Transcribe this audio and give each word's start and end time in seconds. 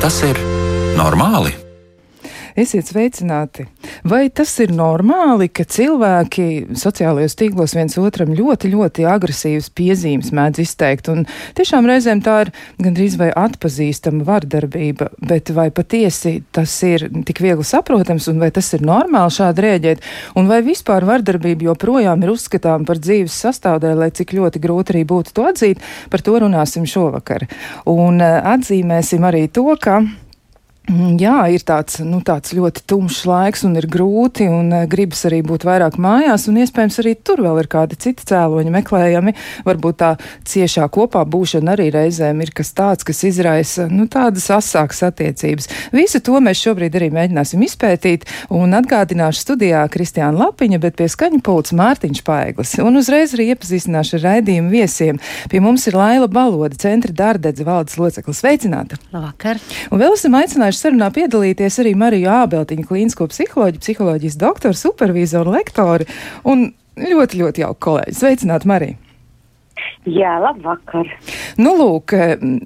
Vai 0.00 0.08
tas 0.08 0.22
ir 0.24 0.38
normāli? 0.96 1.50
Esiet 2.56 2.88
sveicināti! 2.88 3.66
Vai 4.04 4.30
tas 4.32 4.52
ir 4.62 4.70
normāli, 4.72 5.50
ka 5.52 5.66
cilvēki 5.68 6.72
sociālajos 6.78 7.36
tīklos 7.36 7.74
viens 7.76 7.98
otram 8.00 8.32
ļoti, 8.36 8.70
ļoti 8.72 9.04
agresīvas 9.10 9.68
piezīmes 9.76 10.30
mēdz 10.36 10.62
izteikt? 10.62 11.10
Un 11.12 11.26
tiešām 11.58 11.88
reizēm 11.88 12.22
tā 12.24 12.36
ir 12.46 12.52
gandrīz 12.80 13.18
vai 13.20 13.28
atpazīstama 13.36 14.24
vardarbība, 14.24 15.10
bet 15.20 15.52
vai 15.56 15.68
patiesi 15.74 16.38
tas 16.54 16.72
ir 16.86 17.08
tik 17.28 17.42
viegli 17.44 17.66
saprotams 17.66 18.30
un 18.32 18.40
vai 18.40 18.48
tas 18.54 18.72
ir 18.76 18.86
normāli 18.86 19.36
šādi 19.36 19.66
rēģēt? 19.66 20.08
Un 20.40 20.48
vai 20.48 20.62
vispār 20.64 21.04
vardarbība 21.08 21.68
joprojām 21.68 22.24
ir 22.24 22.32
uzskatām 22.32 22.88
par 22.88 23.02
dzīves 23.02 23.36
sastāvdaļu, 23.44 24.00
lai 24.00 24.10
cik 24.16 24.32
ļoti 24.38 24.64
grūti 24.64 24.96
arī 24.96 25.04
būtu 25.12 25.36
to 25.36 25.44
atzīt? 25.50 25.84
Par 26.10 26.24
to 26.24 26.38
runāsim 26.40 26.88
šovakar. 26.88 27.44
Un 27.90 28.24
eh, 28.24 28.40
atzīmēsim 28.54 29.28
arī 29.28 29.46
to, 29.52 29.68
ka 29.80 30.00
jā, 31.20 31.36
ir 31.54 31.62
tāds, 31.66 32.00
nu, 32.02 32.18
tāds 32.26 32.54
ļoti 32.56 32.82
tumšs 32.88 33.22
laiks 33.28 33.62
un 33.66 33.76
ir 33.78 33.86
grūti, 33.90 34.46
un 34.50 34.72
uh, 34.74 34.86
gribas 34.90 35.22
arī 35.28 35.40
būt 35.46 35.64
vairāk 35.68 35.98
mājās, 36.00 36.48
un 36.50 36.58
iespējams 36.62 36.98
arī 37.02 37.14
tur 37.22 37.42
vēl 37.44 37.60
ir 37.62 37.68
kādi 37.70 37.98
citi 38.00 38.26
cēloņi 38.30 38.72
meklējami. 38.74 39.34
Varbūt 39.66 39.98
tā 40.00 40.10
ciešā 40.48 40.88
kopā 40.92 41.22
būšana 41.28 41.76
arī 41.76 41.90
reizēm 41.94 42.42
ir 42.42 42.52
kas 42.56 42.72
tāds, 42.76 43.06
kas 43.06 43.22
izraisa, 43.28 43.86
nu, 43.90 44.08
tādas 44.10 44.48
asākas 44.54 45.04
attiecības. 45.10 45.70
Visu 45.94 46.22
to 46.24 46.40
mēs 46.42 46.62
šobrīd 46.64 46.98
arī 46.98 47.10
mēģināsim 47.14 47.62
izpētīt, 47.66 48.26
un 48.50 48.74
atgādināšu 48.78 49.44
studijā 49.44 49.84
Kristiāna 49.92 50.46
Lapiņa, 50.46 50.80
bet 50.82 50.98
pie 50.98 51.10
skaņa 51.12 51.42
pults 51.46 51.74
Mārtiņš 51.76 52.24
Paeglis. 52.26 52.74
Un 52.82 52.98
uzreiz 53.00 53.36
arī 53.36 53.50
iepazīstināšu 53.54 54.18
ar 54.18 54.26
raidījumu 54.26 54.74
viesiem. 54.74 55.22
Pie 55.52 55.62
mums 55.62 55.86
ir 55.90 55.98
Laila 55.98 56.30
Baloda, 56.30 56.74
centra 56.80 57.14
dārdedze 57.14 57.66
valdes 57.66 57.98
loceklis. 58.00 58.42
Sveicināta! 58.42 58.98
Labvakar! 59.14 59.60
Un 59.90 60.00
vēl 60.02 60.16
esam 60.16 60.36
aicinājuši 60.38 60.79
sarunā 60.80 61.10
piedalīties 61.14 61.80
arī 61.82 61.94
Mariju 61.98 62.30
Ābeltiņu, 62.32 62.86
klīnisko 62.88 63.28
psiholoģiju, 63.30 63.84
psiholoģijas 63.84 64.40
doktoru, 64.40 64.80
supervizoru, 64.80 65.54
lektori 65.58 66.08
un 66.48 66.70
ļoti, 67.00 67.44
ļoti 67.44 67.66
jauku 67.66 67.86
kolēģi. 67.90 68.18
Sveicināti, 68.22 68.70
Marija! 68.70 69.09
Jā, 70.08 70.38
labvakar. 70.40 71.10
Nu, 71.60 71.74
lūk, 71.76 72.14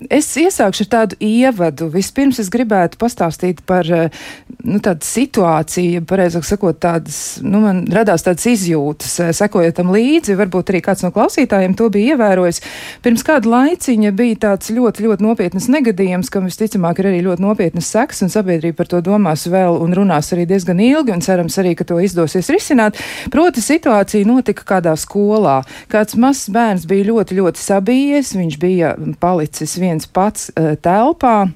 es 0.07 0.29
iesākšu 0.39 0.85
ar 0.85 0.91
tādu 0.93 1.17
ievadu. 1.19 1.89
Vispirms 1.91 2.39
es 2.39 2.51
gribētu 2.53 2.99
pastāstīt 3.01 3.65
par 3.67 3.89
nu, 3.91 4.79
tādu 4.79 5.03
situāciju, 5.03 6.05
pareizāk 6.07 6.47
sakot, 6.47 6.79
tādas, 6.79 7.19
nu, 7.43 7.59
man 7.65 7.81
radās 7.91 8.23
tādas 8.23 8.47
izjūtas, 8.53 9.17
sekojot 9.35 9.75
tam 9.81 9.91
līdzi. 9.95 10.37
Varbūt 10.39 10.71
arī 10.71 10.83
kāds 10.87 11.03
no 11.03 11.11
klausītājiem 11.15 11.75
to 11.79 11.89
bija 11.95 12.15
ievērojis. 12.15 12.63
Pirms 13.03 13.27
kāda 13.27 13.51
laiciņa 13.51 14.15
bija 14.15 14.39
tāds 14.47 14.71
ļoti, 14.75 15.09
ļoti 15.09 15.27
nopietnas 15.27 15.67
negadījums, 15.75 16.31
kam 16.31 16.47
visticamāk 16.47 17.03
ir 17.03 17.11
arī 17.11 17.25
ļoti 17.27 17.45
nopietnas 17.45 17.91
seks, 17.97 18.23
un 18.23 18.31
sabiedrība 18.33 18.79
par 18.79 18.93
to 18.95 19.03
domās 19.05 19.49
vēl 19.51 19.81
un 19.83 19.99
runās 19.99 20.31
arī 20.37 20.47
diezgan 20.51 20.79
ilgi, 20.79 21.17
un 21.17 21.25
cerams 21.25 21.59
arī, 21.59 21.75
ka 21.75 21.89
to 21.89 21.99
izdosies 21.99 22.53
risināt. 22.55 23.03
Proti, 23.35 23.65
situācija 23.65 24.31
notika 24.31 24.63
kādā 24.75 24.95
skolā. 25.01 25.61
Kāds 25.91 26.15
mazs 26.21 26.47
bērns 26.55 26.87
bija 26.87 27.04
ļoti 27.05 27.15
ļoti, 27.15 27.39
ļoti 27.41 27.61
sabijies. 27.61 28.35
Viņš 28.39 28.59
bija 28.61 28.95
palicis 29.21 29.77
viens 29.81 30.09
pats 30.09 30.51
uh, 30.55 30.75
telpā. 30.81 31.51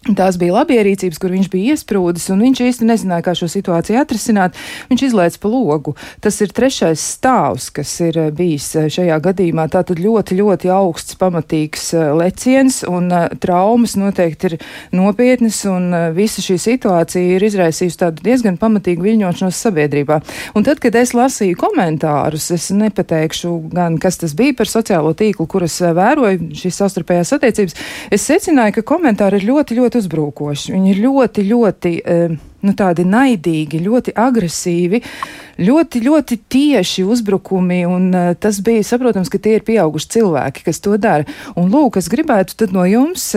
Tās 0.00 0.38
bija 0.40 0.54
labierīcības, 0.54 1.18
kur 1.20 1.34
viņš 1.34 1.48
bija 1.52 1.74
iesprūdis, 1.74 2.30
un 2.32 2.40
viņš 2.40 2.60
īsti 2.64 2.86
nezināja, 2.88 3.20
kā 3.26 3.34
šo 3.36 3.50
situāciju 3.52 3.98
atrisināt. 4.00 4.54
Viņš 4.88 5.02
izlaiž 5.10 5.34
pa 5.42 5.50
logu. 5.52 5.92
Tas 6.24 6.38
ir 6.40 6.54
trešais 6.56 7.02
stāvs, 7.18 7.66
kas 7.76 7.92
ir 8.00 8.16
eh, 8.16 8.30
bijis 8.32 8.70
eh, 8.80 8.86
šajā 8.88 9.18
gadījumā. 9.26 9.66
Tātad 9.68 10.00
ļoti, 10.00 10.38
ļoti 10.38 10.70
augsts, 10.72 11.18
pamatīgs 11.20 11.90
eh, 11.92 12.06
leciens, 12.16 12.78
un 12.88 13.12
traumas 13.44 13.98
noteikti 14.00 14.48
ir 14.48 14.56
nopietnas, 14.96 15.58
un 15.68 15.92
visa 16.16 16.40
šī 16.46 16.56
situācija 16.64 17.36
ir 17.36 17.44
izraisījusi 17.50 18.00
tādu 18.00 18.24
diezgan 18.24 18.56
pamatīgu 18.56 19.04
viļņošanos 19.04 19.60
sabiedrībā. 19.66 20.22
Un 20.56 20.64
tad, 20.64 20.80
kad 20.80 20.96
es 20.96 21.12
lasīju 21.12 21.60
komentārus, 21.60 22.48
es 22.56 22.70
nepateikšu 22.72 23.52
gan, 23.76 24.00
kas 24.00 24.16
tas 24.24 24.32
bija 24.32 24.56
par 24.56 24.72
sociālo 24.72 25.12
tīklu, 25.12 25.44
kuras 25.44 25.76
vēroju 25.84 26.54
šīs 26.56 26.80
savstarpējās 26.80 27.36
attiecības, 27.36 27.78
es 28.16 28.28
secināju, 28.32 28.78
ka 28.80 28.88
komentāri 28.94 29.42
ir 29.42 29.48
ļoti, 29.52 29.76
ļoti 29.76 29.89
ļoti 29.90 30.04
uzbrukoši. 30.04 30.72
Viņi 30.72 30.92
ir 30.92 31.00
ļoti, 31.02 31.44
ļoti. 31.50 31.92
Uh, 32.06 32.38
nu, 32.60 32.74
tādi 32.76 33.06
naidīgi, 33.08 33.80
ļoti 33.80 34.12
agresīvi, 34.14 35.00
ļoti, 35.58 36.02
ļoti 36.04 36.38
tieši 36.48 37.04
uzbrukumi. 37.04 37.82
Un, 37.88 38.10
uh, 38.14 38.34
tas 38.38 38.60
bija 38.62 38.84
saprotams, 38.86 39.30
ka 39.32 39.38
tie 39.38 39.58
ir 39.58 39.66
pieauguši 39.66 40.12
cilvēki, 40.18 40.64
kas 40.68 40.80
to 40.80 40.96
dara. 40.96 41.26
Un, 41.56 41.70
lūk, 41.72 41.98
es 41.98 42.08
gribētu 42.08 42.70
no 42.72 42.86
jums. 42.86 43.34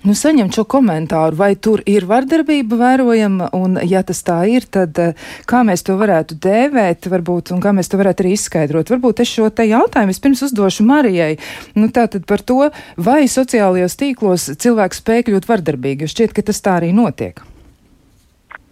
Nu, 0.00 0.14
saņemt 0.16 0.56
šo 0.56 0.62
komentāru, 0.64 1.36
vai 1.36 1.50
tur 1.60 1.82
ir 1.84 2.06
vardarbība 2.08 2.78
vērojama, 2.80 3.50
un 3.52 3.76
ja 3.84 4.00
tas 4.06 4.22
tā 4.24 4.38
ir, 4.48 4.64
tad 4.64 4.96
eh, 4.96 5.26
kā 5.50 5.60
mēs 5.68 5.84
to 5.84 5.98
varētu 6.00 6.38
dēvēt, 6.40 7.10
varbūt, 7.12 7.52
un 7.52 7.60
kā 7.60 7.74
mēs 7.76 7.92
to 7.92 8.00
varētu 8.00 8.24
arī 8.24 8.32
izskaidrot. 8.32 8.94
Varbūt 8.94 9.20
es 9.20 9.34
šo 9.34 9.50
te 9.52 9.68
jautājumu 9.68 10.14
vispirms 10.14 10.46
uzdošu 10.48 10.88
Marijai. 10.88 11.34
Nu, 11.76 11.90
tātad 11.92 12.24
par 12.24 12.40
to, 12.40 12.70
vai 12.96 13.26
sociālajos 13.28 14.00
tīklos 14.00 14.48
cilvēks 14.56 15.04
spēj 15.04 15.26
kļūt 15.28 15.52
vardarbīgi, 15.52 16.08
jo 16.08 16.14
šķiet, 16.16 16.32
ka 16.32 16.48
tas 16.48 16.64
tā 16.64 16.80
arī 16.80 16.94
notiek. 16.96 17.44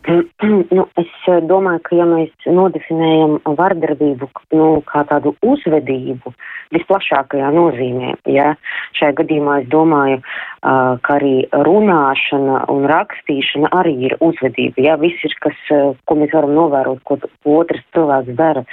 Nu, 0.71 0.85
es 1.01 1.11
eh, 1.27 1.41
domāju, 1.51 1.81
ka 1.87 1.97
ja 1.99 2.05
mēs 2.09 2.31
nodefinējam 2.47 3.39
vardarbību 3.59 4.29
nu, 4.57 4.69
kā 4.87 5.03
tādu 5.09 5.35
uzvedību 5.45 6.33
visplašākajā 6.75 7.49
nozīmē, 7.55 8.13
ja 8.29 8.53
šajā 8.99 9.17
gadījumā 9.23 9.55
es 9.63 9.69
domāju, 9.73 10.19
uh, 10.21 10.99
ka 11.05 11.17
arī 11.17 11.49
runāšana 11.67 12.63
un 12.73 12.85
rakstīšana 12.91 13.71
arī 13.81 13.95
ir 14.11 14.17
uzvedība. 14.25 14.85
Ja 14.85 14.99
viss 15.01 15.25
ir, 15.25 15.35
kas, 15.45 15.57
uh, 15.73 15.97
ko 16.05 16.19
mēs 16.21 16.35
varam 16.37 16.53
novērot, 16.57 17.01
ko, 17.09 17.19
otrs 17.57 17.85
cilvēks 17.97 18.37
dara, 18.37 18.65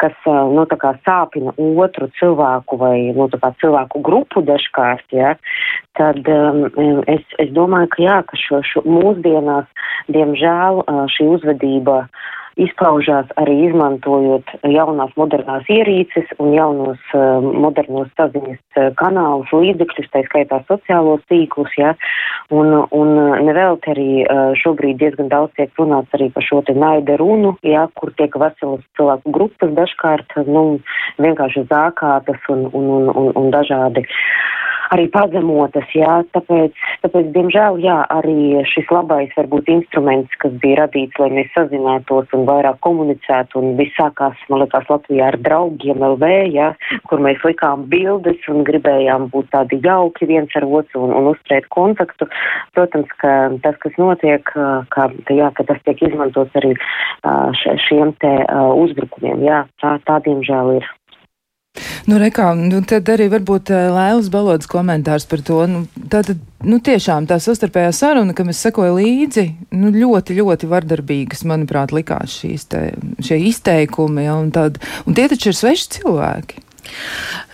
kas 0.00 0.14
nu, 0.26 0.64
sāpina 1.04 1.52
otru 1.58 2.08
cilvēku 2.20 2.78
vai 2.80 3.10
nu, 3.16 3.26
cilvēku 3.60 4.00
grupu 4.06 4.42
dažkārt, 4.46 5.04
ja, 5.12 5.34
tad 5.98 6.22
um, 6.30 6.62
es, 7.10 7.24
es 7.42 7.50
domāju, 7.56 7.90
ka 7.92 8.02
jā, 8.04 8.18
ka 8.30 8.38
šo, 8.38 8.62
šo 8.64 8.84
mūsdienās, 8.86 9.66
diemžēl, 10.14 10.69
šī 11.14 11.30
uzvedība 11.36 12.04
izpaužās 12.60 13.28
arī 13.40 13.54
izmantojot 13.68 14.50
jaunās 14.68 15.12
modernās 15.18 15.68
ierīces 15.70 16.32
un 16.42 16.52
jaunos 16.54 17.12
modernos 17.14 18.10
saziņas 18.18 18.94
kanālus, 18.98 19.52
līdzekļus, 19.54 20.10
tā 20.12 20.24
skaitā 20.26 20.60
sociālos 20.68 21.22
tīklus, 21.30 21.72
ja, 21.78 21.94
un, 22.50 22.74
un 22.90 23.14
nevelti 23.46 23.94
arī 23.94 24.10
šobrīd 24.60 25.00
diezgan 25.00 25.30
daudz 25.32 25.54
tiek 25.58 25.72
runāts 25.80 26.18
arī 26.18 26.30
par 26.34 26.46
šo 26.46 26.62
te 26.66 26.76
naida 26.76 27.16
runu, 27.22 27.54
ja, 27.66 27.86
kur 27.96 28.12
tiek 28.18 28.34
veselas 28.42 28.84
cilvēku 28.98 29.34
grupas 29.36 29.74
dažkārt, 29.78 30.40
nu, 30.50 30.64
vienkārši 31.22 31.66
zākātas 31.70 32.50
un, 32.52 32.66
un, 32.72 32.90
un, 32.98 33.12
un, 33.14 33.32
un 33.40 33.52
dažādi. 33.54 34.04
Uh, 34.04 34.58
arī 34.94 35.06
pazemotas, 35.12 35.86
jā, 35.94 36.20
tāpēc, 36.34 36.74
tāpēc, 37.04 37.30
diemžēl, 37.34 37.78
jā, 37.84 37.96
arī 38.12 38.62
šis 38.68 38.90
labais 38.92 39.32
varbūt 39.38 39.70
instruments, 39.72 40.34
kas 40.42 40.54
bija 40.62 40.84
radīts, 40.84 41.18
lai 41.22 41.30
mēs 41.36 41.50
sazinātos 41.54 42.32
un 42.36 42.46
vairāk 42.48 42.80
komunicētu, 42.86 43.60
un 43.60 43.76
viss 43.78 43.94
sākās, 43.98 44.38
man 44.50 44.64
liekas, 44.64 44.88
Latvijā 44.90 45.30
ar 45.30 45.38
draugiem 45.44 46.02
LV, 46.10 46.32
jā, 46.54 46.70
kur 47.10 47.22
mēs 47.22 47.42
likām 47.46 47.86
bildes 47.92 48.48
un 48.50 48.64
gribējām 48.66 49.28
būt 49.34 49.50
tādi 49.54 49.80
jauki 49.84 50.30
viens 50.30 50.54
ar 50.58 50.66
otru 50.66 51.04
un, 51.06 51.14
un 51.16 51.30
uzturēt 51.32 51.68
kontaktu. 51.74 52.28
Protams, 52.76 53.10
ka 53.22 53.34
tas, 53.64 53.78
kas 53.82 53.98
notiek, 54.00 54.54
ka, 54.94 55.10
jā, 55.30 55.50
ka 55.56 55.66
tas 55.68 55.82
tiek 55.86 56.02
izmantots 56.10 56.56
arī 56.58 56.74
šiem 57.86 58.14
te 58.22 58.32
uzbrukumiem, 58.84 59.44
jā, 59.46 59.64
tā, 59.82 59.98
tā 60.06 60.18
diemžēl 60.26 60.80
ir. 60.80 60.90
Nu, 62.10 62.16
rekā, 62.18 62.48
nu, 62.58 62.80
tad 62.88 63.06
arī 63.12 63.28
varbūt 63.30 63.70
uh, 63.70 63.90
Lēlas 63.94 64.30
balodas 64.32 64.68
komentārs 64.70 65.26
par 65.30 65.42
to. 65.46 65.60
Nu, 65.70 65.82
tātad, 66.10 66.40
nu, 66.66 66.80
tiešām 66.82 67.28
tā 67.30 67.38
sastarpējā 67.42 67.92
saruna, 67.94 68.34
kam 68.34 68.50
es 68.50 68.62
sekoju 68.64 68.96
līdzi, 68.96 69.44
nu, 69.78 69.92
ļoti, 69.94 70.34
ļoti 70.40 70.70
vardarbīgas, 70.70 71.44
manuprāt, 71.46 71.94
likās 71.94 72.40
šīs 72.40 72.66
te, 72.72 72.82
šie 73.22 73.38
izteikumi, 73.52 74.26
ja, 74.26 74.34
un, 74.40 74.50
tad, 74.54 74.80
un 75.06 75.18
tie 75.18 75.28
taču 75.30 75.52
ir 75.52 75.60
sveši 75.60 75.88
cilvēki. 76.00 76.64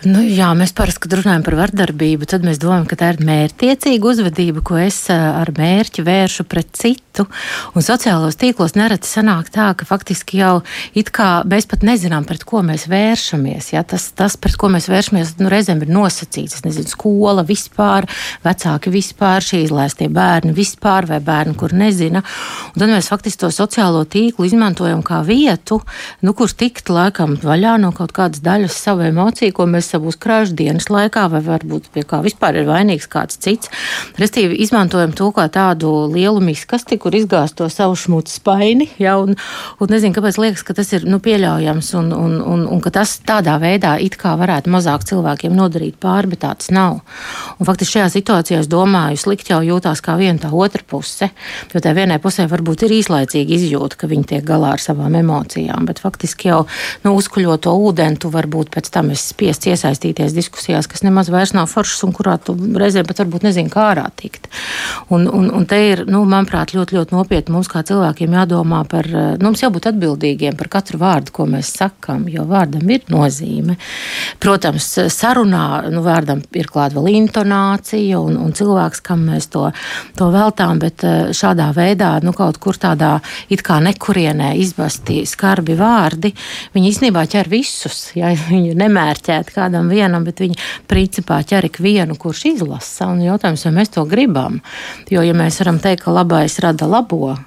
Nu, 0.05 0.21
jā, 0.21 0.51
mēs 0.53 0.75
parasti, 0.77 1.01
kad 1.03 1.15
runājam 1.17 1.41
par 1.41 1.55
vardarbību, 1.57 2.27
tad 2.29 2.43
mēs 2.45 2.59
domājam, 2.61 2.85
ka 2.85 2.97
tā 2.99 3.07
ir 3.15 3.21
mērķtiecīga 3.25 4.05
uzvedība, 4.11 4.61
ko 4.61 4.77
es 4.77 4.99
ar 5.09 5.49
mērķi 5.57 6.03
vēršu 6.05 6.45
pret 6.45 6.69
citu. 6.77 7.25
Un 7.73 7.81
sociālos 7.81 8.37
tīklos 8.37 8.75
nereti 8.77 9.09
sanāk 9.09 9.49
tā, 9.55 9.71
ka 9.73 9.87
faktiski 9.89 10.37
jau 10.43 10.59
it 10.93 11.09
kā 11.15 11.41
mēs 11.49 11.65
pat 11.65 11.81
nezinām, 11.87 12.27
pret 12.29 12.45
ko 12.45 12.61
mēs 12.65 12.85
vēršamies. 12.91 13.71
Ja? 13.73 13.81
Tas, 13.89 14.05
tas, 14.13 14.35
pret 14.37 14.53
ko 14.61 14.69
mēs 14.69 14.85
vēršamies, 14.91 15.33
nu, 15.41 15.49
reizēm 15.49 15.81
ir 15.81 15.89
nosacīts. 15.89 16.59
Es 16.59 16.67
nezinu, 16.67 16.93
skola 16.93 17.41
vispār, 17.47 18.05
vecāki 18.45 18.93
vispār, 18.93 19.41
šī 19.41 19.63
izlaistie 19.65 20.11
bērni 20.13 20.53
vispār 20.53 21.09
vai 21.09 21.17
bērni, 21.25 21.57
kur 21.57 21.73
nezina. 21.73 22.21
Un 22.69 22.85
tad 22.85 22.93
mēs 22.93 23.09
faktiski 23.09 23.47
to 23.47 23.51
sociālo 23.55 24.05
tīklu 24.05 24.45
izmantojam 24.45 25.01
kā 25.01 25.23
vietu, 25.25 25.81
nu, 26.21 26.37
kur 26.37 26.53
tikt 26.53 26.93
laikam 26.93 27.33
vaļā 27.41 27.79
no 27.81 27.89
kaut 27.97 28.13
kādas 28.13 28.45
daļas 28.45 28.77
savu 28.77 29.07
emociju, 29.17 29.55
ko 29.57 29.67
mēs 29.69 29.89
esam 29.89 30.05
krāšņu 30.07 30.57
dienas 30.57 30.89
laikā, 30.93 31.25
vai 31.33 31.41
varbūt 31.43 31.89
pie 31.93 32.05
kā 32.07 32.21
vispār 32.25 32.61
ir 32.61 32.69
vainīgs 32.69 33.09
kāds 33.11 33.39
cits. 33.41 33.71
Restīvi 34.21 34.59
izmantojam 34.63 35.13
to 35.17 35.31
kā 35.35 35.47
tādu 35.51 35.91
lielu 36.13 36.41
miskasti, 36.43 36.99
kur 37.01 37.15
izgāzt 37.17 37.57
to 37.57 37.67
savu 37.73 37.97
šmucu 37.97 38.37
spaini, 38.37 38.89
ja, 39.01 39.17
un, 39.21 39.35
un 39.81 39.91
nezinu, 39.91 40.15
kāpēc 40.15 40.39
liekas, 40.41 40.63
ka 40.67 40.77
tas 40.77 40.93
ir 40.93 41.07
nu, 41.09 41.19
pieļaujams 41.23 41.91
un, 41.99 42.11
un, 42.13 42.37
un, 42.41 42.65
un 42.77 42.83
ka 42.83 42.93
tas 42.99 43.17
tādā 43.25 43.57
veidā 43.61 43.95
it 44.03 44.17
kā 44.19 44.35
varētu 44.39 44.71
mazāk 44.73 45.07
cilvēkiem 45.09 45.55
nodarīt 45.57 45.97
pāri, 46.01 46.31
bet 46.33 46.43
tāds 46.45 46.71
nav. 46.73 47.01
Un 47.57 47.67
faktiski 47.67 47.97
šajā 47.97 48.11
situācijā 48.13 48.61
es 48.61 48.69
domāju, 48.71 49.19
slikti 49.21 49.53
jau 49.53 49.63
jūtās 49.65 50.03
kā 50.05 50.17
viena 50.19 50.41
tā 50.43 50.51
otra 50.53 50.83
puse, 50.87 51.31
jo 51.73 51.81
tā 51.83 51.93
vienai 51.97 52.19
pusē 52.23 52.47
varbūt 52.51 52.85
ir 52.87 52.97
īslaicīgi 52.99 53.57
izjūta, 53.57 53.99
ka 53.99 54.09
viņi 54.11 54.29
tiek 54.33 54.45
galā 54.47 54.75
ar 54.75 54.83
savām 54.83 55.15
emocijām, 55.19 55.87
bet 55.89 56.01
faktiski 56.03 56.51
jau 56.51 56.63
nu, 57.05 57.15
uzkuļoto 57.17 57.73
ūdeni 57.87 58.21
tu 58.21 58.31
varbūt 58.33 58.71
pēc 58.75 58.91
tam 58.93 59.06
esi 59.13 59.33
spiests 59.33 59.69
iesaistīties 59.69 60.35
diskusijās, 60.35 60.89
kas 60.89 61.03
nemaz 61.05 61.31
vairs 61.33 61.53
nav 61.57 61.69
foršas 61.71 62.03
un 62.07 62.13
kurā 62.15 62.37
tu 62.41 62.55
reizēm 62.55 63.07
pat 63.07 63.23
varbūt 63.23 63.47
nezini, 63.47 63.71
kā 63.73 63.89
ārā 63.91 64.07
tikt. 64.19 64.49
Un, 65.13 65.27
un, 65.27 65.49
un 65.53 65.67
te 65.69 65.79
ir, 65.89 66.03
nu, 66.09 66.23
manuprāt, 66.29 66.73
ļoti, 66.75 66.97
ļoti 66.97 67.15
nopietni 67.15 67.55
mums 67.55 67.69
kā 67.71 67.83
cilvēkiem 67.87 68.35
jādomā 68.39 68.83
par, 68.89 69.07
nu, 69.07 69.47
mums 69.47 69.63
jābūt 69.63 69.89
atbildīgiem 69.91 70.57
par 70.59 70.71
katru 70.77 70.99
vārdu, 71.01 71.33
ko 71.35 71.47
mēs 71.49 71.71
sakam, 71.79 72.27
jo 72.31 72.45
vārdam 72.49 72.87
ir 72.91 73.05
nozīme. 73.11 73.77
Protams, 74.43 74.89
sarunā 75.13 75.65
nu, 75.93 76.03
vārdam 76.05 76.41
ir 76.57 76.69
klāta 76.71 76.97
vēl 76.97 77.11
intonācija 77.15 78.19
un, 78.19 78.37
un 78.41 78.53
cilvēks, 78.57 79.01
kam 79.05 79.25
mēs 79.29 79.49
to, 79.53 79.67
to 80.17 80.29
veltām, 80.33 80.81
bet 80.81 81.05
eh, 81.07 81.31
šādā 81.35 81.69
veidā, 81.75 82.15
nu, 82.25 82.33
kaut 82.37 82.59
kur 82.63 82.77
tādā 82.79 83.17
it 83.53 83.63
kā 83.65 83.79
nekurienē 83.83 84.53
izbasti 84.61 85.23
skarbi 85.29 85.77
vārdi, 85.79 86.33
viņi 86.75 86.91
īstenībā 86.93 87.25
ķer 87.29 87.51
visus. 87.51 88.11
Ja, 88.17 88.33
viņi 88.51 88.75
ir 88.97 89.17
nemērķēti 89.17 89.53
kādam 89.55 89.89
vienam, 89.91 90.25
bet 90.25 90.41
viņi 90.41 90.57
principā 90.89 91.41
ķer 91.45 91.69
ikvienu, 91.69 92.17
kurš 92.17 92.45
izlasa. 92.53 93.11
Un 93.11 93.21
jautājums, 93.25 93.65
vai 93.67 93.73
mēs 93.79 93.93
to 93.93 94.05
gribam? 94.05 94.61
Jo, 95.09 95.21
ja 95.21 95.35
mēs 95.37 95.61
varam 95.61 95.79
teikt, 95.79 96.03
ka 96.05 96.15
labais 96.15 96.59
rada 96.63 96.87
labo, 96.87 97.37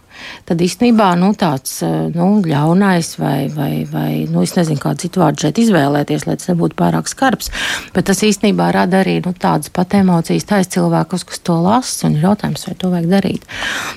tad 0.49 0.63
īstenībā 0.65 1.11
nu, 1.21 1.33
tāds 1.39 1.81
eh, 1.87 2.09
nu, 2.15 2.29
ļaunais 2.47 3.13
vai, 3.21 3.49
vai, 3.53 3.85
vai 3.91 4.11
nu, 4.31 4.45
es 4.47 4.55
nezinu, 4.57 4.81
kādu 4.83 5.05
citu 5.05 5.23
vārdu 5.23 5.45
šeit 5.45 5.61
izvēlēties, 5.63 6.27
lai 6.29 6.37
tas 6.41 6.51
nebūtu 6.53 6.79
pārāk 6.79 7.11
skarbs, 7.11 7.51
bet 7.95 8.09
tas 8.11 8.23
īstenībā 8.27 8.71
rada 8.77 9.03
arī 9.05 9.19
nu, 9.25 9.35
tādas 9.37 9.73
pat 9.75 9.95
emocijas 9.99 10.49
tais 10.49 10.71
cilvēkus, 10.73 11.27
kas 11.29 11.43
to 11.47 11.59
lasa, 11.61 12.09
un 12.09 12.19
ir 12.19 12.27
jautājums, 12.29 12.67
vai 12.69 12.77
to 12.81 12.93
vajag 12.95 13.11
darīt. 13.11 13.47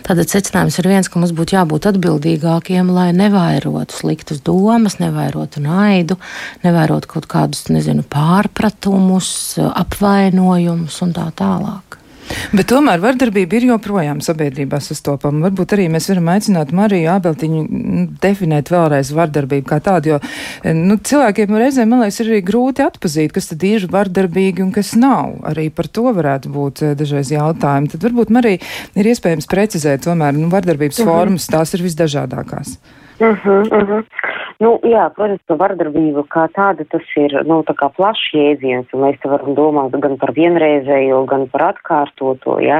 Tātad 0.07 0.34
secinājums 0.34 0.80
ir 0.81 0.92
viens, 0.92 1.10
ka 1.10 1.22
mums 1.22 1.34
būtu 1.36 1.57
jābūt 1.57 1.90
atbildīgākiem, 1.94 2.92
lai 2.94 3.10
nevairotu 3.16 4.01
sliktas 4.01 4.44
domas, 4.45 5.00
nevairotu 5.01 5.63
naidu, 5.63 6.19
nevairotu 6.66 7.16
kaut 7.16 7.30
kādus, 7.31 7.68
nezinu, 7.74 8.06
pārpratumus, 8.13 9.34
apvainojumus 9.74 11.01
un 11.06 11.18
tā 11.18 11.30
tālāk. 11.40 12.02
Bet 12.53 12.69
tomēr 12.69 13.01
vardarbība 13.03 13.57
ir 13.57 13.67
joprojām 13.71 14.21
sabiedrībā 14.23 14.79
sastopama. 14.83 15.47
Varbūt 15.47 15.75
arī 15.75 15.87
mēs 15.93 16.09
varam 16.11 16.29
aicināt 16.33 16.73
Mariju 16.75 17.09
Ābeltiņu 17.15 17.63
nu, 17.69 18.05
definēt 18.23 18.71
vēlreiz 18.73 19.11
vardarbību 19.15 19.67
kā 19.69 19.79
tādu, 19.83 20.13
jo 20.13 20.73
nu, 20.77 20.97
cilvēkiem 20.97 21.57
reizēm, 21.63 21.91
man 21.91 22.03
liekas, 22.03 22.21
ir 22.23 22.31
arī 22.31 22.41
grūti 22.45 22.85
atpazīt, 22.85 23.33
kas 23.35 23.51
tad 23.51 23.65
ir 23.67 23.87
vardarbīgi 23.91 24.65
un 24.65 24.73
kas 24.75 24.93
nav. 24.99 25.39
Arī 25.49 25.69
par 25.73 25.89
to 25.91 26.07
varētu 26.15 26.53
būt 26.53 26.83
eh, 26.83 26.95
dažreiz 26.99 27.33
jautājumi. 27.33 27.91
Tad 27.93 28.07
varbūt 28.07 28.33
Marija 28.33 28.61
ir 28.99 29.11
iespējams 29.13 29.49
precizēt 29.51 30.05
tomēr 30.07 30.35
nu, 30.37 30.49
vardarbības 30.53 30.99
uh 30.99 31.05
mhm. 31.05 31.11
-huh. 31.11 31.23
formas, 31.23 31.47
tās 31.47 31.73
ir 31.73 31.85
visdažādākās. 31.87 32.77
Uh 33.19 33.27
-huh, 33.27 33.61
uh 33.71 33.89
-huh. 33.89 34.03
Nu, 34.63 34.77
jā, 34.88 35.07
protams, 35.15 35.42
ka 35.50 35.57
vardarbība 35.60 36.24
kā 36.31 36.45
tāda 36.56 36.86
tas 36.92 37.07
ir 37.19 37.33
nu, 37.50 37.60
tā 37.68 37.74
plašs 37.98 38.30
jēdziens, 38.36 38.92
un 38.95 39.01
mēs 39.04 39.25
varam 39.25 39.57
domāt 39.57 39.95
gan 40.04 40.15
par 40.21 40.31
vienreizējo, 40.38 41.24
gan 41.27 41.48
par 41.51 41.65
atkārtoto. 41.74 42.60
Ja? 42.63 42.80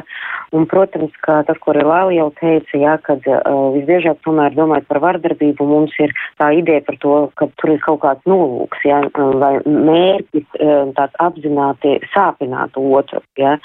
Un, 0.56 0.68
protams, 0.70 1.12
ka 1.26 1.42
tas, 1.48 1.58
ko 1.60 1.74
Rēlāli 1.76 2.20
jau 2.20 2.30
teica, 2.38 2.78
ja, 2.80 2.94
kad 3.04 3.26
uh, 3.28 3.74
visbiežāk 3.76 4.22
tomēr 4.24 4.56
domājot 4.56 4.88
par 4.92 5.02
vardarbību, 5.04 5.68
mums 5.68 5.98
ir 6.00 6.14
tā 6.40 6.52
ideja 6.56 6.86
par 6.88 7.00
to, 7.04 7.16
ka 7.40 7.50
tur 7.60 7.74
ir 7.74 7.82
kaut 7.84 8.04
kāds 8.06 8.30
nolūks 8.30 8.86
ja? 8.88 9.02
vai 9.42 9.56
mērķis 9.66 10.48
uh, 10.60 10.94
tāds 10.96 11.20
apzināti 11.26 11.98
sāpināt 12.14 12.80
otru. 12.80 13.24
Ja? 13.42 13.58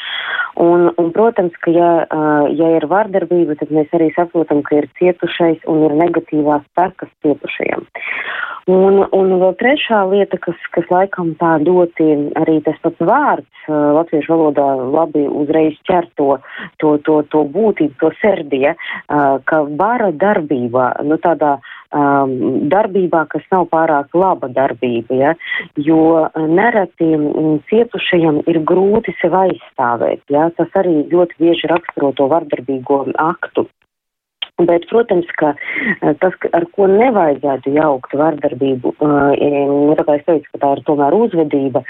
Un, 0.59 0.89
un, 0.97 1.13
protams, 1.15 1.55
ka 1.63 1.77
ja, 1.77 1.93
uh, 2.09 2.49
ja 2.51 2.73
ir 2.81 2.89
vardarbība, 2.91 3.61
tad 3.61 3.71
mēs 3.75 3.95
arī 3.95 4.11
saprotam, 4.17 4.65
ka 4.67 4.81
ir 4.81 4.91
cietušais 4.99 5.63
un 5.71 5.87
ir 5.87 5.99
negatīvās 6.03 6.67
sekas 6.75 7.15
cietušajam. 7.23 7.87
Un, 8.69 8.99
un 9.17 9.31
vēl 9.41 9.55
trešā 9.57 10.03
lieta, 10.11 10.37
kas, 10.45 10.57
kas 10.75 10.91
laikam 10.93 11.31
tā 11.41 11.55
ļoti 11.63 12.09
arī 12.37 12.59
tas 12.67 12.77
pats 12.85 13.01
vārds 13.01 13.69
latviešu 13.69 14.35
valodā 14.35 14.67
labi 14.93 15.25
uzreiz 15.25 15.79
ķer 15.89 16.09
to, 16.21 16.37
to, 16.83 16.91
to, 17.07 17.23
to 17.33 17.45
būtību, 17.55 17.97
to 18.03 18.11
serdie, 18.21 18.75
ka 19.09 19.63
vara 19.81 20.11
darbībā, 20.13 20.91
nu 21.09 21.17
tādā 21.25 21.55
um, 21.97 22.35
darbībā, 22.69 23.25
kas 23.33 23.49
nav 23.53 23.71
pārāk 23.73 24.13
laba 24.13 24.53
darbība, 24.53 25.17
ja, 25.17 25.33
jo 25.89 26.29
nereti 26.37 27.15
cietušajam 27.73 28.43
ir 28.53 28.61
grūti 28.69 29.17
sev 29.23 29.37
aizstāvēt, 29.47 30.27
ja, 30.29 30.51
tas 30.61 30.77
arī 30.77 31.07
ļoti 31.09 31.41
bieži 31.41 31.73
raksturo 31.73 32.13
to 32.21 32.29
vardarbīgo 32.29 33.07
aktu. 33.17 33.69
Bet, 34.59 34.89
protams, 34.91 35.29
ka 35.39 35.53
eh, 35.55 36.15
tas, 36.19 36.35
ar 36.51 36.65
ko 36.75 36.89
nevajadzētu 36.91 37.71
jaukt 37.77 38.15
vardarbību, 38.19 38.91
eh, 38.91 39.45
nu, 39.71 39.93
tā 39.95 40.03
kā 40.03 40.17
es 40.19 40.25
teicu, 40.27 40.49
ka 40.51 40.59
tā 40.65 40.71
ir 40.75 40.81
tomēr 40.89 41.15
uzvedība, 41.15 41.85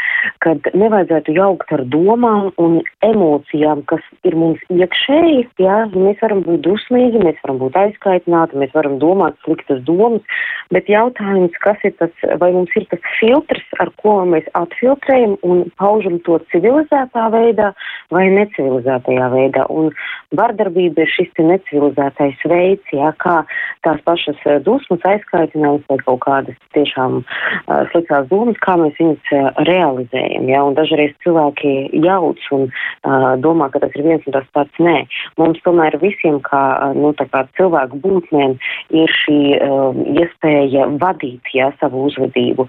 kad 0.44 0.68
nevajadzētu 0.76 1.32
jaukt 1.32 1.72
ar 1.72 1.86
domām 1.88 2.50
un 2.60 2.82
emocijām, 3.08 3.80
kas 3.88 4.04
ir 4.28 4.36
mums 4.36 4.60
iekšēji, 4.68 5.46
jā, 5.64 5.78
mēs 5.94 6.20
varam 6.20 6.42
būt 6.44 6.60
dusmīgi, 6.66 7.22
mēs 7.24 7.40
varam 7.46 7.62
būt 7.62 7.78
aizkaitināti, 7.86 8.60
mēs 8.60 8.76
varam 8.76 9.00
domāt 9.00 9.40
sliktas 9.46 9.80
domas, 9.88 10.44
bet 10.68 10.92
jautājums, 10.92 11.56
kas 11.64 11.80
ir 11.88 11.96
tas, 11.96 12.12
vai 12.36 12.52
mums 12.52 12.76
ir 12.76 12.84
tas 12.92 13.00
filtrs, 13.16 13.64
ar 13.80 13.94
ko 14.04 14.18
mēs 14.28 14.44
atfiltrējam 14.60 15.38
un 15.40 15.64
paužam 15.80 16.20
to 16.28 16.36
civilizētā 16.52 17.30
veidā 17.32 17.72
vai 18.12 18.28
necivilizētajā 18.36 19.32
veidā. 19.32 19.64
Un 19.72 19.88
vardarbība 20.36 21.06
ir 21.06 21.16
šis 21.16 21.32
necivilizētais 21.40 22.44
veids 22.44 22.57
veids, 22.58 22.92
jā, 22.94 23.12
kā 23.22 23.40
tās 23.86 24.00
pašas 24.06 24.38
eh, 24.46 24.58
dusmas, 24.66 25.04
aizkaitinājums 25.06 25.86
vai 25.90 25.98
kaut 26.02 26.20
kādas 26.24 26.58
tiešām 26.76 27.20
uh, 27.22 27.82
sliktās 27.92 28.28
domas, 28.30 28.58
kā 28.64 28.76
mēs 28.80 28.98
viņus 29.00 29.32
uh, 29.34 29.48
realizējam. 29.68 30.48
Jā, 30.50 30.62
un 30.66 30.76
dažreiz 30.78 31.14
cilvēki 31.24 31.74
jauc 32.04 32.42
un 32.54 32.68
uh, 32.68 33.34
domā, 33.42 33.70
ka 33.72 33.82
tas 33.84 33.94
ir 33.96 34.06
viens 34.06 34.26
un 34.28 34.36
tas 34.36 34.48
pats. 34.56 34.82
Nē, 34.82 34.96
mums 35.40 35.62
tomēr 35.66 35.98
visiem 36.02 36.40
kā, 36.44 36.62
nu, 36.98 37.14
kā 37.18 37.44
cilvēku 37.58 38.00
būtnēm 38.04 38.58
ir 38.94 39.16
šī 39.22 39.40
uh, 39.58 40.02
iespēja 40.18 40.88
vadīt 41.02 41.54
jā, 41.54 41.72
savu 41.80 42.08
uzvedību. 42.10 42.68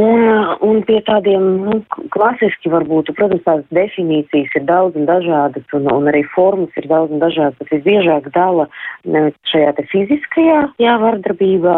Un, 0.00 0.22
un 0.64 0.80
pie 0.86 1.00
tādiem 1.04 1.46
nu, 1.64 1.78
klasiski 2.14 2.70
varbūt, 2.72 3.10
protams, 3.18 3.42
tās 3.44 3.64
definīcijas 3.74 4.54
ir 4.56 4.64
daudz 4.68 4.96
un 4.96 5.08
dažādas, 5.08 5.66
un, 5.76 5.88
un 5.92 6.08
arī 6.12 6.22
formas 6.34 6.78
ir 6.80 6.86
daudz 6.90 7.12
un 7.12 7.20
dažādas, 7.22 7.58
bet 7.58 7.72
visbiežāk 7.74 8.30
dala 8.36 8.68
šajā 9.50 9.74
te 9.76 9.84
fiziskajā 9.90 10.62
jā, 10.80 10.94
vardarbībā, 11.02 11.76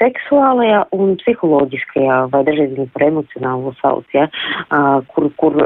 seksuālajā 0.00 0.82
un 0.96 1.14
psiholoģiskajā, 1.20 2.18
vai 2.32 2.42
dažreiz 2.48 2.74
viņu 2.74 2.90
par 2.96 3.06
emocionālo 3.10 3.74
sauc, 3.82 4.08
ja, 4.16 4.26
kur, 5.12 5.28
kur 5.40 5.60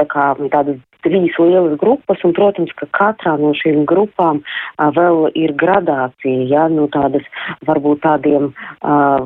tā 0.00 0.08
kā 0.10 0.30
tādas 0.54 0.80
trīs 1.04 1.36
lielas 1.40 1.76
grupas, 1.80 2.22
un, 2.26 2.34
protams, 2.36 2.72
ka 2.78 2.88
katrā 2.96 3.36
no 3.40 3.52
šīm 3.56 3.84
grupām 3.88 4.42
a, 4.76 4.90
vēl 4.94 5.30
ir 5.38 5.54
gradācija, 5.58 6.46
ja, 6.50 6.66
no 6.72 6.86
tādas 6.92 7.26
varbūt 7.68 8.02
tādiem 8.06 8.50
a, 8.80 9.20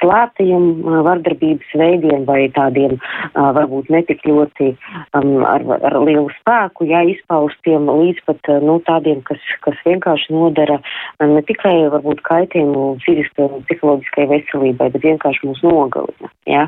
slēptajiem 0.00 0.66
a, 0.70 1.02
vardarbības 1.06 1.74
veidiem 1.80 2.26
vai 2.28 2.42
tādiem 2.56 2.96
a, 2.98 3.50
varbūt 3.56 3.90
netik 3.92 4.24
ļoti 4.28 4.72
um, 5.16 5.44
ar, 5.46 5.64
ar 5.80 5.98
lielu 6.04 6.28
spēku, 6.40 6.88
ja, 6.90 7.02
izpaustiem 7.06 7.88
līdz 7.90 8.24
pat, 8.28 8.52
nu, 8.64 8.78
tādiem, 8.86 9.22
kas, 9.28 9.42
kas 9.64 9.78
vienkārši 9.86 10.34
nodara 10.34 10.80
ne 11.20 11.42
tikai 11.46 11.74
varbūt 11.92 12.22
kaitējumu 12.26 12.84
fiziskajai 13.04 13.50
un 13.50 13.64
psiholoģiskai 13.68 14.26
veselībai, 14.30 14.90
bet 14.94 15.04
vienkārši 15.04 15.48
mūs 15.48 15.62
nogalina, 15.66 16.30
ja. 16.48 16.66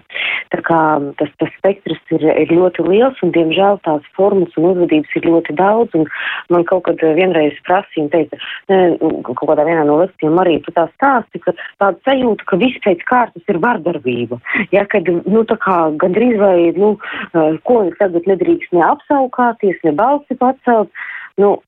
Tā 0.52 0.60
kā 0.66 0.80
tas, 1.20 1.30
tas 1.40 1.52
spektrs 1.58 2.00
ir, 2.14 2.24
ir 2.44 2.52
ļoti 2.52 2.84
liels, 2.86 3.20
un, 3.24 3.32
diemžēl, 3.34 3.80
tās 3.86 4.06
formas 4.16 4.31
formas 4.32 4.56
un 4.56 4.68
uzvedības 4.70 5.16
ir 5.16 5.26
ļoti 5.28 5.56
daudz, 5.58 5.96
man 6.52 6.64
kaut 6.68 6.84
kad 6.88 7.02
eh, 7.04 7.14
vienreiz 7.16 7.56
prasīja 7.66 8.08
teica, 8.12 8.38
ne, 8.72 8.80
kaut 9.28 9.44
kādā 9.44 9.66
vienā 9.68 9.84
no 9.88 9.98
lekcijām 10.00 10.40
arī 10.40 10.58
tu 10.64 10.72
tā 10.76 10.88
stāsti, 10.94 11.42
ka 11.44 11.54
tāda 11.80 11.98
sajūta, 12.06 12.48
ka 12.48 12.60
viss 12.60 12.80
pēc 12.84 13.04
kārtas 13.08 13.52
ir 13.52 13.60
vardarbība. 13.62 14.40
Ja, 14.72 14.86
kad, 14.88 15.08
nu, 15.08 15.44
tā 15.48 15.58
kā 15.60 15.76
gandrīz 16.00 16.38
vai, 16.40 16.72
nu, 16.78 16.94
eh, 17.34 17.58
ko 17.68 17.84
tagad 17.98 18.28
nedrīkst 18.30 18.72
ne 18.72 18.86
apsaukāties, 18.88 19.82
ne 19.84 19.92
balsi 19.96 20.38
pacelt, 20.38 20.90
nu, 21.40 21.58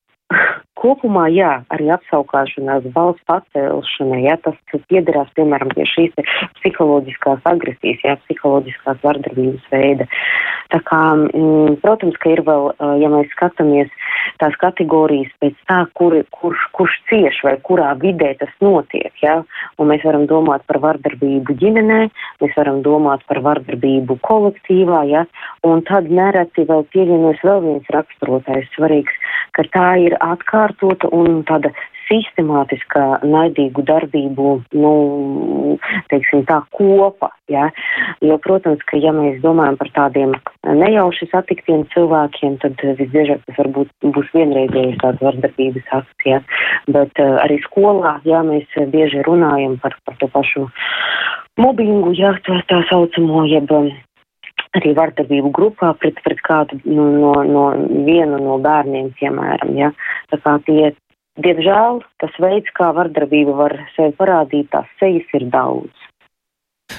kopumā, 0.84 1.28
jā, 1.32 1.62
arī 1.72 1.88
apsaukāšanās 1.94 2.86
balss 2.94 3.22
pacelšana, 3.30 4.20
jā, 4.24 4.36
tas 4.44 4.84
piederās, 4.90 5.30
piemēram, 5.38 5.72
pie 5.76 5.86
šīs 5.88 6.16
psiholoģiskās 6.58 7.44
agresijas, 7.48 8.02
jā, 8.04 8.16
psiholoģiskās 8.26 9.00
vardarbības 9.04 9.70
veida. 9.72 10.08
Tā 10.72 10.80
kā, 10.84 11.00
mm, 11.14 11.78
protams, 11.84 12.18
ka 12.20 12.34
ir 12.34 12.42
vēl, 12.44 12.72
ja 13.00 13.10
mēs 13.12 13.30
skatāmies 13.32 13.92
tās 14.40 14.56
kategorijas 14.60 15.30
pēc 15.40 15.56
tā, 15.68 15.84
kur, 15.96 16.16
kurš, 16.34 16.66
kurš 16.76 16.98
cieš 17.10 17.40
vai 17.46 17.54
kurā 17.68 17.92
vidē 18.00 18.32
tas 18.40 18.52
notiek, 18.64 19.12
jā, 19.22 19.38
un 19.78 19.90
mēs 19.92 20.04
varam 20.04 20.26
domāt 20.30 20.64
par 20.68 20.80
vardarbību 20.84 21.56
ģimenē, 21.60 22.00
mēs 22.42 22.56
varam 22.58 22.82
domāt 22.84 23.24
par 23.30 23.40
vardarbību 23.44 24.18
kolektīvā, 24.26 25.04
jā, 25.12 25.24
un 25.68 25.84
tad 25.88 26.10
nereti 26.10 26.66
vēl 26.68 26.84
pievienojas 26.92 27.44
vēl 27.46 27.64
viens 27.68 27.92
raksturotājs 27.94 28.72
svarīgs, 28.74 29.20
ka 29.54 29.66
tā 29.70 29.88
ir 30.02 30.13
atkārtota 30.22 31.10
un 31.14 31.42
tāda 31.48 31.72
sistemātiskā 32.08 33.04
naidīgu 33.24 33.84
darbību, 33.88 34.48
nu, 34.76 34.92
teiksim 36.12 36.44
tā, 36.48 36.60
kopa, 36.76 37.30
ja? 37.50 37.70
Jo, 38.24 38.36
protams, 38.44 38.82
ka 38.90 39.00
ja 39.00 39.14
mēs 39.16 39.40
domājam 39.44 39.78
par 39.80 39.90
tādiem 39.96 40.34
nejauši 40.68 41.30
satiktiem 41.32 41.86
cilvēkiem, 41.94 42.58
tad 42.64 42.80
visbiežāk 43.00 43.44
tas 43.46 43.60
varbūt 43.62 43.92
būs 44.16 44.32
vienreizējais 44.36 45.00
tāds 45.02 45.24
vardarbības 45.24 45.92
akts, 46.00 46.28
ja? 46.28 46.40
Bet 46.92 47.24
uh, 47.24 47.38
arī 47.44 47.60
skolā, 47.64 48.18
jā, 48.28 48.44
mēs 48.46 48.68
bieži 48.92 49.24
runājam 49.26 49.78
par, 49.82 49.96
par 50.04 50.18
to 50.20 50.28
pašu 50.34 50.68
mobbingu, 51.60 52.14
jā, 52.18 52.34
tā, 52.46 52.60
tā 52.68 52.82
saucamo, 52.90 53.46
jeb 53.48 53.70
arī 54.78 54.94
vardarbību 54.96 55.52
grupā 55.54 55.92
pret, 56.00 56.18
pret 56.24 56.40
kādu 56.46 56.80
nu, 56.84 57.06
no, 57.18 57.34
no 57.46 57.64
vienu 58.06 58.40
no 58.42 58.58
bērniem, 58.62 59.12
piemēram, 59.20 59.74
ja. 59.78 59.92
Tā 60.32 60.40
kā 60.44 60.56
tie, 60.66 60.94
diemžēl, 61.44 62.02
tas 62.22 62.40
veids, 62.42 62.72
kā 62.78 62.90
vardarbība 62.96 63.54
var 63.58 63.76
sevi 63.94 64.16
parādīt, 64.18 64.70
tās 64.74 64.90
sejas 65.02 65.38
ir 65.38 65.48
daudz. 65.52 65.92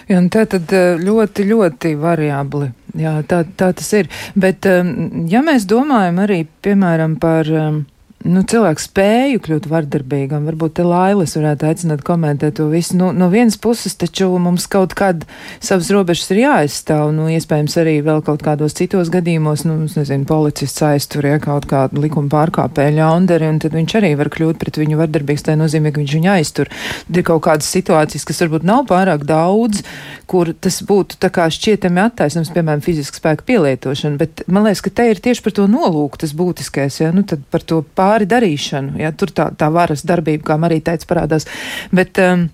Jā, 0.09 0.19
tā 0.33 0.45
tad 0.49 0.71
eh, 0.73 0.95
ļoti, 1.01 1.45
ļoti 1.49 1.93
variabli. 2.01 2.69
Jā, 2.99 3.17
tā, 3.27 3.43
tā 3.57 3.71
tas 3.75 3.87
ir. 3.97 4.09
Bet, 4.37 4.65
ehm, 4.69 5.25
ja 5.29 5.41
mēs 5.45 5.65
domājam 5.69 6.21
arī, 6.23 6.43
piemēram, 6.65 7.17
par 7.21 7.49
ehm, 7.49 7.81
nu, 8.25 8.41
cilvēks 8.47 8.87
spēju 8.89 9.41
kļūt 9.45 9.67
vardarbīgam. 9.69 10.47
Varbūt 10.49 10.75
te 10.79 10.85
Lailis 10.85 11.35
varētu 11.37 11.67
aicināt 11.69 12.03
komentēt 12.05 12.57
to 12.59 12.67
visu. 12.71 12.97
Nu, 12.97 13.11
no 13.15 13.29
vienas 13.31 13.57
puses 13.61 13.95
taču 13.99 14.31
mums 14.41 14.65
kaut 14.71 14.95
kad 14.97 15.25
savas 15.63 15.91
robežas 15.93 16.31
ir 16.33 16.41
jāaizstāv, 16.43 17.11
nu, 17.15 17.27
iespējams 17.33 17.77
arī 17.81 17.95
vēl 18.05 18.23
kaut 18.25 18.43
kādos 18.45 18.77
citos 18.77 19.11
gadījumos, 19.13 19.65
nu, 19.69 19.77
nezinu, 19.85 20.27
policists 20.29 20.83
aiztur, 20.85 21.27
ja 21.29 21.39
kaut 21.43 21.67
kādu 21.69 22.01
likuma 22.03 22.31
pārkāpēju 22.33 22.97
ļaundari, 22.99 23.49
un 23.51 23.61
tad 23.63 23.77
viņš 23.77 23.97
arī 24.01 24.13
var 24.19 24.31
kļūt 24.33 24.59
pret 24.61 24.81
viņu 24.81 24.99
vardarbīgs, 24.99 25.45
tā 25.45 25.57
nozīmē, 25.59 25.93
ka 25.93 26.01
viņš 26.01 26.17
viņu 26.19 26.31
aiztur. 26.35 26.71
Tad 27.07 27.21
ir 27.21 27.27
kaut 27.29 27.45
kādas 27.47 27.69
situācijas, 27.71 28.27
kas 28.27 28.43
varbūt 28.45 28.65
nav 28.67 28.85
pārāk 28.89 29.25
daudz, 29.29 29.83
kur 30.29 30.51
tas 30.53 30.81
būtu 30.85 31.19
tā 31.21 31.29
kā 31.33 31.47
šķietami 31.53 32.01
attaisnams, 32.07 32.51
piemēram, 32.55 32.83
fiziska 32.85 33.21
spēka 33.21 33.45
pielietošana, 33.47 34.19
bet 34.19 34.45
man 34.49 34.65
liekas, 34.65 34.83
ka 34.85 34.93
te 34.97 35.09
ir 35.11 35.21
tieši 35.23 35.43
par 35.45 35.55
to 35.55 35.67
nolūku 35.69 36.19
tas 36.21 36.33
būtiskais, 36.37 36.99
ja, 37.03 37.11
nu, 37.15 37.25
tad 37.27 37.43
par 37.53 37.63
to 37.65 37.83
pār 37.97 38.14
pāri 38.15 38.29
darīšanu. 38.31 38.99
Ja, 39.03 39.11
tur 39.11 39.35
tā, 39.35 39.51
tā 39.59 39.71
varas 39.73 40.05
darbība, 40.07 40.47
kā 40.51 40.59
Marija 40.61 40.91
teica, 40.93 41.11
parādās. 41.11 41.49
Bet, 41.95 42.21
um, 42.23 42.47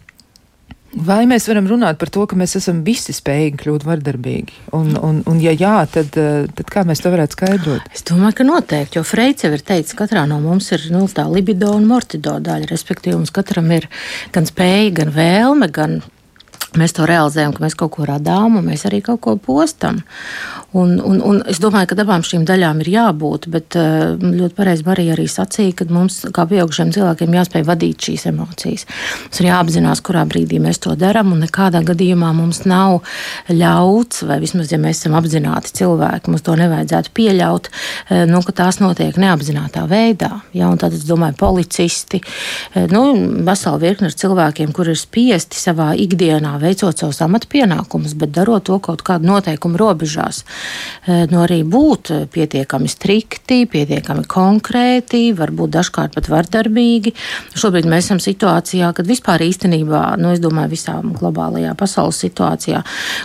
Vai 0.92 1.22
mēs 1.24 1.46
varam 1.48 1.70
runāt 1.72 1.96
par 2.02 2.10
to, 2.12 2.26
ka 2.28 2.36
mēs 2.36 2.58
esam 2.60 2.82
visi 2.84 3.14
spējīgi 3.16 3.62
kļūt 3.62 3.86
vardarbīgi? 3.88 4.58
Un, 4.76 4.90
un, 5.00 5.22
un 5.24 5.38
ja 5.40 5.54
jā, 5.56 5.86
tad, 5.88 6.12
uh, 6.20 6.50
tad 6.52 6.68
kā 6.68 6.84
mēs 6.84 7.00
to 7.00 7.14
varētu 7.14 7.38
skaidrot? 7.38 7.86
Es 7.96 8.04
domāju, 8.10 8.42
ka 8.42 8.46
noteikti, 8.50 9.00
jo 9.00 9.06
Freits 9.08 9.46
jau 9.46 9.54
ir 9.56 9.64
teicis, 9.64 9.96
ka 9.96 10.04
katrā 10.04 10.26
no 10.28 10.42
mums 10.44 10.68
ir 10.76 10.84
nu, 10.92 11.06
tā 11.08 11.24
libido 11.32 11.72
un 11.78 11.88
mortido 11.88 12.36
daļa. 12.44 12.68
Respektīvi, 12.74 13.16
mums 13.22 13.32
katram 13.32 13.72
ir 13.72 13.88
gan 14.36 14.50
spēja, 14.50 14.90
gan 15.00 15.16
vēlme, 15.16 15.72
gan 15.72 16.02
mēs 16.76 16.98
to 17.00 17.08
realizējam, 17.08 17.56
ka 17.56 17.64
mēs 17.64 17.80
kaut 17.80 17.96
ko 17.96 18.12
radām 18.12 18.60
un 18.60 18.68
mēs 18.68 18.84
arī 18.90 19.00
kaut 19.06 19.24
ko 19.24 19.38
postam. 19.40 20.04
Un, 20.72 21.02
un, 21.04 21.18
un 21.20 21.42
es 21.52 21.60
domāju, 21.60 21.90
ka 21.92 21.98
abām 22.00 22.22
šīm 22.24 22.46
daļām 22.48 22.80
ir 22.86 22.90
jābūt, 22.94 23.50
bet 23.52 23.76
eh, 23.76 24.14
ļoti 24.16 24.56
pareizi 24.56 24.86
Marija 24.88 25.18
arī 25.18 25.26
sacīja, 25.28 25.74
ka 25.82 25.88
mums, 25.92 26.22
kā 26.32 26.46
pieaugušiem 26.48 26.94
cilvēkiem, 26.96 27.34
jāspēj 27.36 27.66
vadīt 27.68 28.08
šīs 28.08 28.24
emocijas. 28.32 28.86
Mums 29.26 29.42
ir 29.42 29.50
jāapzinās, 29.50 30.02
kurā 30.08 30.24
brīdī 30.30 30.62
mēs 30.64 30.80
to 30.86 30.96
darām, 30.96 31.34
un 31.36 31.44
nekādā 31.44 31.82
gadījumā 31.90 32.30
mums 32.38 32.64
nav 32.64 33.02
ļauts, 33.52 34.24
vai 34.30 34.38
vismaz, 34.44 34.72
ja 34.72 34.80
mēs 34.80 35.02
esam 35.02 35.18
apzināti 35.20 35.74
cilvēki, 35.82 36.32
mums 36.32 36.46
to 36.48 36.56
nevajadzētu 36.62 37.14
pieļaut, 37.20 37.68
eh, 37.68 38.24
nu, 38.32 38.40
ka 38.48 38.56
tās 38.64 38.80
notiek 38.80 39.20
neapzinātā 39.20 39.84
veidā. 39.92 40.38
Ja? 40.56 40.72
Tad 40.80 40.96
es 40.96 41.04
domāju, 41.04 41.36
policisti, 41.44 42.24
eh, 42.24 42.88
nu, 42.88 43.04
vesela 43.44 43.76
virkne 43.84 44.08
ar 44.08 44.16
cilvēkiem, 44.24 44.72
kur 44.72 44.88
ir 44.88 44.96
spiesti 44.96 45.60
savā 45.60 45.92
ikdienā 46.00 46.56
veicot 46.64 46.96
savus 46.96 47.20
amatpienākumus, 47.28 48.16
bet 48.16 48.32
darot 48.40 48.70
to 48.72 48.80
kaut 48.80 49.04
kādu 49.04 49.28
noteikumu 49.28 49.76
robežās. 49.76 50.46
Eh, 51.02 51.24
nu, 51.32 51.40
arī 51.42 51.64
būt 51.66 52.12
pietiekami 52.30 52.86
strikti, 52.92 53.64
pietiekami 53.66 54.22
konkrēti, 54.30 55.32
varbūt 55.34 55.72
dažkārt 55.74 56.14
pat 56.14 56.28
vardarbīgi. 56.30 57.16
Šobrīd 57.58 57.88
mēs 57.90 58.06
esam 58.06 58.20
situācijā, 58.22 58.92
kad 58.94 59.10
vispār 59.10 59.42
īstenībā, 59.42 60.04
nu, 60.22 60.30
es 60.36 60.42
domāju, 60.44 60.70
visā 60.76 61.00
globālajā 61.02 61.72
pasaules 61.80 62.20
situācijā, 62.22 62.84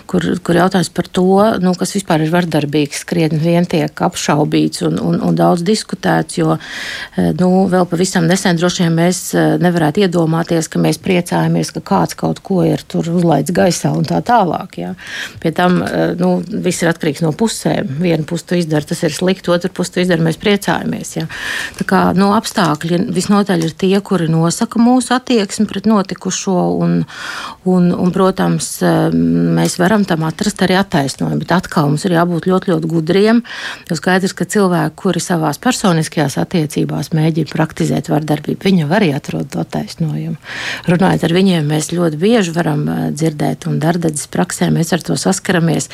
kur, 0.09 0.25
kur 0.41 0.57
jautājums 0.57 0.89
par 0.97 1.11
to, 1.19 1.27
nu, 1.61 1.75
kas 1.77 1.93
vispār 1.99 2.25
ir 2.25 2.33
vardarbīgs, 2.33 3.05
krietni 3.05 3.43
vien 3.43 3.69
tiek 3.69 3.93
apšaubīts 3.93 4.87
un, 4.89 4.97
un, 5.11 5.21
un 5.29 5.37
daudz 5.37 5.61
diskutēts, 5.67 6.41
jo, 6.41 6.57
eh, 6.57 7.29
nu, 7.37 7.51
vēl 7.69 7.85
pavisam 7.93 8.25
nesen 8.25 8.57
droši 8.57 8.87
vien 8.87 8.99
mēs 9.03 9.23
eh, 9.37 9.59
nevarētu 9.61 10.07
iedomāties, 10.07 10.71
ka 10.73 10.81
mēs 10.81 11.03
priecājamies, 11.05 11.75
ka 11.77 11.85
kāds 11.93 12.17
kaut 12.17 12.41
ko 12.41 12.65
ir 12.65 12.81
tur 12.89 13.05
uzlaists 13.13 13.53
gaisā 13.53 13.93
un 13.93 14.09
tā 14.09 14.25
tālāk. 14.25 14.81
Jā. 14.81 14.97
Pie 15.45 15.53
tam, 15.53 15.83
nu, 16.17 16.39
viss 16.65 16.81
ir 16.81 16.89
atkarīgs 16.89 17.21
no 17.25 17.26
no 17.27 17.35
pusēm. 17.37 17.91
Viena 18.01 18.27
puse 18.27 18.47
to 18.47 18.59
izdara, 18.59 18.87
tas 18.87 19.03
ir 19.07 19.15
slikti, 19.15 19.51
otra 19.53 19.71
puse 19.75 19.97
to 19.97 20.03
izdara, 20.05 20.25
mēs 20.25 20.39
priecājamies. 20.41 21.13
Ja? 21.19 21.27
Tā 21.81 21.87
kā 21.89 22.03
no 22.17 22.29
nu, 22.29 22.33
apstākļi 22.39 23.03
visnotaļ 23.15 23.67
ir 23.67 23.75
tie, 23.79 23.95
kuri 24.05 24.31
nosaka 24.31 24.81
mūsu 24.83 25.15
attieksmi 25.17 25.67
pret 25.71 25.89
notikušo, 25.91 26.57
un, 26.83 26.99
un, 27.69 27.91
un 27.95 28.15
protams, 28.15 28.71
mēs 29.13 29.79
varam 29.83 30.07
tam 30.09 30.27
atrast 30.29 30.63
arī 30.67 30.79
attaisnojumu. 30.81 31.43
Bet 31.45 31.55
atkal 31.59 31.91
mums 31.91 32.07
ir 32.07 32.17
jābūt 32.17 32.49
ļoti, 32.51 32.73
ļoti 32.73 32.91
gudriem. 32.91 33.43
Jo 33.91 33.99
skaidrs, 33.99 34.35
ka 34.37 34.49
cilvēki, 34.49 34.97
kuri 34.99 35.23
savā 35.23 35.53
personiskajās 35.63 36.39
attiecībās 36.43 37.13
mēģina 37.17 37.53
praktizēt 37.53 38.11
vardarbību, 38.13 38.63
viņi 38.67 38.89
arī 38.97 39.13
atrod 39.17 39.49
to 39.53 39.63
attaisnojumu. 39.63 40.37
Runājot 40.91 41.27
ar 41.27 41.35
viņiem, 41.37 41.67
mēs 41.71 41.91
ļoti 41.95 42.21
bieži 42.21 42.55
varam 42.57 42.87
eh, 42.89 43.03
dzirdēt, 43.15 43.67
un 43.71 43.81
darbības 43.83 44.27
praksē 44.33 44.71
mēs 44.75 44.93
ar 44.97 45.05
to 45.07 45.17
saskaramies, 45.21 45.89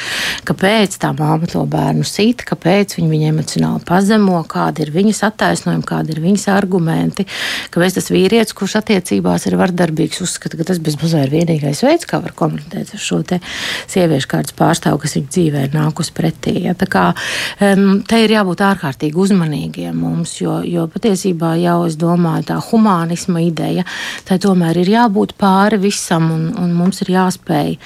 ka 0.49 0.57
pēc 0.59 0.99
tam 1.03 1.22
māma 1.23 1.49
to 1.51 1.63
bērnu 1.71 2.05
sit, 2.07 2.45
kāpēc 2.49 2.97
viņi 2.99 3.11
viņu 3.13 3.31
emocionāli 3.31 3.87
pazemo, 3.89 4.43
kādi 4.51 4.87
ir 4.87 4.93
viņas 4.95 5.23
attaisnojumi, 5.31 5.87
kādi 5.89 6.15
ir 6.15 6.23
viņas 6.25 6.49
argumenti. 6.53 7.27
Kāpēc 7.73 7.99
tas 7.99 8.11
vīrietis, 8.13 8.57
kurš 8.59 8.79
attiecībās 8.83 9.47
ir 9.49 9.59
vardarbīgs, 9.61 10.23
uzskata, 10.25 10.59
ka 10.59 10.67
tas 10.69 10.81
bezmazliet 10.83 11.29
ir 11.29 11.35
vienīgais 11.37 11.83
veids, 11.87 12.09
kā 12.09 12.21
var 12.23 12.35
komunicēt 12.37 12.95
ar 12.97 13.03
šo 13.03 13.23
sieviešu 13.23 14.29
kārtas 14.31 14.57
pārstāvu, 14.59 15.01
kas 15.03 15.17
viņa 15.17 15.31
dzīvē 15.33 15.65
ir 15.67 15.77
nākus 15.77 16.11
pretī. 16.15 16.57
Ja? 16.67 16.75
Tā 16.79 16.89
kā 16.91 17.05
um, 17.13 18.03
te 18.09 18.23
ir 18.25 18.35
jābūt 18.35 18.65
ārkārtīgi 18.67 19.21
uzmanīgiem 19.25 19.97
mums, 20.03 20.35
jo, 20.41 20.59
jo 20.67 20.89
patiesībā 20.93 21.55
jau 21.63 21.79
es 21.87 21.99
domāju, 22.01 22.49
tā 22.51 22.59
humānisma 22.71 23.45
ideja, 23.45 23.87
tai 24.29 24.41
tomēr 24.43 24.83
ir 24.83 24.93
jābūt 24.97 25.37
pāri 25.41 25.81
visam 25.83 26.31
un, 26.35 26.49
un 26.59 26.75
mums 26.77 27.05
ir 27.05 27.15
jāspēj 27.17 27.79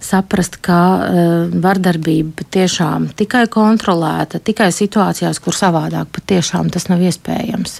saprast, 0.00 0.58
ka 0.64 0.78
uh, 0.96 1.54
vardarbība 1.62 2.32
patiešām 2.40 3.10
tikai 3.18 3.44
kontrolēta, 3.52 4.40
tikai 4.42 4.70
situācijās, 4.74 5.40
kur 5.44 5.56
savādāk 5.56 6.10
patiešām 6.16 6.70
tas 6.72 6.88
nav 6.90 7.02
iespējams. 7.04 7.78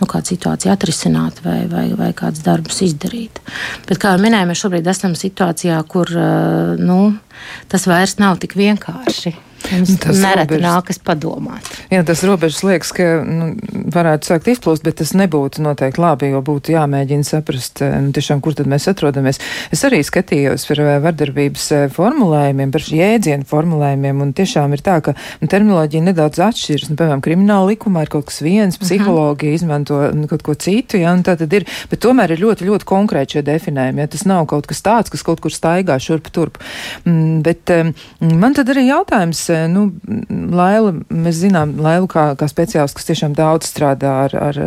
Nu, 0.00 0.08
kādu 0.10 0.34
situāciju 0.34 0.72
atrisināt 0.74 1.40
vai, 1.44 1.62
vai, 1.70 1.86
vai 1.98 2.10
kādus 2.16 2.44
darbus 2.46 2.82
izdarīt. 2.86 3.40
Bet, 3.88 3.98
kā 4.02 4.14
jau 4.14 4.22
minēju, 4.22 4.50
mēs 4.50 4.64
šobrīd 4.64 4.92
esam 4.92 5.16
situācijā, 5.18 5.78
kur 5.88 6.12
uh, 6.12 6.76
nu, 6.80 7.00
tas 7.72 7.88
vairs 7.90 8.18
nav 8.22 8.40
tik 8.42 8.58
vienkārši. 8.58 9.36
Mums 9.70 9.94
tas 10.02 10.18
nereti 10.18 10.56
robežas, 10.56 10.66
nākas 10.66 11.00
padomāt. 11.02 11.68
Jā, 11.92 12.02
tas 12.06 12.22
robežas 12.26 12.62
liekas, 12.66 12.92
ka 12.96 13.08
nu, 13.26 13.52
varētu 13.94 14.30
sākt 14.32 14.48
izplūst, 14.52 14.84
bet 14.86 14.98
tas 15.00 15.12
nebūtu 15.16 15.62
noteikti 15.64 16.02
labi, 16.02 16.30
jo 16.32 16.42
būtu 16.44 16.74
jāmēģina 16.74 17.26
saprast, 17.26 17.82
eh, 17.84 17.94
nu, 18.02 18.12
tiešām, 18.16 18.42
kur 18.44 18.56
tad 18.58 18.70
mēs 18.70 18.88
atrodamies. 18.90 19.40
Es 19.74 19.84
arī 19.88 20.02
skatījos 20.06 20.66
par 20.68 20.82
eh, 20.82 20.98
vardarbības 21.04 21.66
eh, 21.76 21.84
formulējumiem, 21.92 22.72
par 22.74 22.86
jēdzienu 22.98 23.48
formulējumiem, 23.48 24.22
un 24.26 24.32
tiešām 24.36 24.76
ir 24.76 24.84
tā, 24.84 24.98
ka 25.04 25.14
nu, 25.42 25.48
terminoloģija 25.52 26.08
nedaudz 26.10 26.42
atšķiras. 26.48 26.90
Nu, 26.90 26.98
piemēram, 27.00 27.24
krimināla 27.24 27.72
likumā 27.72 28.06
ir 28.06 28.12
kaut 28.12 28.28
kas 28.30 28.42
viens, 28.44 28.80
psiholoģija 28.80 29.52
uh 29.52 29.52
-huh. 29.52 29.60
izmanto 29.60 30.00
nu, 30.16 30.28
kaut 30.30 30.42
ko 30.46 30.54
citu, 30.54 31.00
ja, 31.00 31.12
un 31.12 31.22
tā 31.22 31.36
tad 31.38 31.52
ir, 31.52 31.66
bet 31.90 32.02
tomēr 32.02 32.32
ir 32.32 32.42
ļoti, 32.42 32.68
ļoti 32.68 32.88
konkrēti 32.88 33.38
šie 33.38 33.42
definējumi, 33.46 34.00
ja 34.00 34.06
tas 34.06 34.24
nav 34.24 34.46
kaut 34.46 34.66
kas 34.66 34.82
tāds, 34.82 35.10
kas 35.10 35.22
kaut 35.22 35.40
kur 35.40 35.52
staigā 35.52 35.98
šurp 35.98 36.30
turp. 36.32 36.58
Mm, 37.04 37.42
bet 37.42 37.70
um, 37.70 37.94
man 38.20 38.54
tad 38.54 38.68
arī 38.72 38.86
jautājums, 38.88 39.44
nu, 39.70 39.84
Laila, 40.52 40.92
mēs 41.12 41.40
zinām 41.42 41.74
Lailu 41.82 42.08
kā, 42.10 42.24
kā 42.38 42.48
speciālistu, 42.50 42.98
kas 42.98 43.08
tiešām 43.10 43.36
daudz 43.36 43.68
strādā 43.70 44.12
ar, 44.26 44.34
ar, 44.50 44.60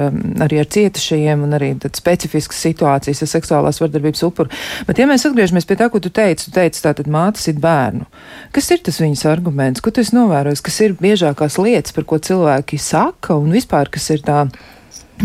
arī 0.45 0.59
ar 0.61 0.69
cietušajiem 0.75 1.43
un 1.47 1.57
arī 1.57 1.71
specifiskas 1.95 2.61
situācijas 2.67 3.23
ar 3.25 3.31
seksuālās 3.31 3.81
vardarbības 3.83 4.25
upuru. 4.27 4.53
Bet 4.87 5.01
ja 5.01 5.09
mēs 5.09 5.27
atgriežamies 5.29 5.67
pie 5.69 5.77
tā, 5.79 5.89
ko 5.93 6.01
tu 6.03 6.11
teici, 6.13 6.47
tu 6.47 6.55
teici 6.55 6.83
tātad 6.85 7.09
mātes 7.11 7.47
ir 7.51 7.59
bērnu. 7.63 8.07
Kas 8.55 8.71
ir 8.73 8.81
tas 8.85 9.01
viņas 9.03 9.25
arguments? 9.31 9.83
Ko 9.83 9.93
tu 9.93 10.03
esi 10.03 10.15
novērojis? 10.17 10.63
Kas 10.65 10.81
ir 10.85 10.97
biežākās 10.99 11.59
lietas, 11.61 11.95
par 11.95 12.07
ko 12.09 12.21
cilvēki 12.21 12.81
saka 12.81 13.37
un 13.41 13.53
vispār, 13.55 13.91
kas 13.93 14.09
ir 14.15 14.25
tā, 14.25 14.45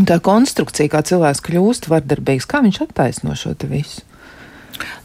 tā 0.08 0.20
konstrukcija, 0.24 0.92
kā 0.92 1.04
cilvēks 1.12 1.44
kļūst 1.48 1.90
vardarbīgs? 1.92 2.48
Kā 2.50 2.64
viņš 2.66 2.84
attaisno 2.88 3.38
šo 3.38 3.56
te 3.58 3.70
visu? 3.70 4.06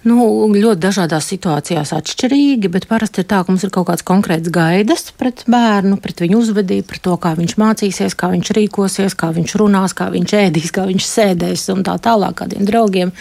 Nu, 0.06 0.46
ļoti 0.54 0.78
dažādās 0.84 1.26
situācijās 1.32 1.90
atšķirīgi, 1.98 2.70
bet 2.70 2.86
parasti 2.86 3.24
ir 3.24 3.30
tā, 3.32 3.40
ka 3.42 3.50
mums 3.50 3.64
ir 3.66 3.72
kaut 3.74 3.88
kāds 3.90 4.06
konkrēts 4.06 4.52
gaidas 4.54 5.08
pret 5.18 5.42
bērnu, 5.50 5.98
pret 6.02 6.22
viņu 6.22 6.44
uzvedību, 6.44 6.86
pret 6.92 7.02
to, 7.08 7.16
kā 7.22 7.32
viņš 7.40 7.56
mācīsies, 7.58 8.14
kā 8.20 8.30
viņš 8.30 8.52
rīkosies, 8.54 9.16
kā 9.18 9.32
viņš 9.34 9.56
runās, 9.58 9.96
kā 9.98 10.12
viņš 10.14 10.36
ēdīs, 10.38 10.74
kā 10.76 10.86
viņš 10.92 11.08
sēdēs 11.10 11.64
un 11.74 11.82
tā 11.88 11.96
tālāk, 12.06 12.36
kādiem 12.38 12.68
draugiem 12.70 13.16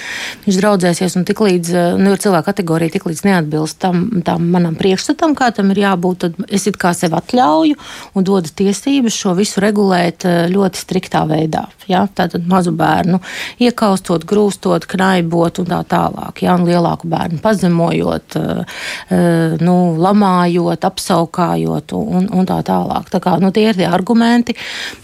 viņš 0.44 0.58
draudzēsies. 0.60 1.16
Un 1.16 1.24
tik 1.24 1.40
līdz 1.46 1.72
nu, 2.02 2.12
ir 2.12 2.20
cilvēka 2.20 2.50
kategorija, 2.50 2.92
tik 2.98 3.08
līdz 3.08 3.24
neatbilst 3.30 3.80
tam, 3.80 4.04
tam 4.26 4.44
manam 4.52 4.76
priekšstatam, 4.76 5.32
kā 5.38 5.54
tam 5.56 5.72
ir 5.72 5.80
jābūt, 5.86 6.26
tad 6.26 6.52
es 6.52 6.68
it 6.68 6.76
kā 6.76 6.92
sev 6.92 7.16
atļauju 7.16 7.80
un 8.12 8.28
dodu 8.28 8.52
tiesības 8.60 9.16
šo 9.24 9.32
visu 9.40 9.64
regulēt 9.64 10.28
eh, 10.28 10.44
ļoti 10.52 10.84
striktā 10.84 11.24
veidā. 11.32 11.64
Ja? 11.88 12.04
Tātad 12.12 12.44
mazu 12.48 12.76
bērnu 12.76 13.20
iekaustot, 13.64 14.28
grūstot, 14.28 14.84
knaibot 14.90 15.64
un 15.64 15.72
tā 15.72 15.80
tālāk. 15.88 16.44
Ja? 16.44 16.58
Un 16.58 16.68
lielāku 16.74 17.08
bērnu 17.10 17.40
pazemojot, 17.44 18.36
eh, 18.36 18.78
eh, 19.14 19.56
nu, 19.64 19.76
lamājot, 20.00 20.84
apsaukājot 20.88 21.94
un, 21.98 22.28
un 22.34 22.48
tā 22.48 22.60
tālāk. 22.66 23.08
Tā 23.12 23.20
kā, 23.22 23.36
nu, 23.42 23.52
tie 23.54 23.68
ir 23.70 23.78
tie 23.78 23.88
argumenti, 23.88 24.56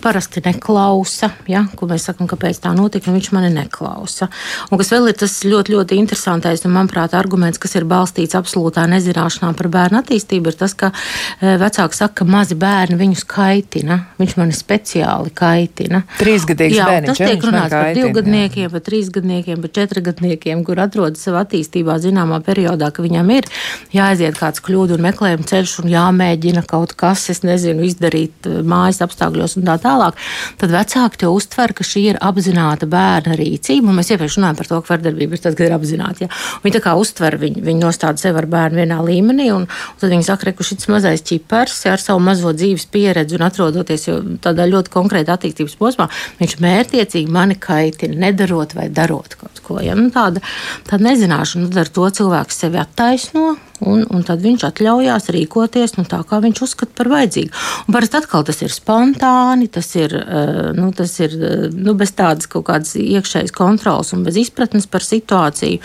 parasti 0.03 0.43
neklausa, 0.45 1.31
ja, 1.51 1.65
ko 1.77 1.89
mēs 1.91 2.09
sakam, 2.11 2.29
kāpēc 2.31 2.63
tā 2.65 2.75
notika, 2.77 3.11
un 3.11 3.19
viņš 3.19 3.31
mani 3.37 3.53
neklausa. 3.55 4.31
Un 4.71 4.81
kas 4.81 4.93
vēl 4.95 5.11
ir 5.13 5.19
tas 5.21 5.41
ļoti, 5.47 5.77
ļoti 5.77 5.99
interesantais, 6.01 6.65
un 6.67 6.75
manuprāt, 6.77 7.15
arguments, 7.19 7.61
kas 7.61 7.77
ir 7.79 7.89
balstīts 7.89 8.39
absolūtā 8.39 8.87
nezināšanā 8.91 9.53
par 9.57 9.71
bērnu 9.73 10.01
attīstību, 10.03 10.53
ir 10.53 10.61
tas, 10.61 10.77
ka 10.79 10.93
eh, 10.93 11.57
vecāki 11.61 11.99
saka, 11.99 12.21
ka 12.23 12.29
mazi 12.29 12.59
bērni 12.59 12.99
viņus 13.01 13.27
kaitina. 13.31 14.01
Viņš 14.21 14.37
mani 14.41 14.57
speciāli 14.57 15.33
kaitina. 15.37 16.03
Trīsgadīgs 16.21 16.81
bērns. 16.81 17.13
Tas 17.13 17.23
tiek 17.23 17.45
runāts 17.47 17.75
par 17.75 17.93
divgadniekiem, 17.97 18.71
par 18.73 18.85
trīsgadniekiem, 18.87 19.63
par 19.65 19.75
četrgadniekiem, 19.79 20.65
kur 20.67 20.81
atrodas 20.83 21.23
savā 21.25 21.45
attīstībā 21.45 21.60
attīstībā 21.61 21.99
zināmā 22.01 22.41
periodā, 22.45 22.91
ka 22.93 23.03
viņam 23.05 23.31
ir 23.35 23.47
jāaiziet 23.93 24.39
kāds 24.39 24.63
kļūdu 24.65 24.97
un 24.97 25.05
meklējuma 25.05 25.47
ceļš 25.47 25.75
un 25.83 25.91
jāmēģina 25.93 26.65
kaut 26.69 26.95
kas, 26.99 27.29
es 27.31 27.43
nezinu, 27.45 27.85
izdarīt 27.85 28.49
eh, 28.49 28.61
mājas 28.63 29.03
apstākļos 29.05 29.59
un 29.59 29.69
tā 29.69 29.77
tālāk, 29.83 30.19
tad 30.61 30.73
vecāki 30.73 31.21
to 31.21 31.33
uztver, 31.35 31.75
ka 31.77 31.85
šī 31.85 32.05
ir 32.15 32.21
apzināta 32.21 32.89
bērna 32.91 33.37
rīcība. 33.39 33.95
Mēs 33.95 34.13
iepriekš 34.15 34.39
runājām 34.41 34.61
par 34.61 34.71
to, 34.71 34.81
ka 34.81 34.95
vardarbība 34.95 35.37
ir 35.37 35.45
tad, 35.45 35.57
kad 35.59 35.69
ir 35.69 35.77
apzināta. 35.77 36.27
Ja? 36.27 36.31
Viņi 36.65 36.77
tā 36.79 36.83
kā 36.85 36.97
uztver, 36.99 37.37
viņi, 37.41 37.65
viņi 37.67 37.85
nostāda 37.85 38.21
sevi 38.21 38.41
ar 38.41 38.49
bērnu 38.51 38.81
vienā 38.81 39.01
līmenī, 39.05 39.51
un, 39.55 39.67
un 39.67 40.01
tad 40.01 40.13
viņi 40.13 40.29
saka, 40.29 40.55
ka 40.57 40.67
šis 40.67 40.89
mazais 40.93 41.25
ķipars 41.27 41.85
ar 41.91 42.03
savu 42.03 42.23
mazo 42.25 42.55
dzīves 42.57 42.89
pieredzi 42.93 43.37
un 43.39 43.47
atrodoties 43.47 44.09
tādā 44.45 44.67
ļoti 44.71 44.93
konkrētā 44.93 45.37
attīstības 45.37 45.77
posmā, 45.81 46.09
viņš 46.41 46.57
mērķiecīgi 46.63 47.33
mani 47.33 47.59
kaitina, 47.61 48.19
nedarot 48.27 48.75
vai 48.77 48.89
darot 48.95 49.37
kaut 49.41 49.63
ko. 49.67 49.81
Ja? 49.85 49.97
Nu, 49.99 50.09
tāda, 50.15 50.43
tāda 50.89 51.11
nezināšana 51.11 51.40
zināšanu, 51.41 51.71
tad 51.71 51.81
ar 51.85 51.89
to 51.89 52.09
cilvēks 52.11 52.61
sevi 52.61 52.79
attaisno. 52.81 53.57
Un, 53.81 54.03
un 54.13 54.21
tad 54.23 54.43
viņš 54.45 54.65
atļaujās 54.67 55.31
rīkoties 55.33 55.95
nu, 55.97 56.05
tā, 56.05 56.21
kā 56.29 56.41
viņš 56.45 56.59
uzskata 56.67 56.93
par 56.99 57.09
vajadzīgu. 57.09 57.51
Un 57.89 57.95
parasti 57.95 58.19
atkal 58.19 58.45
tas 58.45 58.61
ir 58.61 58.75
spontāni, 58.75 59.71
tas 59.73 59.89
ir, 59.97 60.13
eh, 60.21 60.73
nu, 60.77 60.91
tas 60.93 61.15
ir 61.21 61.33
eh, 61.33 61.71
nu, 61.73 61.95
bez 61.97 62.13
tādas 62.13 62.51
kaut 62.51 62.67
kādas 62.69 62.93
iekšējas 63.01 63.55
kontrolas 63.57 64.13
un 64.13 64.27
bez 64.27 64.37
izpratnes 64.37 64.85
par 64.85 65.01
situāciju. 65.01 65.81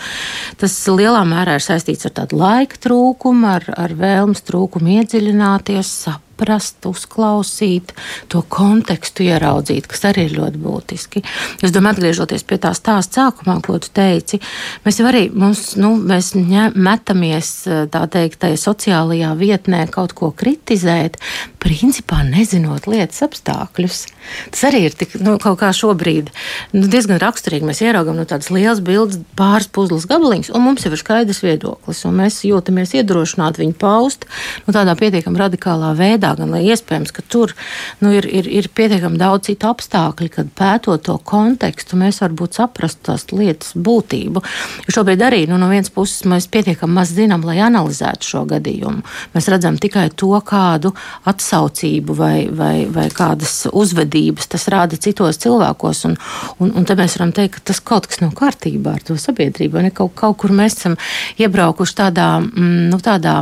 Tas 0.60 0.76
lielā 0.92 1.24
mērā 1.24 1.56
ir 1.56 1.64
saistīts 1.64 2.04
ar 2.04 2.12
tādu 2.20 2.36
laika 2.36 2.76
trūkumu, 2.84 3.48
ar, 3.48 3.64
ar 3.72 3.96
vēlmes 3.96 4.44
trūkumu 4.44 5.00
iedziļināties, 5.00 5.96
saprast 6.04 6.25
saprast, 6.36 6.84
uzklausīt, 6.86 7.92
to 8.28 8.42
kontekstu 8.48 9.24
ieraudzīt, 9.24 9.86
kas 9.88 10.04
arī 10.10 10.26
ir 10.28 10.36
ļoti 10.36 10.60
būtiski. 10.60 11.22
Es 11.62 11.72
domāju, 11.72 11.96
atgriežoties 11.96 12.44
pie 12.44 12.58
tā 12.58 12.72
stāsta 12.76 13.26
sākumā, 13.26 13.60
ko 13.64 13.78
tu 13.78 13.88
teici, 13.94 14.40
mēs 14.84 15.00
jau 15.00 15.08
arī 15.08 15.30
mums, 15.32 15.76
nu, 15.76 15.96
mēs 15.96 16.34
metamies 16.36 17.66
tā 17.90 18.04
teikt, 18.12 18.40
tajā 18.42 18.58
sociālajā 18.60 19.32
vietnē 19.38 19.86
kaut 19.90 20.12
ko 20.16 20.30
kritizēt, 20.30 21.16
principā 21.62 22.22
nezinot 22.26 22.86
lietas 22.86 23.24
apstākļus. 23.26 24.04
Tas 24.52 24.64
arī 24.68 24.84
ir 24.86 24.96
tik, 24.98 25.16
nu, 25.22 25.36
kaut 25.42 25.58
kā 25.60 25.72
šobrīd 25.74 26.30
nu, 26.74 26.86
diezgan 26.90 27.18
raksturīgi. 27.22 27.66
Mēs 27.66 27.82
ieraugām 27.82 28.18
no 28.18 28.26
tādas 28.28 28.52
lielas 28.54 28.82
bildes, 28.84 29.18
pāris 29.38 29.68
puzles 29.72 30.06
gabaliņus, 30.10 30.52
un 30.54 30.64
mums 30.66 30.86
jau 30.86 30.92
ir 30.94 31.00
skaidrs 31.00 31.42
viedoklis, 31.44 32.04
un 32.06 32.18
mēs 32.20 32.42
jūtamies 32.46 32.94
iedrošināti 33.00 33.64
viņu 33.64 33.76
paust 33.80 34.26
nu, 34.66 34.74
tādā 34.74 34.94
pietiekami 34.98 35.42
radikālā 35.42 35.92
veidā 35.98 36.25
veidā, 36.26 36.34
gan 36.38 36.50
lai 36.50 36.64
iespējams, 36.66 37.12
ka 37.14 37.22
tur 37.28 37.54
nu, 38.00 38.10
ir, 38.14 38.26
ir, 38.26 38.46
ir 38.48 38.68
pietiekami 38.74 39.18
daudz 39.18 39.46
citu 39.46 39.68
apstākļu, 39.68 40.28
kad 40.34 40.50
pētot 40.56 41.04
to 41.06 41.18
kontekstu, 41.18 41.96
mēs 41.96 42.20
varbūt 42.22 42.58
saprastu 42.58 43.12
tās 43.12 43.26
lietas 43.32 43.74
būtību. 43.74 44.42
Jo 44.86 44.94
šobrīd 44.98 45.22
arī 45.22 45.46
nu, 45.46 45.58
no 45.58 45.68
vienas 45.70 45.90
puses 45.90 46.24
mēs 46.26 46.48
pietiekami 46.50 46.96
maz 46.96 47.12
zinām, 47.14 47.44
lai 47.46 47.58
analizētu 47.64 48.26
šo 48.26 48.44
gadījumu. 48.50 49.04
Mēs 49.34 49.48
redzam 49.52 49.78
tikai 49.78 50.08
to, 50.14 50.32
kādu 50.46 50.92
atsaucību 51.26 52.16
vai, 52.16 52.48
vai, 52.50 52.86
vai 52.90 53.08
kādas 53.14 53.66
uzvedības 53.72 54.50
tas 54.52 54.66
rāda 54.72 54.98
citos 54.98 55.40
cilvēkos. 55.42 56.04
Un, 56.10 56.18
un, 56.60 56.74
un 56.76 56.88
te 56.88 56.96
mēs 56.98 57.18
varam 57.18 57.34
teikt, 57.36 57.58
ka 57.58 57.72
tas 57.72 57.80
kaut 57.80 58.08
kas 58.10 58.22
nav 58.24 58.34
kārtībā 58.36 58.96
ar 58.96 59.06
to 59.06 59.18
sabiedrību. 59.20 59.84
Kaut, 59.96 60.14
kaut 60.18 60.38
kur 60.42 60.54
mēs 60.56 60.78
esam 60.78 60.96
iebraukuši 61.40 61.98
tādā, 61.98 62.28
mm, 62.42 62.86
nu, 62.90 63.00
tādā 63.02 63.38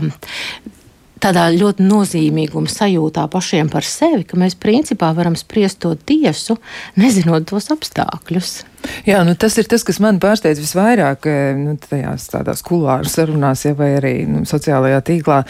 tādā 1.24 1.46
ļoti 1.54 1.86
nozīmīguma 1.86 2.68
sajūtā 2.70 3.24
pašiem 3.32 3.70
par 3.72 3.86
sevi, 3.88 4.26
ka 4.28 4.38
mēs 4.40 4.58
principā 4.60 5.12
varam 5.16 5.38
spriest 5.38 5.80
to 5.84 5.94
tiesu, 5.96 6.58
nezinot 7.00 7.48
tos 7.48 7.70
apstākļus. 7.72 8.58
Jā, 9.04 9.20
nu 9.26 9.34
tas 9.36 9.56
ir 9.60 9.68
tas, 9.68 9.84
kas 9.84 9.98
man 10.02 10.18
pārsteidz 10.22 10.60
visvairāk 10.62 11.26
eh, 11.28 11.56
nu, 11.58 11.74
tajās 11.80 12.28
tādās 12.32 12.62
kulāru 12.64 13.08
sarunās, 13.10 13.64
ja, 13.66 13.74
vai 13.76 13.90
arī 13.98 14.14
nu, 14.28 14.44
sociālajā 14.48 15.00
tīklā, 15.04 15.40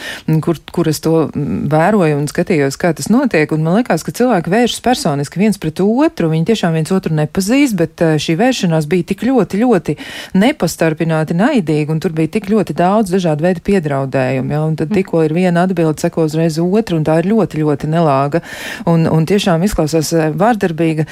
kur, 0.43 0.59
kur 0.75 0.89
es 0.91 0.99
to 1.03 1.29
vēroju 1.35 2.19
un 2.19 2.27
skatījos, 2.31 2.77
kā 2.81 2.91
tas 2.97 3.07
notiek. 3.13 3.51
Un 3.55 3.63
man 3.65 3.79
liekas, 3.79 4.03
ka 4.05 4.13
cilvēki 4.15 4.51
vēršas 4.51 4.83
personiski 4.85 5.41
viens 5.41 5.59
pret 5.61 5.81
otru. 5.83 6.31
Viņi 6.31 6.49
tiešām 6.51 6.75
viens 6.75 6.91
otru 6.95 7.15
nepazīst, 7.17 7.77
bet 7.79 8.03
eh, 8.03 8.15
šī 8.21 8.37
vēršanās 8.41 8.89
bija 8.91 9.09
tik 9.11 9.25
ļoti, 9.27 9.61
ļoti 9.63 9.97
nepastarpināti 10.41 11.37
naidīga, 11.37 11.95
un 11.95 12.03
tur 12.03 12.15
bija 12.15 12.33
tik 12.37 12.49
ļoti 12.51 12.75
daudz 12.77 13.13
dažādu 13.15 13.47
veidu 13.47 13.63
piedraudējumu. 13.65 14.55
Ja, 14.55 14.63
un 14.67 14.75
tad 14.79 14.93
tikko 14.95 15.23
ir 15.25 15.35
viena 15.35 15.65
atbilde, 15.65 15.99
seko 16.03 16.27
uzreiz 16.29 16.59
otru, 16.61 16.99
un 16.99 17.07
tā 17.07 17.19
ir 17.21 17.29
ļoti, 17.31 17.63
ļoti 17.63 17.91
nelāga. 17.91 18.43
Un, 18.89 19.07
un 19.11 19.27
tiešām 19.27 19.63
izklausās 19.67 20.11
eh, 20.15 20.31
vārdarbīga. 20.35 21.07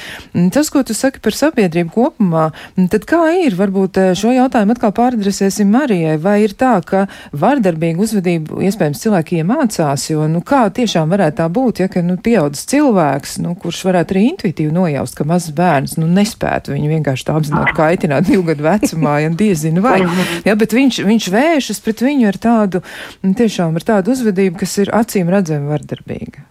Tas, 0.53 0.69
ko 0.73 0.83
tu 0.85 0.95
saki 0.97 1.21
par 1.23 1.35
sabiedrību 1.37 1.93
kopumā, 1.93 2.12
kopumā. 2.13 2.51
Tad 2.89 3.05
kā 3.05 3.21
ir? 3.43 3.55
Varbūt 3.55 3.97
eh, 3.97 4.13
šo 4.15 4.31
jautājumu 4.33 4.73
atkal 4.73 4.91
pāradresēsim 4.93 5.69
Marijai. 5.71 6.17
Vai 6.17 6.43
ir 6.43 6.53
tā, 6.53 6.81
ka 6.85 7.07
vardarbīgu 7.33 8.03
uzvedību 8.03 8.61
iespējams 8.63 9.01
cilvēki 9.03 9.41
iemācās, 9.41 10.09
jo, 10.09 10.27
nu, 10.27 10.41
kā 10.41 10.69
tiešām 10.69 11.09
varētu 11.09 11.37
tā 11.37 11.47
būt, 11.49 11.83
ja, 11.83 11.87
ka, 11.87 12.01
nu, 12.01 12.17
pieaudzis 12.17 12.67
cilvēks, 12.71 13.39
nu, 13.43 13.55
kurš 13.55 13.83
varētu 13.89 14.15
arī 14.15 14.25
intuitīvi 14.31 14.73
nojaust, 14.73 15.17
ka 15.17 15.27
mazs 15.27 15.53
bērns, 15.55 15.97
nu, 15.97 16.07
nespētu 16.07 16.73
viņu 16.75 16.91
vienkārši 16.93 17.27
tā 17.27 17.37
apzināti 17.37 17.75
kaitināt 17.77 18.29
divu 18.29 18.47
gadu 18.51 18.67
vecumā, 18.67 19.19
ja 19.25 19.33
diezinu 19.33 19.83
vai. 19.83 20.01
Ja, 20.43 20.55
bet 20.59 20.73
viņš, 20.75 20.99
viņš 21.07 21.27
vēršas 21.31 21.79
pret 21.83 22.01
viņu 22.03 22.27
ar 22.27 22.37
tādu, 22.41 22.81
tiešām 23.23 23.77
ar 23.79 23.85
tādu 23.87 24.13
uzvedību, 24.13 24.57
kas 24.59 24.75
ir 24.83 24.91
acīm 24.95 25.31
redzami 25.31 25.71
vardarbīga. 25.71 26.43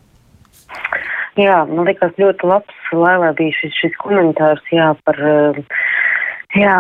Jā, 1.41 1.63
man 1.65 1.87
liekas 1.89 2.13
ļoti 2.21 2.49
labs, 2.49 2.79
lai 2.93 3.15
lai 3.23 3.33
bija 3.39 3.57
šis, 3.57 3.77
šis 3.81 3.95
komentārs, 4.03 4.65
jā, 4.75 4.91
par, 5.07 5.17
eh, 5.17 5.63
jā, 6.61 6.77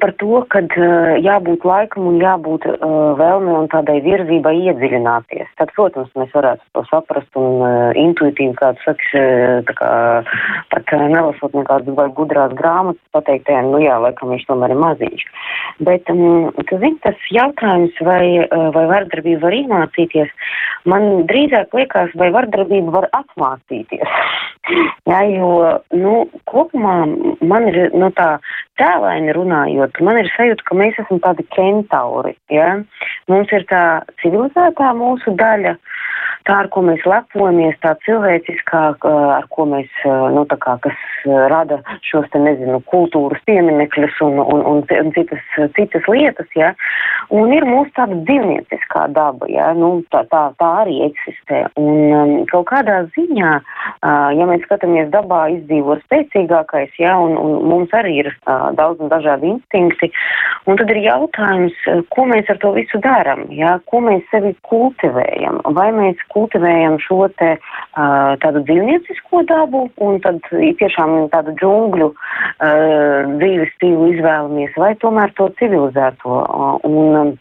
par 0.00 0.12
to, 0.20 0.40
ka 0.52 0.62
uh, 0.64 1.16
jābūt 1.22 1.64
laikam 1.68 2.08
un 2.10 2.18
jābūt 2.22 2.66
uh, 2.68 3.14
vēlmei 3.18 3.56
un 3.58 3.68
tādai 3.72 3.98
virzībai 4.04 4.54
iedziļināties. 4.70 5.48
Tad, 5.60 5.72
protams, 5.76 6.10
mēs 6.18 6.32
varētu 6.34 6.64
to 6.76 6.84
saprast 6.88 7.38
un 7.40 7.60
uh, 7.62 7.72
intuitīvi, 7.98 8.56
kā 8.58 8.72
tu 8.76 8.86
saki, 8.86 9.24
kā 9.70 9.90
pat 10.72 10.94
nelasot 11.12 11.54
nekādas 11.56 11.96
vai 11.98 12.08
gudrās 12.16 12.54
grāmatas, 12.58 13.02
pateikt, 13.14 13.50
jā, 13.52 13.62
nu 13.66 13.82
jā, 13.82 13.98
laikam 14.02 14.32
viņš 14.34 14.46
tomēr 14.48 14.74
ir 14.74 14.82
maziņš. 14.82 15.26
Bet, 15.86 16.10
um, 16.12 16.50
tu 16.68 16.80
zini, 16.82 16.98
tas 17.04 17.28
jautājums, 17.34 17.96
vai, 18.04 18.46
vai 18.74 18.86
vardarbība 18.90 19.46
var 19.46 19.56
iemācīties, 19.56 20.32
man 20.90 21.26
drīzāk 21.30 21.76
liekas, 21.76 22.12
vai 22.20 22.30
vardarbība 22.34 22.96
var 22.98 23.08
atmācīties. 23.16 24.18
jā, 25.10 25.20
jo, 25.34 25.52
nu, 25.96 26.14
kopumā 26.50 26.96
man 27.40 27.68
ir, 27.70 27.90
nu 27.96 28.10
tā, 28.16 28.32
tēlaini 28.80 29.34
runājot, 29.36 30.00
man 30.06 30.18
ir 30.20 30.30
sajūta, 30.34 30.66
ka 30.66 30.78
mēs 30.78 30.98
esam 31.02 31.20
tādi 31.22 31.46
kentauri. 31.54 32.34
Ja? 32.52 32.72
Mums 33.30 33.52
ir 33.54 33.66
tā 33.70 33.84
civilizētā 34.22 34.92
mūsu 34.98 35.36
daļa, 35.38 35.76
tā, 36.48 36.60
ar 36.64 36.68
ko 36.72 36.82
mēs 36.86 37.04
lepojamies, 37.08 37.78
tā 37.84 37.94
cilvēciskā, 38.06 38.82
ar 39.36 39.46
ko 39.52 39.66
mēs, 39.70 39.90
nu, 40.04 40.44
tā 40.50 40.58
kā, 40.60 40.76
kas 40.84 41.06
rada 41.52 41.80
šos 42.06 42.28
te, 42.32 42.40
nezinu, 42.42 42.80
kultūras 42.90 43.42
pieminekļus 43.48 44.20
un, 44.26 44.40
un, 44.40 44.64
un, 44.72 44.82
un 44.84 45.12
citas, 45.16 45.42
citas 45.76 46.08
lietas, 46.10 46.48
ja. 46.58 46.72
Un 47.30 47.52
ir 47.54 47.66
mūsu 47.68 47.92
tāda 47.94 48.16
dzīvnieciskā 48.26 49.06
daba, 49.14 49.46
ja, 49.52 49.70
nu, 49.76 49.92
tā, 50.10 50.24
tā, 50.32 50.42
tā 50.60 50.70
arī 50.82 50.96
eksistē. 51.06 51.62
Un 51.80 52.14
um, 52.16 52.32
kaut 52.50 52.68
kādā 52.72 53.02
ziņā, 53.14 53.52
ja 54.36 54.48
mēs 54.50 54.64
skatāmies 54.66 55.10
dabā, 55.12 55.44
izdzīvo 55.56 55.98
spēcīgākais, 56.04 56.96
ja, 57.02 57.16
un, 57.20 57.36
un 57.38 57.68
mums 57.70 57.94
arī 57.96 58.16
ir 58.24 58.32
daudz 58.78 59.02
un 59.02 59.12
dažādi 59.12 59.52
instinkti, 59.54 60.10
un 60.66 60.80
tad 60.80 60.90
ir 60.92 61.02
jautājums, 61.04 61.76
ko 62.14 62.26
mēs 62.30 62.50
ar 62.50 62.60
to 62.62 62.72
visu 62.76 63.00
darām, 63.04 63.46
ja, 63.54 63.76
ko 63.90 64.02
mēs 64.04 64.26
sevi 64.32 64.54
kultivējam, 64.66 65.60
vai 65.76 65.90
mēs 65.96 66.20
kultivējam 66.34 66.98
šo 67.02 67.28
te 67.40 67.52
uh, 67.56 68.32
tādu 68.42 68.64
dzīvniecisko 68.68 69.44
dabu, 69.50 69.86
un 70.04 70.18
tad 70.24 70.40
tiešām 70.50 71.28
tādu 71.34 71.54
džungļu 71.60 72.10
uh, 72.12 73.36
dzīves 73.36 73.74
stilu 73.76 74.10
izvēlamies, 74.14 74.74
vai 74.80 74.94
tomēr 75.02 75.34
to 75.38 75.50
civilizēto. 75.60 76.40
Uh, 76.40 76.76
un, 76.88 77.36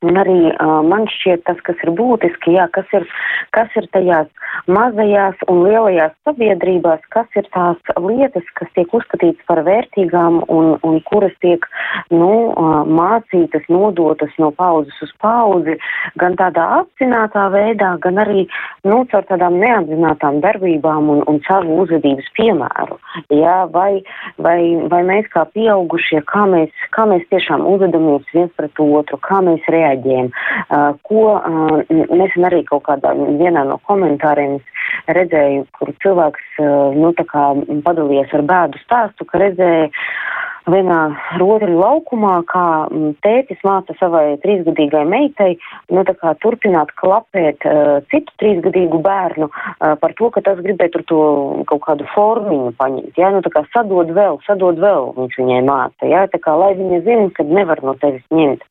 Un 0.00 0.16
arī 0.16 0.38
uh, 0.48 0.78
man 0.80 1.04
šķiet 1.12 1.42
tas, 1.44 1.58
kas 1.66 1.80
ir 1.84 1.90
būtiski, 1.92 2.54
jā, 2.56 2.64
kas 2.72 2.88
ir, 2.96 3.04
kas 3.52 3.74
ir 3.76 3.84
tajās 3.92 4.30
mazajās 4.72 5.36
un 5.52 5.58
lielajās 5.66 6.14
sabiedrībās, 6.24 7.02
kas 7.12 7.28
ir 7.36 7.44
tās 7.52 7.90
lietas, 8.00 8.46
kas 8.56 8.70
tiek 8.78 8.94
uzskatītas 8.96 9.44
par 9.50 9.60
vērtīgām 9.66 10.38
un, 10.48 10.70
un 10.88 10.96
kuras 11.04 11.34
tiek, 11.44 11.66
nu, 12.08 12.30
uh, 12.48 12.80
mācītas, 12.88 13.66
nodotas 13.68 14.32
no 14.40 14.48
paudzes 14.56 14.96
uz 15.04 15.12
paudzi, 15.20 15.76
gan 16.22 16.38
tādā 16.40 16.64
apzinātā 16.78 17.50
veidā, 17.52 17.92
gan 18.00 18.22
arī, 18.24 18.46
nu, 18.88 19.02
caur 19.12 19.28
tādām 19.28 19.60
neapzinātām 19.60 20.40
darbībām 20.40 21.12
un, 21.12 21.22
un 21.28 21.42
savu 21.44 21.76
uzvedības 21.84 22.32
piemēru. 22.40 22.96
Jā, 23.36 23.58
vai, 23.76 24.00
vai, 24.40 24.58
vai 24.88 25.04
mēs 25.12 25.28
kā 25.36 25.44
pieaugušie, 25.52 26.24
kā 26.32 26.48
mēs, 26.48 26.88
kā 26.96 27.04
mēs 27.12 27.28
tiešām 27.28 27.68
uzvedamies 27.68 28.32
viens 28.32 28.56
pret 28.56 28.80
otru, 28.80 29.20
kā 29.28 29.44
mēs 29.44 29.68
reaģējam 29.68 29.89
Uh, 30.70 30.92
ko 31.06 31.40
nesen 31.90 32.46
arī 32.48 32.62
kaut 32.68 32.84
kādā 32.88 33.14
vienā 33.14 33.64
no 33.68 33.78
komentāriem 33.88 34.58
redzēju, 35.10 35.66
kur 35.78 35.92
cilvēks 36.02 36.60
nu, 36.96 37.12
padalījies 37.86 38.34
ar 38.36 38.44
bēdu 38.46 38.80
stāstu, 38.84 39.26
ka 39.26 39.40
redzēja 39.42 39.88
vienā 40.68 41.00
rotaļu 41.40 41.78
laukumā, 41.80 42.34
kā 42.50 42.64
tētis 43.24 43.60
māca 43.66 43.94
savai 44.00 44.38
trīsgadīgai 44.42 45.04
meitai, 45.08 45.54
nu, 45.94 46.04
tā 46.08 46.14
kā 46.18 46.34
turpināt 46.42 46.92
klapēt 47.00 47.64
uh, 47.68 48.00
citu 48.12 48.34
trīsgadīgu 48.42 49.00
bērnu 49.04 49.48
uh, 49.50 49.94
par 50.00 50.16
to, 50.18 50.30
ka 50.34 50.44
tas 50.44 50.60
gribēja 50.64 50.96
tur 50.96 51.06
to 51.10 51.20
kaut 51.70 51.84
kādu 51.86 52.08
formiņu 52.14 52.74
paņemt, 52.80 53.14
jā, 53.20 53.32
nu, 53.34 53.44
tā 53.46 53.54
kā 53.54 53.64
sadod 53.74 54.12
vēl, 54.16 54.40
sadod 54.46 54.80
vēl, 54.82 55.12
viņš 55.18 55.38
viņai 55.40 55.62
māca, 55.68 56.10
jā, 56.10 56.26
tā 56.32 56.42
kā, 56.42 56.56
lai 56.60 56.74
viņa 56.78 57.04
zina, 57.06 57.30
ka 57.36 57.46
nevar 57.48 57.84
no 57.86 57.96
tevis 58.02 58.26
ņemt. 58.34 58.66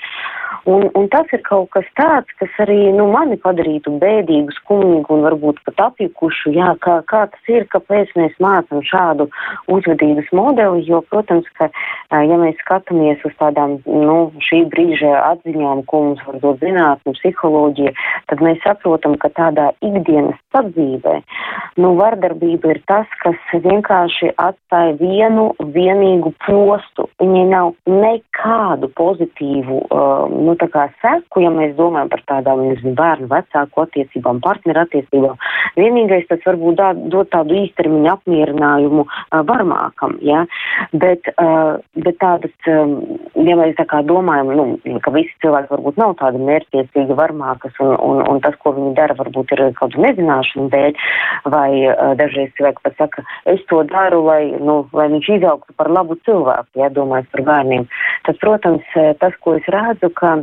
Un, 0.65 0.89
un 0.93 1.07
tas 1.07 1.29
ir 1.33 1.41
kaut 1.47 1.69
kas 1.73 1.87
tāds, 1.97 2.29
kas 2.39 2.57
arī 2.63 2.91
nu, 2.93 3.07
mani 3.13 3.37
padarītu 3.39 3.93
bēdīgu, 4.01 4.53
skumīgu 4.57 5.15
un 5.15 5.23
varbūt 5.25 5.61
pat 5.65 5.83
apjukušu. 5.87 6.51
Jā, 6.57 6.73
kā, 6.83 6.99
kā 7.09 7.23
tas 7.31 7.51
ir, 7.51 7.65
kāpēc 7.71 8.11
mēs 8.19 8.35
mācām 8.43 8.83
šādu 8.85 9.29
uzvedības 9.71 10.29
modeli, 10.35 10.83
jo, 10.89 11.01
protams, 11.09 11.47
ka, 11.57 11.69
ja 12.11 12.39
mēs 12.41 12.57
skatāmies 12.63 13.21
uz 13.27 13.35
tādām 13.39 13.77
nu, 13.85 14.17
šī 14.45 14.63
brīža 14.71 15.13
atziņām, 15.33 15.83
ko 15.89 16.03
mums 16.07 16.23
var 16.27 16.39
dot 16.43 16.63
zinātne, 16.63 17.13
psiholoģija, 17.19 17.93
tad 18.31 18.43
mēs 18.45 18.61
saprotam, 18.65 19.17
ka 19.21 19.31
tādā 19.37 19.69
ikdienas 19.85 20.37
sadzīvē, 20.55 21.19
nu, 21.81 21.93
vardarbība 21.99 22.73
ir 22.73 22.81
tas, 22.89 23.09
kas 23.23 23.37
vienkārši 23.53 24.33
atstāja 24.41 24.95
vienu 24.99 25.49
vienīgu 25.75 26.33
postu. 26.45 27.07
Viņai 27.21 27.45
nav 27.51 27.73
nekādu 27.89 28.89
pozitīvu. 28.97 29.81
Um, 29.93 30.35
nu, 30.47 30.55
seku, 31.01 31.43
ja 31.43 31.51
mēs 31.53 31.75
domājam 31.77 32.09
par 32.11 32.23
tādām 32.31 32.63
nezinu, 32.67 32.95
bērnu 32.97 33.29
vecāku 33.31 33.83
attiecībām, 33.85 34.41
partneru 34.43 34.83
attiecībām. 34.83 35.37
Vienīgais 35.77 36.27
tas 36.29 36.43
varbūt 36.45 36.81
dot 37.13 37.31
tādu 37.33 37.57
īstermiņa 37.63 38.15
apmierinājumu 38.17 39.05
uh, 39.05 39.41
varmākam, 39.45 40.17
ja? 40.25 40.45
bet, 40.93 41.29
uh, 41.35 41.68
bet 42.05 42.17
tādas, 42.21 42.53
um, 42.71 42.95
ja 43.47 43.55
mēs 43.59 43.75
tā 43.77 43.85
kā 43.89 44.01
domājam, 44.07 44.51
nu, 44.57 44.97
ka 45.05 45.13
visi 45.15 45.33
cilvēki 45.43 45.73
varbūt 45.73 45.99
nav 46.01 46.15
tādi 46.21 46.41
mērķtiecīgi 46.49 47.17
varmākas 47.19 47.79
un, 47.83 47.95
un, 47.95 48.21
un 48.31 48.41
tas, 48.45 48.57
ko 48.63 48.73
viņi 48.77 48.93
dara, 48.99 49.17
varbūt 49.19 49.55
ir 49.55 49.63
kaut 49.79 49.93
kādu 49.95 50.05
nezināšanu 50.05 50.67
dēļ, 50.73 51.01
vai 51.53 51.69
uh, 51.87 52.13
dažreiz 52.19 52.53
cilvēki 52.59 52.85
pat 52.87 53.01
saka, 53.01 53.25
es 53.49 53.63
to 53.71 53.81
daru, 53.89 54.21
lai, 54.27 54.43
nu, 54.59 54.81
lai 54.95 55.09
viņš 55.15 55.33
izaugtu 55.39 55.75
par 55.79 55.91
labu 55.93 56.19
cilvēku, 56.27 56.71
ja 56.81 56.91
domājot 56.93 57.29
par 57.35 57.45
bērniem. 57.51 57.89
Tad, 58.27 58.39
protams, 58.43 58.95
tas, 59.21 59.35
ko 59.43 59.57
es 59.59 59.67
redzu, 59.71 60.11
ka 60.15 60.39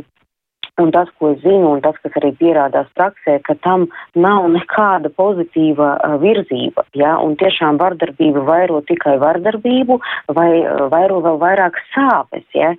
Un 0.77 0.91
tas, 0.93 1.09
ko 1.17 1.31
es 1.33 1.39
zinu, 1.41 1.71
un 1.73 1.79
tas, 1.81 1.95
kas 2.03 2.13
arī 2.19 2.29
pierādās 2.37 2.89
praksē, 2.93 3.39
ka 3.47 3.55
tam 3.65 3.87
nav 4.13 4.45
nekāda 4.53 5.09
pozitīva 5.17 5.95
uh, 5.95 6.17
virzība. 6.21 6.83
Ja? 6.93 7.15
Un 7.17 7.33
tiešām 7.39 7.79
vardarbība 7.81 8.43
vairo 8.45 8.83
tikai 8.85 9.15
vardarbību 9.23 9.97
vai 10.37 10.51
uh, 10.59 10.85
vairo 10.93 11.17
vēl 11.25 11.39
vairāk 11.41 11.79
sāpes. 11.95 12.45
Ja? 12.53 12.75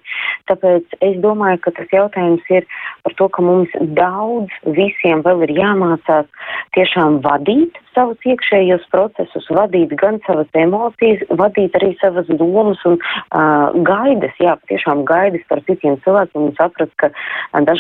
Tāpēc 0.46 0.94
es 1.02 1.18
domāju, 1.24 1.58
ka 1.64 1.74
tas 1.80 1.90
jautājums 1.90 2.46
ir 2.54 2.68
par 3.02 3.18
to, 3.18 3.28
ka 3.34 3.42
mums 3.42 3.74
daudz 3.98 4.54
visiem 4.78 5.26
vēl 5.26 5.48
ir 5.48 5.56
jāmācās 5.58 6.30
tiešām 6.78 7.18
vadīt 7.26 7.82
savus 7.98 8.22
iekšējos 8.30 8.84
procesus, 8.92 9.48
vadīt 9.50 9.90
gan 9.98 10.20
savas 10.22 10.46
emocijas, 10.54 11.24
vadīt 11.34 11.74
arī 11.74 11.90
savas 11.98 12.30
domas 12.30 12.78
un 12.86 12.94
uh, 12.94 13.74
gaidas, 13.82 14.38
jā, 14.38 14.54
tiešām 14.70 15.02
gaidas 15.08 15.42
par 15.50 15.64
citiem 15.66 15.98
cilvēkiem 16.04 16.46
un 16.46 16.54
saprast, 16.60 16.94
ka 17.02 17.10
uh, 17.10 17.26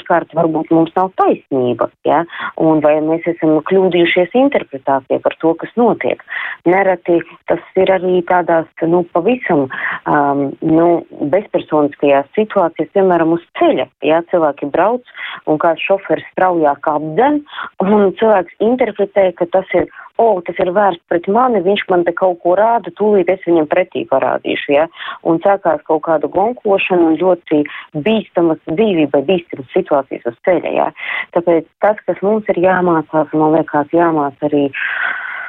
dažkārt 0.08 0.34
varbūt 0.34 0.70
mums 0.72 0.92
nav 0.96 1.12
taisnība, 1.16 1.88
jā, 2.04 2.24
un 2.56 2.80
vai 2.80 3.00
mēs 3.00 3.26
esam 3.26 3.60
kļūdījušies 3.68 4.34
interpretācijā 4.34 5.20
par 5.20 5.36
to, 5.40 5.54
kas 5.54 5.70
notiek. 5.76 6.22
Nereti 6.66 7.20
tas 7.46 7.60
ir 7.76 7.90
arī 7.90 8.22
tādās, 8.24 8.66
nu, 8.82 9.04
pavisam, 9.12 9.68
um, 10.06 10.52
nu, 10.62 11.04
bezpersoniskajās 11.20 12.26
situācijās, 12.34 12.90
piemēram, 12.94 13.36
uz 13.36 13.44
ceļa, 13.58 13.88
jā, 14.02 14.22
cilvēki 14.30 14.70
brauc 14.72 15.04
un 15.46 15.58
kāds 15.58 15.84
šoferis 15.84 16.26
straujāk 16.32 16.88
apdzen, 16.88 17.42
un 17.84 18.12
cilvēks 18.18 18.58
interpretē, 18.60 19.32
ka 19.36 19.46
tas 19.52 19.66
ir 19.74 19.88
oh, 20.22 20.40
tas 20.46 20.58
ir 20.62 20.72
vērsts 20.74 21.04
pret 21.10 21.28
mani, 21.32 21.62
viņš 21.64 21.84
man 21.92 22.04
te 22.06 22.14
kaut 22.16 22.40
ko 22.42 22.56
rāda, 22.58 22.92
tūlīt 22.98 23.30
es 23.32 23.44
viņam 23.46 23.68
pretī 23.70 24.04
parādīšu, 24.10 24.74
ja, 24.74 24.88
un 25.28 25.40
sākās 25.44 25.84
kaut 25.88 26.04
kāda 26.08 26.30
gonkošana 26.34 27.12
un 27.12 27.20
ļoti 27.20 27.62
bīstamas 28.06 28.60
dzīvībai, 28.66 29.22
bīstamas 29.30 29.70
situācijas 29.76 30.26
uz 30.32 30.36
ceļa, 30.48 30.74
ja. 30.74 30.90
Tāpēc 31.36 31.70
tas, 31.84 32.02
kas 32.06 32.20
mums 32.26 32.50
ir 32.52 32.60
jāmācās, 32.66 33.32
man 33.34 33.56
liekas, 33.58 33.94
jāmāc 33.94 34.46
arī 34.48 34.68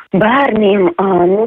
bērniem 0.10 0.88
nu, 1.30 1.46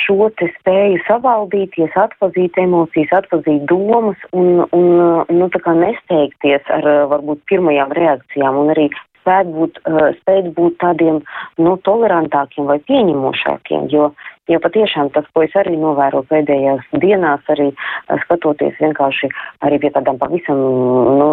šo 0.00 0.28
spēju 0.34 1.02
savaldīties, 1.06 1.94
atzīt 1.94 2.58
emocijas, 2.58 3.12
atzīt 3.20 3.66
domas 3.70 4.18
un, 4.32 4.64
un 4.74 4.88
nu, 5.30 5.50
nesteigties 5.84 6.70
ar 6.74 6.88
varbūt 7.12 7.44
pirmajām 7.50 7.94
reakcijām 7.94 8.62
un 8.64 8.72
arī 8.74 8.88
spēt 9.24 9.50
būt, 9.56 9.80
uh, 9.88 10.12
spēt 10.20 10.52
būt 10.54 10.78
tādiem 10.84 11.22
nu, 11.56 11.74
tolerantākiem 11.88 12.68
vai 12.68 12.78
pieņemošākiem, 12.84 13.88
jo, 13.92 14.10
jo 14.52 14.58
patiešām 14.60 15.08
tas, 15.14 15.24
ko 15.32 15.46
es 15.46 15.54
arī 15.56 15.78
novēroju 15.80 16.28
pēdējās 16.28 16.84
dienās, 17.00 17.40
arī 17.48 17.70
uh, 17.72 18.18
skatoties 18.26 18.76
vienkārši 18.82 19.30
arī 19.64 19.80
pie 19.80 19.92
tādām 19.94 20.20
pavisam, 20.20 20.60
nu, 21.18 21.30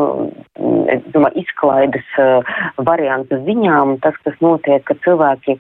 domāju, 1.12 1.44
izklaides 1.44 2.16
uh, 2.22 2.56
variantu 2.80 3.42
ziņām, 3.44 3.98
tas, 4.06 4.16
kas 4.24 4.40
notiek, 4.42 4.86
ka 4.88 4.96
cilvēki, 5.04 5.58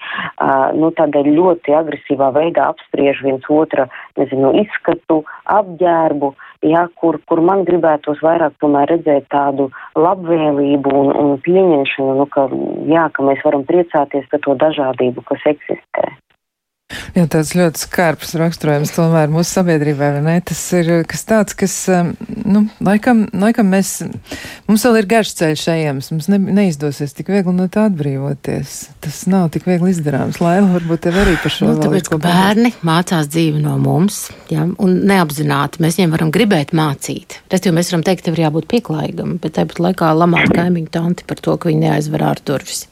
nu, 0.79 0.91
tādā 0.95 1.25
ļoti 1.27 1.75
agresīvā 1.75 2.31
veidā 2.35 2.71
apspriež 2.71 3.19
viens 3.25 3.45
otra, 3.51 3.89
nezinu, 4.17 4.53
izskatu, 4.63 5.21
apģērbu, 5.59 6.31
uh, 6.31 6.47
ja, 6.65 6.85
kur, 6.95 7.19
kur 7.27 7.41
man 7.41 7.63
gribētos 7.67 8.21
vairāk 8.23 8.57
redzēt 8.89 9.27
tādu 9.33 9.69
labvēlību 9.95 10.95
un, 11.01 11.11
un 11.23 11.37
pieņemšanu, 11.45 12.17
nu, 12.21 12.27
ka, 12.29 12.47
jā, 12.89 13.07
ka 13.13 13.25
mēs 13.25 13.43
varam 13.45 13.65
priecāties 13.65 14.27
par 14.31 14.43
to 14.45 14.55
dažādību, 14.65 15.25
kas 15.27 15.47
eksistē. 15.55 16.09
Jā, 17.15 17.25
tāds 17.31 17.53
ļoti 17.57 17.81
skarbs 17.85 18.35
raksturojums 18.39 18.93
tomēr 18.95 19.31
mūsu 19.31 19.57
sabiedrībai, 19.57 20.11
vai 20.17 20.23
ne? 20.25 20.35
Tas 20.45 20.61
ir 20.77 20.91
kas 21.09 21.25
tāds, 21.27 21.55
kas, 21.57 21.75
um, 21.91 22.13
nu, 22.45 22.63
laikam, 22.83 23.25
laikam 23.43 23.69
mēs, 23.71 23.97
mums 24.69 24.85
vēl 24.87 25.01
ir 25.01 25.09
garš 25.11 25.33
ceļš 25.41 25.65
ejams, 25.75 26.11
mums 26.13 26.29
ne, 26.31 26.39
neizdosies 26.61 27.15
tik 27.17 27.31
viegli 27.33 27.53
no 27.55 27.67
tā 27.71 27.87
atbrīvoties. 27.89 28.77
Tas 29.03 29.21
nav 29.31 29.49
tik 29.55 29.67
viegli 29.69 29.91
izdarāms. 29.93 30.41
Laila, 30.43 30.69
varbūt 30.75 31.05
tev 31.07 31.19
arī 31.23 31.37
par 31.41 31.55
šo. 31.55 31.71
Nu, 31.71 31.77
tāpēc, 31.81 32.11
ka 32.11 32.19
bērni 32.21 32.73
mācās 32.87 33.29
dzīvi 33.31 33.61
no 33.63 33.77
mums, 33.81 34.23
ja, 34.51 34.65
un 34.65 34.97
neapzināti 35.09 35.83
mēs 35.83 35.99
viņiem 35.99 36.15
varam 36.15 36.33
gribēt 36.33 36.75
mācīt. 36.77 37.39
Respektīvi, 37.51 37.77
mēs 37.77 37.91
varam 37.93 38.05
teikt, 38.07 38.25
tev 38.27 38.37
ir 38.37 38.45
jābūt 38.45 38.69
pieklājīgam, 38.71 39.35
bet 39.43 39.57
tāpat 39.57 39.81
laikā 39.85 40.11
lamāt 40.17 40.51
kaimiņu 40.55 40.91
tanti 40.93 41.27
par 41.27 41.41
to, 41.43 41.55
ka 41.61 41.69
viņi 41.69 41.85
neaizver 41.85 42.23
ārturvis. 42.25 42.85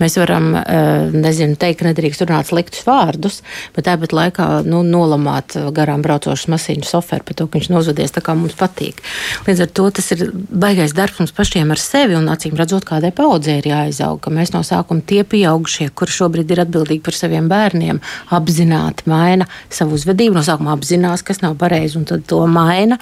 Mēs 0.00 0.16
varam, 0.20 0.50
eh, 0.56 1.10
nezinu, 1.14 1.56
teikt, 1.60 1.84
nedrīkst 1.86 2.24
runāt 2.26 2.50
sliktus 2.50 2.82
vārdus, 2.86 3.29
bet 3.76 3.86
tāpat 3.88 4.12
laikā 4.16 4.48
nu, 4.66 4.82
nolamāt 4.86 5.56
garām 5.76 6.02
braucošas 6.04 6.50
mašīnu 6.52 6.86
soferu 6.88 7.24
par 7.24 7.38
to, 7.38 7.46
ka 7.46 7.58
viņš 7.58 7.70
nozvedies 7.72 8.14
tā, 8.14 8.22
kā 8.24 8.34
mums 8.36 8.58
patīk. 8.58 9.00
Līdz 9.46 9.64
ar 9.64 9.70
to 9.78 9.86
tas 9.96 10.10
ir 10.16 10.26
baigais 10.34 10.94
darbs 10.96 11.22
mums 11.22 11.34
pašiem 11.36 11.72
ar 11.72 11.80
sevi 11.80 12.18
un 12.18 12.28
acīm 12.32 12.58
redzot, 12.58 12.84
kādai 12.88 13.12
paudzei 13.16 13.60
ir 13.62 13.70
jāizaug. 13.70 14.20
Ka 14.20 14.34
mēs 14.34 14.52
no 14.52 14.60
sākuma 14.66 15.04
tie 15.06 15.22
pieaugušie, 15.24 15.88
kuri 15.96 16.16
šobrīd 16.16 16.52
ir 16.52 16.64
atbildīgi 16.66 17.04
par 17.06 17.16
saviem 17.16 17.48
bērniem, 17.50 18.02
apzināti 18.36 19.08
maina 19.10 19.48
savu 19.72 19.96
uzvedību, 19.96 20.36
no 20.36 20.44
sākuma 20.44 20.74
apzinās, 20.76 21.24
kas 21.24 21.40
nav 21.44 21.56
pareizi 21.60 21.96
un 22.00 22.06
tad 22.10 22.26
to 22.28 22.42
maina. 22.50 23.00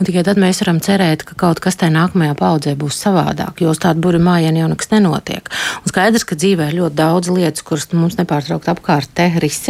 Un 0.00 0.08
tikai 0.08 0.24
tad 0.26 0.40
mēs 0.42 0.64
varam 0.64 0.82
cerēt, 0.82 1.22
ka 1.28 1.38
kaut 1.38 1.62
kas 1.62 1.78
tajā 1.78 1.94
nākamajā 1.94 2.34
paudzē 2.38 2.76
būs 2.78 2.98
savādāk, 3.04 3.62
jo 3.62 3.70
uz 3.70 3.80
tādu 3.82 4.02
burbuļu 4.06 4.24
mājiņu 4.24 4.62
jau 4.62 4.68
nekas 4.72 4.90
nenotiek. 4.92 5.50
Un 5.82 5.92
skaidrs, 5.92 6.24
ka 6.24 6.38
dzīvē 6.38 6.70
ir 6.70 6.78
ļoti 6.80 6.96
daudz 6.96 7.30
lietas, 7.32 7.64
kuras 7.66 7.88
mums 7.92 8.18
nepārtraukti 8.20 8.72
apkārt 8.72 9.12
te 9.14 9.28
risinās. 9.36 9.65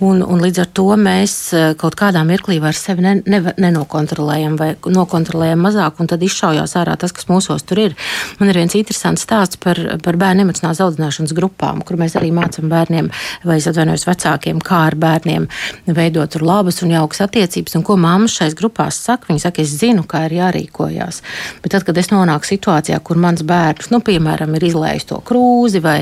Un, 0.00 0.22
un 0.24 0.42
līdz 0.42 0.62
ar 0.64 0.70
to 0.74 0.86
mēs 0.98 1.34
eh, 1.54 1.70
kaut 1.78 1.96
kādā 2.00 2.22
mirklī 2.26 2.58
vairs 2.62 2.82
sevi 2.86 3.04
ne, 3.04 3.14
ne, 3.30 3.40
nenokontrolējam 3.60 4.56
vai 4.60 4.72
nokontrolējam 4.88 5.62
mazāk, 5.62 6.00
un 6.02 6.10
tad 6.10 6.24
izšaujās 6.24 6.76
ārā 6.80 6.96
tas, 7.00 7.14
kas 7.14 7.28
mūsos 7.30 7.66
tur 7.68 7.82
ir. 7.84 7.96
Man 8.40 8.50
ir 8.50 8.60
viens 8.62 8.76
interesants 8.78 9.24
stāsts 9.26 9.60
par, 9.60 9.78
par 10.04 10.18
bērnu 10.20 10.46
emocionālās 10.46 10.82
audzināšanas 10.84 11.34
grupām, 11.36 11.84
kur 11.86 12.00
mēs 12.00 12.16
arī 12.18 12.32
mācām 12.34 12.70
bērniem, 12.72 13.10
vai 13.46 13.60
es 13.60 13.68
atvainojos 13.70 14.06
vecākiem, 14.08 14.62
kā 14.64 14.84
ar 14.88 14.98
bērniem 15.00 15.48
veidot 15.86 16.40
labas 16.40 16.80
un 16.84 16.94
jaukas 16.94 17.22
attiecības, 17.26 17.76
un 17.78 17.84
ko 17.86 17.96
mammas 18.00 18.34
šais 18.40 18.56
grupās 18.58 18.98
saka. 19.04 19.30
Viņi 19.30 19.42
saka, 19.44 19.62
es 19.62 19.74
zinu, 19.80 20.04
kā 20.08 20.24
ir 20.28 20.36
jārīkojās. 20.38 21.20
Bet 21.62 21.74
tad, 21.74 21.84
kad 21.86 21.98
es 22.00 22.10
nonāku 22.12 22.48
situācijā, 22.48 22.98
kur 23.04 23.20
mans 23.20 23.44
bērns, 23.46 23.90
nu, 23.92 24.00
piemēram, 24.04 24.54
ir 24.56 24.66
izlējis 24.70 25.08
to 25.10 25.20
krūzi 25.26 25.82
vai, 25.84 25.98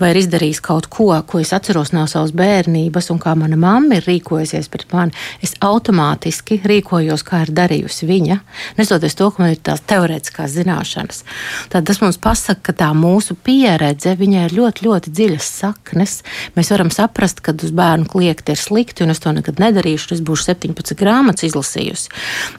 vai 0.00 0.12
ir 0.12 0.22
izdarījis 0.22 0.62
kaut 0.64 0.88
ko, 0.92 1.10
ko 1.28 1.42
es 1.42 1.52
atceros 1.54 1.92
no 1.94 2.06
savas 2.32 2.36
bērnības, 2.36 3.10
un 3.10 3.18
kā 3.20 3.34
mana 3.36 3.56
mamma 3.56 3.96
ir 3.96 4.06
rīkojusies 4.06 4.68
pret 4.70 4.92
mani, 4.92 5.12
es 5.42 5.54
automātiski 5.60 6.60
rīkojos, 6.64 7.22
kā 7.24 7.44
ir 7.44 7.52
darījusi 7.52 8.06
viņa, 8.06 8.40
nesoties 8.78 9.14
to, 9.14 9.30
ka 9.30 9.42
man 9.42 9.52
ir 9.52 9.60
tās 9.60 9.82
teorētiskās 9.86 10.52
zināšanas. 10.56 11.24
Tad 11.70 11.86
tas 11.86 12.00
mums 12.00 12.18
pasaka, 12.18 12.60
ka 12.62 12.72
tā 12.72 12.90
mūsu 12.94 13.34
pieredze, 13.34 14.16
ir 14.16 14.52
ļoti, 14.52 14.86
ļoti 14.86 15.10
dziļas 15.12 15.48
saknes. 15.62 16.22
Mēs 16.56 16.70
varam 16.70 16.90
saprast, 16.90 17.40
ka 17.40 17.52
uz 17.52 17.72
bērnu 17.72 18.06
kliegt 18.06 18.48
ir 18.48 18.56
slikti, 18.56 19.04
un 19.04 19.10
es 19.10 19.20
to 19.20 19.32
nekad 19.32 19.60
nedarīšu, 19.60 20.14
es 20.14 20.22
būšu 20.22 20.52
17 20.52 20.96
grāmatas 20.98 21.44
izlasījusi. 21.48 22.10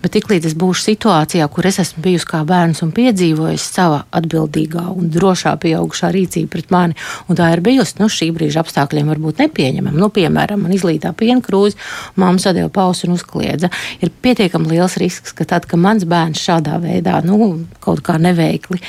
Bet 0.04 0.14
tiklīdz 0.14 0.52
es 0.52 0.56
būšu 0.56 0.90
situācijā, 0.90 1.48
kur 1.50 1.68
es 1.68 1.80
esmu 1.80 2.04
bijusi 2.04 2.30
kā 2.30 2.44
bērns 2.46 2.84
un 2.84 2.94
piedzīvojis 2.96 3.64
sava 3.74 4.04
atbildīgā 4.12 4.86
un 4.94 5.10
drošā 5.14 5.56
pieaugušā 5.64 6.12
rīcība 6.14 6.52
pret 6.58 6.74
mani, 6.74 6.98
un 7.28 7.40
tā 7.40 7.50
ir 7.54 7.64
bijusi 7.66 8.00
nu, 8.02 8.10
šī 8.12 8.30
brīža 8.36 8.64
apstākļiem 8.64 9.10
varbūt 9.14 9.42
nepieņemama. 9.64 9.98
Nu, 9.98 10.10
piemēram, 10.14 10.64
man 10.66 10.74
izlītā 10.76 11.14
piena 11.18 11.42
krūze, 11.44 11.78
mamma 12.20 12.42
sadeva 12.42 12.70
pausu 12.74 13.08
un 13.08 13.16
uzkliedza. 13.16 13.70
Ir 14.04 14.12
pietiekami 14.24 14.74
liels 14.74 14.98
risks, 15.02 15.34
ka 15.36 15.46
tad, 15.48 15.68
kad 15.70 15.80
mans 15.80 16.06
bērns 16.10 16.42
šādā 16.44 16.80
veidā 16.84 17.20
nu, 17.26 17.66
kaut 17.84 18.04
kā 18.06 18.18
neveikli 18.22 18.80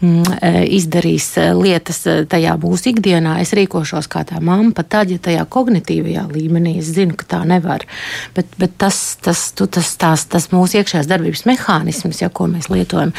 mm, 0.00 0.38
e, 0.40 0.52
izdarīs 0.76 1.30
e, 1.38 1.48
lietas 1.56 2.02
e, 2.06 2.16
tajā 2.30 2.56
mūsu 2.60 2.90
ikdienā, 2.92 3.38
es 3.42 3.54
rīkošos 3.56 4.08
kā 4.10 4.24
tā 4.28 4.40
mamma, 4.40 4.72
pat 4.74 4.90
tad, 4.96 5.12
ja 5.12 5.20
tajā 5.22 5.44
kognitīvajā 5.50 6.26
līmenī 6.32 6.78
es 6.80 6.92
zinu, 6.94 7.16
ka 7.18 7.28
tā 7.36 7.42
nevar. 7.48 7.86
Bet, 8.36 8.50
bet 8.60 8.76
tas, 8.80 9.00
tas, 9.22 9.46
tu, 9.56 9.68
tas, 9.70 9.94
tās, 10.00 10.26
tas 10.30 10.50
mūsu 10.52 10.80
iekšējās 10.80 11.10
darbības 11.10 11.44
mehānisms, 11.48 12.22
ja, 12.24 12.30
ko 12.34 12.48
mēs 12.50 12.70
lietojam, 12.72 13.14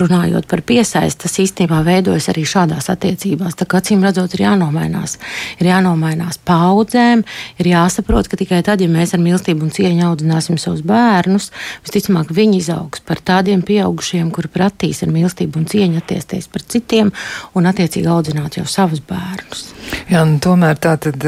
runājot 0.00 0.48
par 0.50 0.62
piesaisti, 0.66 1.24
tas 1.26 1.38
īstenībā 1.42 1.82
veidojas 1.86 2.30
arī 2.32 2.46
šādās 2.48 2.90
attiecībās. 2.92 3.58
Tā 3.58 3.66
kā 3.70 3.80
acīm 3.80 4.04
redzot, 4.04 4.34
ir 4.36 4.44
jānomainās. 4.46 5.16
Ir 5.60 5.70
jānomainās 5.70 6.40
paudzēm, 6.50 7.24
ir 7.62 7.70
jāsaprot, 7.70 8.28
ka 8.30 8.38
tikai 8.40 8.60
tad, 8.66 8.82
ja 8.82 8.90
mēs 8.90 9.14
ar 9.14 9.22
mīlestību 9.22 9.66
un 9.66 9.74
cieņu 9.74 10.06
audzināsim 10.10 10.58
savus 10.60 10.82
bērnus, 10.86 11.50
visticamāk, 11.86 12.34
viņi 12.34 12.60
izaugs 12.64 13.04
par 13.06 13.22
tādiem 13.22 13.62
pieaugušiem, 13.66 14.32
kuri 14.34 14.50
pratīs 14.52 15.04
ar 15.06 15.14
mīlestību 15.14 15.62
un 15.62 15.68
cieņu 15.70 16.02
attiekties 16.02 16.50
pret 16.50 16.70
citiem 16.74 17.12
un 17.54 17.70
attiecīgi 17.70 18.10
audzināt 18.10 18.58
jau 18.58 18.66
savus 18.68 19.02
bērnus. 19.06 19.68
Jā, 20.10 20.24
nu, 20.26 20.40
tomēr 20.42 20.80
tā 20.82 20.96
tad 21.00 21.26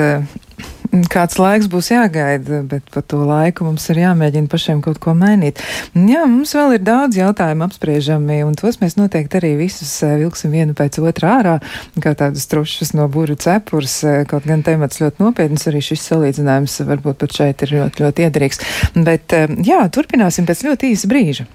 kāds 1.12 1.38
laiks 1.40 1.68
būs 1.72 1.88
jāgaida, 1.92 2.60
bet 2.68 2.88
pa 2.92 3.00
to 3.00 3.22
laiku 3.24 3.64
mums 3.64 3.86
ir 3.92 4.02
jāmēģina 4.02 4.50
pašiem 4.52 4.82
kaut 4.84 5.00
ko 5.02 5.14
mainīt. 5.16 5.62
Jā, 5.96 6.26
mums 6.28 6.52
vēl 6.56 6.76
ir 6.76 6.84
daudz 6.84 7.16
jautājumu 7.16 7.64
apspriežami, 7.66 8.42
un 8.44 8.56
tos 8.58 8.78
mēs 8.82 8.98
noteikti 9.00 9.40
arī 9.40 9.54
visus 9.60 9.94
eh, 10.04 10.18
vilksim 10.20 10.52
vienu 10.52 10.76
pēc 10.76 11.00
otrā 11.00 11.38
ārā, 11.38 11.56
kā 12.02 12.12
tādus 12.18 12.44
trušus 12.50 12.92
no 12.98 13.08
buru 13.12 13.38
cepures, 13.40 13.96
eh, 14.04 14.20
kaut 14.28 14.48
gan 14.48 14.64
temats 14.66 15.00
ļoti 15.00 15.24
nopietns, 15.24 15.66
arī 15.70 15.80
šis 15.84 16.04
salīdzinājums 16.12 16.82
varbūt 16.90 17.22
pat 17.24 17.40
šeit 17.40 17.64
ir 17.64 17.76
ļoti, 17.78 18.04
ļoti 18.04 18.28
iederīgs. 18.28 18.62
Bet 19.00 19.36
eh, 19.38 19.48
jā, 19.64 19.80
turpināsim 19.92 20.48
pēc 20.48 20.66
ļoti 20.68 20.92
īsa 20.92 21.12
brīža. 21.12 21.48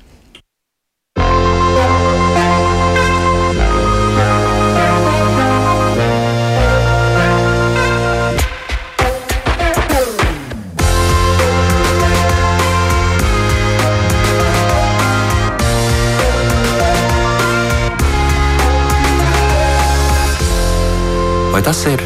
Tas 21.68 21.82
ir 21.84 22.00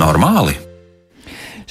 normāli? 0.00 0.65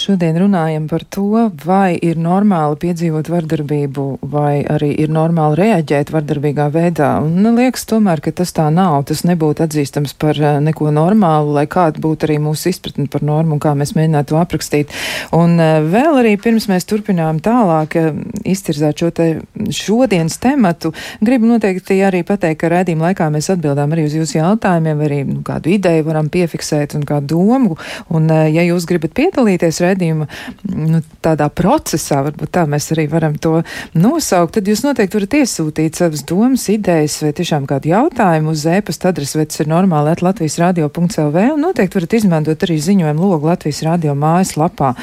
Šodien 0.06 0.36
runājam 0.38 0.84
par 0.86 1.02
to, 1.10 1.48
vai 1.66 1.96
ir 1.98 2.20
normāli 2.22 2.76
piedzīvot 2.84 3.26
vardarbību, 3.32 4.04
vai 4.30 4.60
arī 4.70 4.92
ir 5.02 5.10
normāli 5.10 5.58
reaģēt 5.58 6.12
vardarbīgā 6.14 6.68
veidā. 6.70 7.08
Un 7.26 7.40
nu, 7.42 7.54
liekas 7.58 7.88
tomēr, 7.90 8.22
ka 8.22 8.30
tas 8.38 8.54
tā 8.54 8.68
nav. 8.70 9.00
Tas 9.10 9.24
nebūtu 9.26 9.64
atzīstams 9.66 10.14
par 10.22 10.38
eh, 10.38 10.60
neko 10.62 10.92
normālu, 10.94 11.56
lai 11.56 11.64
kāda 11.66 11.98
būtu 12.04 12.28
arī 12.28 12.36
mūsu 12.44 12.70
izpratne 12.70 13.08
par 13.10 13.26
normu 13.26 13.56
un 13.58 13.64
kā 13.64 13.72
mēs 13.74 13.96
mēģinātu 13.98 14.30
to 14.30 14.38
aprakstīt. 14.44 14.94
Un 15.34 15.56
eh, 15.58 15.80
vēl 15.82 16.20
arī 16.20 16.36
pirms 16.44 16.70
mēs 16.70 16.86
turpinām 16.86 17.42
tālāk 17.42 17.98
eh, 17.98 18.12
iztirzāt 18.46 19.02
šo 19.02 19.10
te 19.10 19.28
šodienas 19.74 20.38
tematu, 20.44 20.94
gribu 21.26 21.50
noteikti 21.50 21.98
arī 22.06 22.22
pateikt, 22.30 22.60
ka 22.62 22.72
redzījuma 22.76 23.10
laikā 23.10 23.32
mēs 23.34 23.50
atbildām 23.56 23.98
arī 23.98 24.06
uz 24.06 24.20
jūsu 24.20 24.38
jautājumiem, 24.38 25.04
arī 25.10 25.20
nu, 25.32 25.42
kādu 25.50 25.74
ideju 25.80 26.06
varam 26.12 26.30
piefiksēt 26.30 26.94
un 26.94 27.10
kādu 27.10 27.34
domu. 27.34 27.82
Un, 28.14 28.30
ja 28.30 28.70
jūs 28.70 28.86
gribat 28.86 29.18
piedalīties 29.18 29.82
raidījuma 29.96 30.28
nu, 30.76 31.02
tādā 31.24 31.48
procesā, 31.50 32.22
varbūt 32.26 32.52
tā 32.56 32.66
mēs 32.70 32.92
arī 32.94 33.08
varam 33.12 33.36
to 33.40 33.62
nosaukt, 33.96 34.56
tad 34.58 34.68
jūs 34.68 34.84
noteikti 34.86 35.20
varat 35.20 35.38
iesūtīt 35.40 36.00
savas 36.00 36.24
domas, 36.28 36.68
idejas 36.70 37.22
vai 37.24 37.34
tiešām 37.36 37.66
kādu 37.70 37.92
jautājumu 37.92 38.54
uz 38.54 38.66
e-pasta 38.70 39.10
adresi, 39.10 39.38
vai 39.40 39.48
tas 39.50 39.62
ir 39.64 39.72
normāli 39.72 40.12
at 40.12 40.24
Latvijas 40.26 40.58
radio.lv 40.62 41.46
un 41.54 41.62
noteikti 41.62 42.00
varat 42.00 42.18
izmantot 42.18 42.66
arī 42.68 42.78
ziņojumu 42.82 43.30
logu 43.30 43.50
Latvijas 43.50 43.84
radio 43.86 44.16
mājaslapā. 44.18 44.94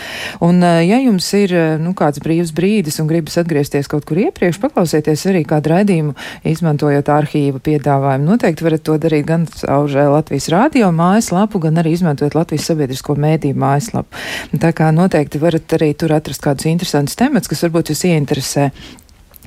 Un, 0.45 0.63
eh, 0.63 0.83
ja 0.89 1.01
jums 1.03 1.29
ir 1.39 1.55
eh, 1.55 1.77
nu, 1.81 1.95
kāds 1.99 2.23
brīvs 2.23 2.53
brīdis 2.57 3.01
un 3.03 3.09
gribas 3.11 3.39
atgriezties 3.41 3.91
kaut 3.91 4.07
kur 4.09 4.21
iepriekš, 4.23 4.61
paklausieties 4.63 5.27
arī 5.31 5.45
kādu 5.49 5.73
raidījumu, 5.73 6.17
izmantojot 6.49 7.09
arhīvu 7.13 7.63
piedāvājumu. 7.63 8.29
Noteikti 8.33 8.67
varat 8.67 8.85
to 8.87 8.99
darīt 9.01 9.27
gan 9.29 9.47
caur 9.47 9.91
eh, 9.91 10.11
Latvijas 10.13 10.51
radio 10.53 10.93
mājaslapu, 10.95 11.63
gan 11.63 11.81
arī 11.83 11.95
izmantojot 11.97 12.37
Latvijas 12.37 12.69
sabiedrisko 12.71 13.17
mēdīju 13.23 13.59
mājaslapu. 13.63 14.23
Tā 14.63 14.73
kā 14.77 14.82
noteikti 14.91 15.41
varat 15.43 15.77
arī 15.79 15.93
tur 15.99 16.17
atrast 16.17 16.43
kādus 16.43 16.67
interesantus 16.71 17.19
temats, 17.21 17.51
kas 17.51 17.63
varbūt 17.67 17.93
jūs 17.93 18.05
ieinteresē. 18.11 18.69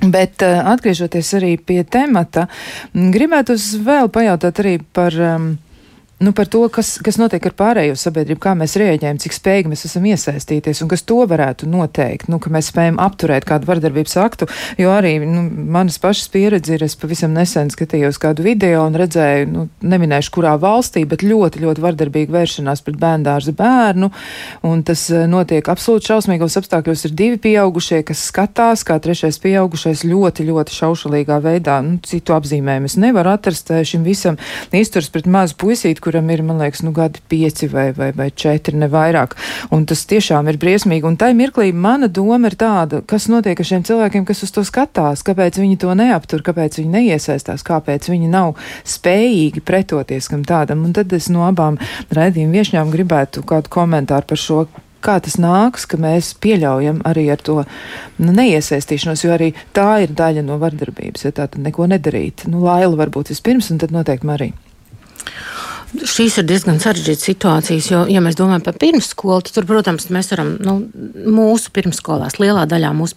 Bet 0.06 0.42
uh, 0.44 0.62
atgriežoties 0.72 1.34
arī 1.38 1.54
pie 1.60 1.82
temata, 1.84 2.46
gribētu 2.94 3.56
vēl 3.84 4.12
pajautāt 4.12 4.64
arī 4.64 4.78
par. 4.96 5.16
Um, 5.20 5.54
nu, 6.18 6.32
par 6.32 6.46
to, 6.48 6.62
kas, 6.72 6.94
kas 7.04 7.18
notiek 7.20 7.44
ar 7.44 7.52
pārējo 7.52 7.96
sabiedrību, 8.00 8.40
kā 8.40 8.54
mēs 8.56 8.78
rēģējam, 8.80 9.18
cik 9.20 9.34
spējīgi 9.36 9.68
mēs 9.68 9.84
esam 9.84 10.06
iesaistīties 10.08 10.80
un 10.80 10.88
kas 10.88 11.02
to 11.04 11.18
varētu 11.28 11.68
noteikt, 11.68 12.30
nu, 12.32 12.38
ka 12.40 12.48
mēs 12.52 12.70
spējam 12.72 12.96
apturēt 13.04 13.44
kādu 13.44 13.68
vardarbības 13.68 14.16
aktu, 14.22 14.48
jo 14.80 14.94
arī 14.96 15.18
nu, 15.20 15.42
manas 15.76 15.98
pašas 16.00 16.30
pieredze 16.32 16.72
ir, 16.72 16.84
es 16.86 16.96
pavisam 16.96 17.34
nesen 17.36 17.68
skatījos 17.72 18.16
kādu 18.22 18.46
video 18.46 18.86
un 18.86 18.96
redzēju, 18.96 19.50
nu, 19.52 19.66
neminēšu 19.84 20.32
kurā 20.38 20.54
valstī, 20.62 21.02
bet 21.08 21.24
ļoti, 21.26 21.60
ļoti 21.66 21.84
vardarbīgi 21.84 22.32
vēršanās 22.32 22.80
pret 22.86 22.96
bērndārza 23.02 23.52
bērnu, 23.60 24.08
un 24.64 24.86
tas 24.88 25.04
eh, 25.12 25.26
notiek 25.28 25.68
absolūti 25.68 26.14
šausmīgos 26.14 26.56
apstākļos. 26.62 27.04
Ir 27.10 27.16
divi 27.20 27.42
pieaugušie, 27.44 28.00
kas 28.08 28.24
skatās, 28.30 28.86
kā 28.88 28.96
trešais 29.04 29.36
pieaugušais 29.44 30.06
ļoti, 30.08 30.48
ļoti 30.48 30.80
šaušalīgā 30.80 31.42
veidā, 31.44 31.76
nu, 31.84 32.00
citu 32.08 32.38
apzīmējumu 32.40 32.88
es 32.88 32.96
nevaru 33.04 33.34
atrast 33.36 33.74
eh, 33.76 33.84
šim 33.84 34.08
visam, 34.08 34.40
izturs 34.72 35.12
pret 35.12 35.28
mazu 35.28 35.60
puisīti, 35.60 36.05
kuram 36.06 36.30
ir, 36.30 36.44
man 36.46 36.62
liekas, 36.62 36.84
nu, 36.86 36.94
gadi 36.94 37.22
pieci 37.28 37.68
vai, 37.72 37.88
vai, 37.96 38.12
vai 38.14 38.28
četri, 38.30 38.76
ne 38.78 38.88
vairāk. 38.92 39.34
Un 39.74 39.84
tas 39.90 40.06
tiešām 40.06 40.46
ir 40.52 40.60
briesmīgi. 40.62 41.06
Un 41.08 41.18
tai 41.18 41.32
mirklī 41.34 41.72
mana 41.74 42.06
doma 42.06 42.52
ir 42.52 42.58
tāda, 42.60 43.02
kas 43.02 43.26
notiek 43.32 43.58
ar 43.58 43.70
šiem 43.72 43.84
cilvēkiem, 43.86 44.26
kas 44.28 44.44
uz 44.46 44.54
to 44.54 44.64
skatās, 44.66 45.24
kāpēc 45.26 45.58
viņi 45.58 45.80
to 45.82 45.92
neaptur, 45.98 46.46
kāpēc 46.46 46.78
viņi 46.80 46.94
neiesaistās, 46.94 47.66
kāpēc 47.66 48.10
viņi 48.12 48.30
nav 48.30 48.54
spējīgi 48.86 49.64
pretoties 49.66 50.30
kam 50.30 50.44
tādam. 50.46 50.84
Un 50.86 50.94
tad 50.96 51.12
es 51.16 51.30
no 51.32 51.46
abām 51.48 51.80
raidījuma 52.14 52.60
viešņām 52.60 52.92
gribētu 52.94 53.44
kādu 53.46 53.72
komentāru 53.72 54.30
par 54.30 54.40
šo, 54.40 54.66
kā 55.04 55.18
tas 55.22 55.38
nāks, 55.40 55.86
ka 55.88 55.98
mēs 56.00 56.32
pieļaujam 56.42 57.02
arī 57.06 57.28
ar 57.32 57.42
to 57.42 57.58
nu, 58.18 58.32
neiesaistīšanos, 58.32 59.24
jo 59.24 59.34
arī 59.36 59.52
tā 59.76 60.02
ir 60.04 60.14
daļa 60.16 60.44
no 60.46 60.58
vardarbības, 60.62 61.26
ja 61.28 61.34
tā 61.34 61.48
tad 61.48 61.60
neko 61.62 61.88
nedarīt. 61.90 62.46
Nu, 62.50 62.64
Laila 62.66 62.96
varbūt 63.04 63.34
vispirms, 63.34 63.70
un 63.72 63.82
tad 63.82 63.94
noteikti 63.94 64.28
Marija. 64.28 64.62
Šīs 65.86 66.40
ir 66.40 66.46
diezgan 66.48 66.80
sarežģītas 66.82 67.28
situācijas, 67.28 67.88
jo, 67.92 68.00
ja 68.10 68.18
mēs 68.22 68.34
domājam 68.38 68.64
par 68.66 68.74
pirmsskolu, 68.80 69.44
tad, 69.46 69.52
tur, 69.54 69.66
protams, 69.68 70.08
mēs 70.10 70.32
varam, 70.32 70.48
nu, 70.58 70.74
mūsu 71.30 71.70
pirmsskolās, 71.74 72.40
lielā 72.42 72.64
daļā 72.66 72.90
mūsu 72.96 73.14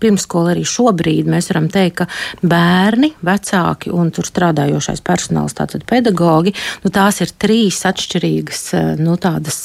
pirmsskola 0.00 0.54
arī 0.54 0.62
šobrīd, 0.66 1.28
mēs 1.28 1.50
varam 1.52 1.66
teikt, 1.72 2.00
ka 2.00 2.06
bērni, 2.48 3.10
vecāki 3.24 3.92
un 3.92 4.08
tur 4.14 4.24
strādājošais 4.28 5.04
personāls, 5.04 5.56
tātad 5.58 5.84
pedagogi, 5.88 6.54
nu, 6.84 6.92
tās 6.94 7.20
ir 7.20 7.34
trīs 7.36 7.82
atšķirīgas, 7.90 8.62
nu, 9.02 9.18
tādas 9.20 9.60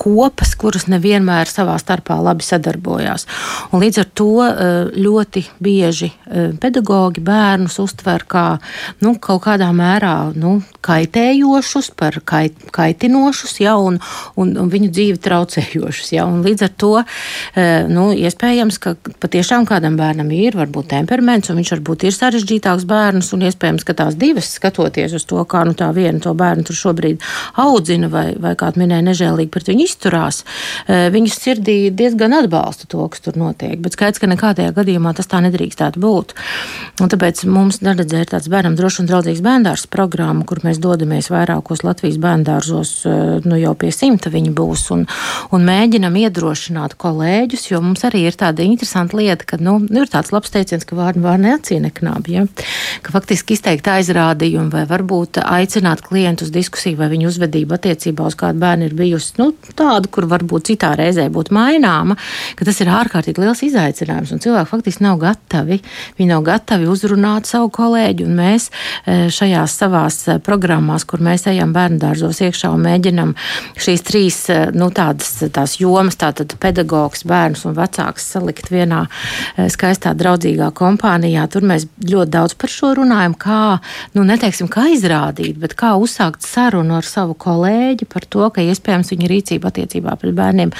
kopas, 0.00 0.56
kuras 0.56 0.88
nevienmēr 0.88 1.52
savā 1.52 1.76
starpā 1.82 2.16
labi 2.24 2.48
sadarbojās. 2.48 3.28
Un 3.76 3.84
līdz 3.84 4.02
ar 4.02 4.10
to 4.16 4.30
ļoti 4.96 5.44
bieži 5.62 6.08
pedagogi 6.64 7.20
bērnus 7.24 7.76
uztver 7.84 8.24
kā, 8.24 8.46
nu, 9.04 9.18
kaut 9.20 9.44
kādā 9.50 9.68
mērā, 9.76 10.16
nu, 10.32 10.56
kaitējumu 10.82 11.41
kaitējošus, 11.42 11.90
par 11.96 12.20
kait, 12.24 12.54
kaitinošus, 12.72 13.60
ja, 13.60 13.76
un, 13.76 13.98
un, 14.36 14.54
un 14.58 14.70
viņu 14.70 14.90
dzīvi 14.92 15.18
traucējošus. 15.22 16.12
Ja, 16.14 16.26
līdz 16.26 16.62
ar 16.66 16.72
to 16.76 16.92
e, 17.02 17.86
nu, 17.88 18.12
iespējams, 18.12 18.78
ka 18.78 18.94
patiešām 19.20 19.66
kādam 19.66 19.96
bērnam 19.96 20.30
ir 20.30 20.56
varbūt 20.56 20.90
temperaments, 20.92 21.50
un 21.50 21.60
viņš 21.60 21.72
varbūt 21.76 22.06
ir 22.06 22.14
sarežģītāks 22.16 22.86
bērns, 22.88 23.32
un 23.34 23.46
iespējams, 23.48 23.84
ka 23.84 23.94
tās 23.94 24.16
divas 24.18 24.52
skatoties 24.56 25.14
uz 25.18 25.26
to, 25.26 25.42
kā 25.44 25.64
nu, 25.66 25.74
tā 25.74 25.90
viena 25.94 26.20
to 26.22 26.34
bērnu 26.34 26.64
tur 26.68 26.78
šobrīd 26.78 27.22
audzina, 27.56 28.10
vai, 28.12 28.32
vai 28.38 28.54
kā 28.58 28.72
minēja, 28.76 29.04
nežēlīgi 29.10 29.52
pret 29.52 29.72
viņu 29.72 29.86
izturās, 29.86 30.42
e, 30.86 31.08
viņas 31.12 31.40
sirdī 31.42 31.78
diezgan 31.90 32.36
atbalsta 32.38 32.88
to, 32.88 33.04
kas 33.12 33.24
tur 33.24 33.38
notiek. 33.40 33.78
Bet 33.82 33.96
skaidrs, 33.96 34.22
ka 34.22 34.30
nekādajā 34.30 34.72
gadījumā 34.76 35.14
tas 35.16 35.30
tā 35.30 35.42
nedrīkstētu 35.44 36.00
būt. 36.02 36.36
Un 37.02 37.12
tāpēc 37.12 37.44
mums 37.50 37.80
Daredzē 37.82 38.22
ir 38.22 38.30
tāds 38.30 38.46
bērnam 38.52 38.76
drošs 38.78 39.02
un 39.02 39.08
draudzīgs 39.10 39.42
bērndārs 39.42 39.88
programma, 39.90 40.44
kur 40.46 40.62
mēs 40.62 40.78
dodamies 40.82 41.31
vairākos 41.32 41.82
Latvijas 41.86 42.18
bērndārzos, 42.22 42.92
eh, 43.08 43.32
nu 43.48 43.58
jau 43.60 43.74
pie 43.78 43.90
simta 43.94 44.30
viņi 44.32 44.52
būs, 44.56 44.86
un, 44.94 45.06
un 45.52 45.66
mēģinam 45.66 46.16
iedrošināt 46.22 46.96
kolēģus, 47.00 47.68
jo 47.72 47.80
mums 47.84 48.04
arī 48.08 48.26
ir 48.28 48.38
tāda 48.38 48.64
interesanta 48.66 49.18
lieta, 49.18 49.46
ka, 49.48 49.58
nu, 49.62 49.78
ir 49.90 50.10
tāds 50.12 50.32
labs 50.34 50.52
teiciens, 50.54 50.86
ka 50.88 50.98
vārni 50.98 51.24
vārni 51.24 51.50
neacīna 51.50 51.92
knābi, 51.94 52.36
ja? 52.36 52.46
ka 53.02 53.14
faktiski 53.14 53.56
izteikt 53.56 53.88
aizrādījumu 53.90 54.70
vai 54.72 54.84
varbūt 54.88 55.40
aicināt 55.42 56.04
klientu 56.06 56.46
uz 56.46 56.52
diskusiju 56.54 57.00
vai 57.00 57.10
viņu 57.12 57.30
uzvedību 57.30 57.76
attiecībā 57.76 58.26
uz 58.28 58.36
kādu 58.38 58.62
bērnu 58.62 58.88
ir 58.88 58.96
bijusi, 58.98 59.36
nu, 59.40 59.50
tāda, 59.78 60.10
kur 60.12 60.28
varbūt 60.30 60.70
citā 60.72 60.92
reizē 60.98 61.28
būtu 61.32 61.54
maināma, 61.56 62.16
ka 62.58 62.66
tas 62.68 62.80
ir 62.82 62.90
ārkārtīgi 62.92 63.42
liels 63.42 63.62
izaicinājums, 63.66 64.34
un 64.34 64.42
cilvēki 64.42 64.70
faktiski 64.70 65.06
nav 65.06 65.20
gatavi, 65.22 65.80
viņi 66.18 66.30
nav 66.30 66.44
gatavi 66.46 66.88
uzrunāt 66.90 67.48
savu 67.50 67.70
kolēģi, 67.74 68.26
un 68.28 68.36
mēs 68.38 68.68
eh, 68.70 69.26
šajās 69.32 69.78
savās 69.82 70.20
programmās, 70.46 71.06
kur 71.08 71.21
mēs 71.24 71.46
ejam 71.50 71.72
bērnu 71.74 72.00
dārzos 72.02 72.40
iekšā 72.44 72.70
un 72.72 72.84
mēģinam 72.86 73.34
šīs 73.80 74.04
trīs 74.06 74.38
eh, 74.52 74.68
nu, 74.76 74.90
tādas 74.94 75.42
tās 75.54 75.78
jomas, 75.80 76.18
tātad 76.20 76.54
pedagogs, 76.62 77.24
bērns 77.28 77.64
un 77.68 77.76
vecāks 77.76 78.26
salikt 78.34 78.70
vienā 78.72 79.04
eh, 79.06 79.68
skaistā, 79.72 80.14
draudzīgā 80.18 80.72
kompānijā. 80.78 81.46
Tur 81.52 81.66
mēs 81.68 81.86
ļoti 82.02 82.32
daudz 82.32 82.56
par 82.58 82.72
šo 82.72 82.92
runājam, 83.00 83.36
kā, 83.38 83.62
nu, 84.16 84.26
neteiksim, 84.28 84.70
kā 84.72 84.88
izrādīt, 84.92 85.58
bet 85.62 85.76
kā 85.78 85.94
uzsākt 86.00 86.46
sarunu 86.46 86.98
ar 86.98 87.08
savu 87.08 87.36
kolēģi 87.38 88.08
par 88.12 88.26
to, 88.28 88.48
ka 88.54 88.64
iespējams 88.64 89.12
viņa 89.14 89.30
rīcība 89.30 89.72
attiecībā 89.72 90.16
pret 90.20 90.36
bērniem 90.36 90.72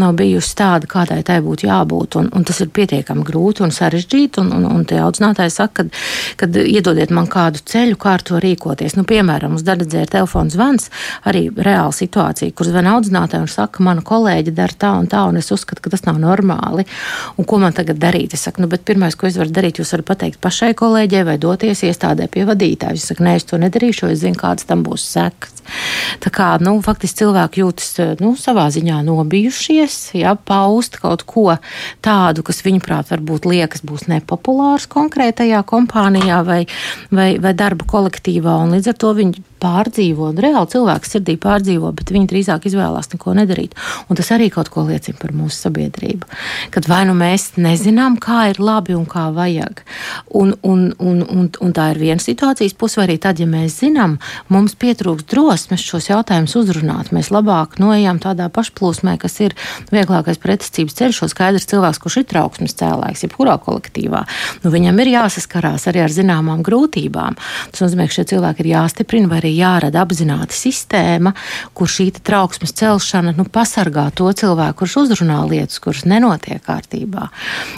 nav 0.00 0.16
bijusi 0.18 0.54
tāda, 0.58 0.88
kādai 0.90 1.20
tai 1.26 1.40
būtu 1.44 1.68
jābūt. 1.68 2.18
Un, 2.20 2.30
un 2.34 2.46
tas 2.48 2.60
ir 2.64 2.72
pietiekami 2.74 3.26
grūti 3.26 3.64
un 3.66 3.74
sarežģīti, 3.74 4.42
un, 4.42 4.52
un, 4.58 4.68
un 4.78 4.86
tie 4.88 5.00
audzinātāji 5.02 5.54
saka, 5.54 5.82
kad, 5.82 5.92
kad 6.40 6.58
iedodiet 6.62 7.12
man 7.14 7.28
kādu 7.30 7.62
ceļu, 7.68 7.98
kā 8.00 8.16
ar 8.18 8.24
to 8.26 8.40
rīkoties. 8.42 8.96
Nu, 8.98 9.04
piemēram, 9.08 9.58
uz 9.58 9.64
daredzē 9.88 10.04
ir 10.04 10.12
telefons 10.12 10.54
zvans, 10.54 10.88
arī 11.28 11.48
reāla 11.50 11.92
situācija, 11.94 12.52
kur 12.56 12.68
zvan 12.68 12.88
audzinātāji 12.92 13.46
un 13.46 13.52
saka, 13.52 13.82
mana 13.84 14.04
kolēģi 14.04 14.54
dara 14.54 14.78
tā 14.78 14.92
un 15.00 15.08
tā, 15.10 15.24
un 15.28 15.40
es 15.40 15.50
uzskatu, 15.54 15.82
ka 15.82 15.90
tas 15.90 16.04
nav 16.06 16.20
normāli. 16.20 16.86
Un 17.38 17.48
ko 17.48 17.58
man 17.58 17.72
tagad 17.76 17.98
darīt? 17.98 18.34
Es 18.34 18.46
saku, 18.46 18.62
nu, 18.62 18.68
bet 18.68 18.84
pirmais, 18.84 19.16
ko 19.16 19.28
es 19.28 19.38
varu 19.40 19.52
darīt, 19.54 19.80
jūs 19.80 19.92
varat 19.96 20.08
pateikt 20.12 20.40
pašai 20.44 20.74
kolēģei 20.78 21.24
vai 21.24 21.38
doties 21.40 21.84
iestādē 21.88 22.28
pie 22.28 22.46
vadītāja. 22.48 22.96
Viņš 22.96 23.12
saka, 23.12 23.24
nē, 23.24 23.38
es 23.40 23.48
to 23.48 23.60
nedarīšu, 23.60 24.12
es 24.12 24.24
zinu, 24.24 24.38
kādas 24.40 24.68
tam 24.68 24.84
būs 24.86 25.06
sekas. 25.14 25.58
Tā 26.22 26.30
kā 26.32 26.48
nu, 26.64 26.78
faktiski 26.84 27.22
cilvēki 27.22 27.62
jūtas 27.62 27.90
nu, 28.22 28.32
savā 28.40 28.68
ziņā 28.72 29.02
nobijušies, 29.04 29.98
ja 30.16 30.32
paust 30.32 30.96
kaut 31.02 31.26
ko 31.28 31.58
tādu, 32.04 32.44
kas 32.46 32.62
viņuprāt 32.64 33.12
varbūt 33.12 33.48
liekas 33.48 33.84
būs 33.84 34.06
nepopulārs 34.08 34.88
konkrētajā 34.90 35.60
kompānijā 35.68 36.40
vai, 36.46 36.62
vai, 37.12 37.30
vai 37.42 37.52
darba 37.58 37.84
kolektīvā, 37.88 38.56
un 38.64 38.76
līdz 38.76 38.94
ar 38.94 38.98
to 39.04 39.12
viņi 39.18 39.44
pārdzīvo, 39.62 40.30
un 40.32 40.40
reāli 40.42 40.72
cilvēks 40.74 41.14
sirdī 41.14 41.36
pārdzīvo, 41.40 41.92
bet 41.98 42.12
viņi 42.14 42.28
drīzāk 42.30 42.68
izvēlās 42.70 43.10
neko 43.12 43.34
nedarīt. 43.38 43.76
Un 44.08 44.18
tas 44.18 44.30
arī 44.34 44.48
kaut 44.54 44.70
ko 44.72 44.84
liecina 44.88 45.18
par 45.20 45.34
mūsu 45.36 45.66
sabiedrību. 45.66 46.28
Kad 46.74 46.88
vai 46.90 47.04
nu 47.08 47.16
mēs 47.18 47.52
nezinām, 47.60 48.18
kā 48.22 48.48
ir 48.52 48.60
labi 48.62 48.96
un 48.96 49.06
kā 49.08 49.28
vajag, 49.34 49.82
un, 50.40 50.54
un, 50.62 50.88
un, 50.98 51.22
un, 51.24 51.48
un 51.50 51.74
tā 51.76 51.90
ir 51.92 52.02
viena 52.02 52.22
situācijas 52.22 52.76
puse, 52.78 53.00
vai 53.00 53.08
arī 53.08 53.18
tad, 53.22 53.40
ja 53.42 53.48
mēs 53.48 53.80
zinām, 53.82 54.18
mums 54.52 54.76
pietrūks 54.78 55.26
drosmes 55.30 55.84
šos 55.84 56.10
jautājumus 56.10 56.56
uzrunāt, 56.60 57.12
mēs 57.14 57.32
labāk 57.34 57.78
noejam 57.82 58.20
tādā 58.22 58.48
pašplūsmē, 58.52 59.18
kas 59.22 59.38
ir 59.44 59.56
vieglākais 59.92 60.40
pretestības 60.42 60.96
ceļš, 60.98 61.22
jo 61.22 61.30
skaidrs 61.32 61.68
cilvēks, 61.70 62.02
kurš 62.02 62.20
ir 62.22 62.28
trauksmes 62.32 62.76
cēlājs, 62.78 63.24
jebkurā 63.26 63.58
kolektīvā, 63.64 64.24
nu, 64.64 64.72
viņam 64.74 65.02
ir 65.02 65.12
jāsaskarās 65.14 65.88
arī 65.90 66.04
ar 66.04 66.14
zināmām 66.14 66.64
grūtībām. 66.66 67.38
Tas 67.72 67.84
nozīmē, 67.84 68.08
ka 68.08 68.18
šie 68.18 68.26
cilvēki 68.34 68.64
ir 68.64 68.72
jāstiprina 68.74 69.30
vai 69.30 69.40
arī 69.42 69.47
arī 69.48 69.56
jārada 69.56 70.02
apzināta 70.04 70.52
sistēma, 70.52 71.32
kur 71.74 71.88
šī 71.88 72.10
trauksmes 72.22 72.74
celšana 72.76 73.34
nu, 73.36 73.46
pasargā 73.48 74.10
to 74.14 74.28
cilvēku, 74.32 74.82
kurš 74.82 74.96
uzrunā 75.04 75.40
lietas, 75.48 75.80
kuras 75.80 76.04
nenotiek 76.04 76.60
kārtībā. 76.64 77.28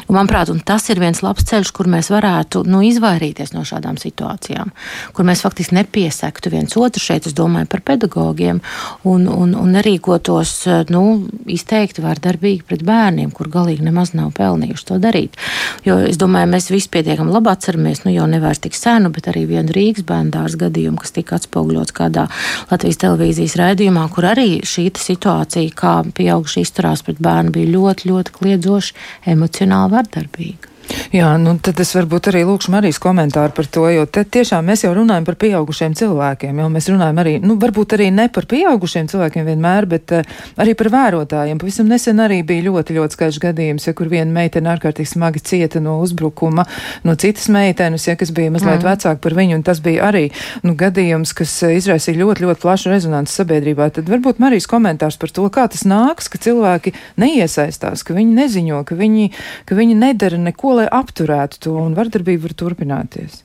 Un, 0.09 0.17
manuprāt, 0.17 0.51
un 0.51 0.61
tas 0.61 0.89
ir 0.91 1.01
viens 1.01 1.23
labs 1.23 1.47
ceļš, 1.47 1.73
kur 1.73 1.87
mēs 1.91 2.11
varētu 2.11 2.65
nu, 2.67 2.83
izvairīties 2.83 3.55
no 3.55 3.63
šādām 3.65 3.99
situācijām, 4.01 4.73
kur 5.15 5.25
mēs 5.25 5.45
faktiski 5.45 5.77
nepiesektu 5.79 6.51
viens 6.51 6.77
otru 6.77 7.01
šeit, 7.03 7.27
es 7.27 7.37
domāju 7.37 7.69
par 7.71 7.85
pedagogiem, 7.87 8.61
un, 9.05 9.29
un, 9.31 9.55
un 9.55 9.75
nerīkotos 9.77 10.55
nu, 10.91 11.05
izteikti 11.47 12.03
vārdarbīgi 12.05 12.67
pret 12.67 12.85
bērniem, 12.87 13.31
kur 13.31 13.51
galīgi 13.53 13.87
nemaz 13.87 14.15
nav 14.17 14.33
pelnījuši 14.37 14.89
to 14.89 14.99
darīt. 15.03 15.39
Jo 15.87 16.01
es 16.09 16.19
domāju, 16.21 16.51
mēs 16.51 16.71
visi 16.73 16.91
pietiekami 16.93 17.33
labi 17.33 17.53
atceramies, 17.53 18.05
nu 18.05 18.15
jau 18.15 18.27
nevairs 18.31 18.63
tik 18.65 18.77
senu, 18.77 19.13
bet 19.15 19.31
arī 19.31 19.47
vienu 19.51 19.75
Rīgas 19.75 20.07
bērndārs 20.09 20.59
gadījumu, 20.61 20.99
kas 21.01 21.15
tika 21.17 21.39
atspoguļots 21.39 21.60
atspoguļots 21.61 21.95
kādā 21.97 22.27
Latvijas 22.71 23.01
televīzijas 23.03 23.57
raidījumā, 23.61 24.07
kur 24.15 24.31
arī 24.33 24.61
šī 24.65 24.89
situācija, 24.97 25.77
kā 25.77 25.95
pieauguši 26.17 26.65
izturās 26.65 27.05
pret 27.07 27.21
bērnu, 27.21 27.55
bija 27.55 27.75
ļoti, 27.77 28.11
ļoti 28.11 28.37
kliedzoši 28.39 28.99
emocionāli 29.35 29.97
vardarbīga. 29.99 30.70
Jā, 31.11 31.31
nu 31.43 31.57
tad 31.63 31.81
es 31.83 31.91
varbūt 31.97 32.29
arī 32.31 32.43
lūkšu 32.47 32.73
Marijas 32.75 33.01
komentāru 33.03 33.55
par 33.55 33.67
to, 33.67 33.85
jo 33.91 34.07
te 34.07 34.23
tiešām 34.23 34.67
mēs 34.71 34.85
jau 34.85 34.93
runājam 34.95 35.27
par 35.27 35.37
pieaugušiem 35.41 35.95
cilvēkiem, 35.99 36.59
jo 36.63 36.69
mēs 36.73 36.89
runājam 36.93 37.21
arī, 37.23 37.35
nu 37.43 37.57
varbūt 37.61 37.97
arī 37.97 38.11
ne 38.15 38.29
par 38.33 38.47
pieaugušiem 38.51 39.09
cilvēkiem 39.11 39.47
vienmēr, 39.49 39.89
bet 39.91 40.15
uh, 40.15 40.37
arī 40.63 40.75
par 40.79 40.91
vērotājiem. 40.95 41.61
Pavisam 41.61 41.91
nesen 41.91 42.23
arī 42.23 42.41
bija 42.47 42.67
ļoti, 42.69 42.97
ļoti 42.99 43.19
skaidrs 43.19 43.41
gadījums, 43.43 43.89
ja 43.89 43.95
kur 43.99 44.11
viena 44.13 44.31
meitene 44.35 44.71
ārkārtīgi 44.75 45.13
smagi 45.13 45.43
cieta 45.51 45.83
no 45.83 45.99
uzbrukuma 46.05 46.67
no 47.07 47.17
citas 47.19 47.49
meitenes, 47.53 48.07
ja 48.09 48.17
kas 48.19 48.33
bija 48.35 48.53
mazliet 48.55 48.81
mm. 48.81 48.89
vecāka 48.89 49.23
par 49.25 49.37
viņu, 49.39 49.59
un 49.61 49.67
tas 49.67 49.83
bija 49.85 50.09
arī, 50.11 50.27
nu, 50.67 50.77
gadījums, 50.79 51.35
kas 51.37 51.57
uh, 51.67 51.75
izraisīja 51.77 52.23
ļoti, 52.23 52.47
ļoti 52.47 52.65
plašu 52.65 52.95
rezonanci 52.95 53.35
sabiedrībā. 53.35 53.91
Tad 53.99 54.11
varbūt 54.11 54.43
Marijas 54.43 54.69
komentārs 54.71 55.19
par 55.21 55.35
to, 55.35 55.47
kā 55.53 55.67
tas 55.71 55.87
nāks, 55.89 56.31
ka 56.31 56.41
cilvēki 56.43 56.95
neiesaistās, 57.21 58.05
ka 58.07 58.17
viņi 58.17 58.39
neziņo, 58.41 58.83
ka 58.89 58.99
viņi, 58.99 59.31
ka 59.69 59.79
viņi 59.79 59.99
nedara 59.99 60.39
neko, 60.41 60.80
lai 60.81 60.89
apturētu 61.01 61.63
to 61.67 61.77
un 61.79 61.95
vardarbība 61.99 62.49
var 62.49 62.57
turpināties? 62.65 63.45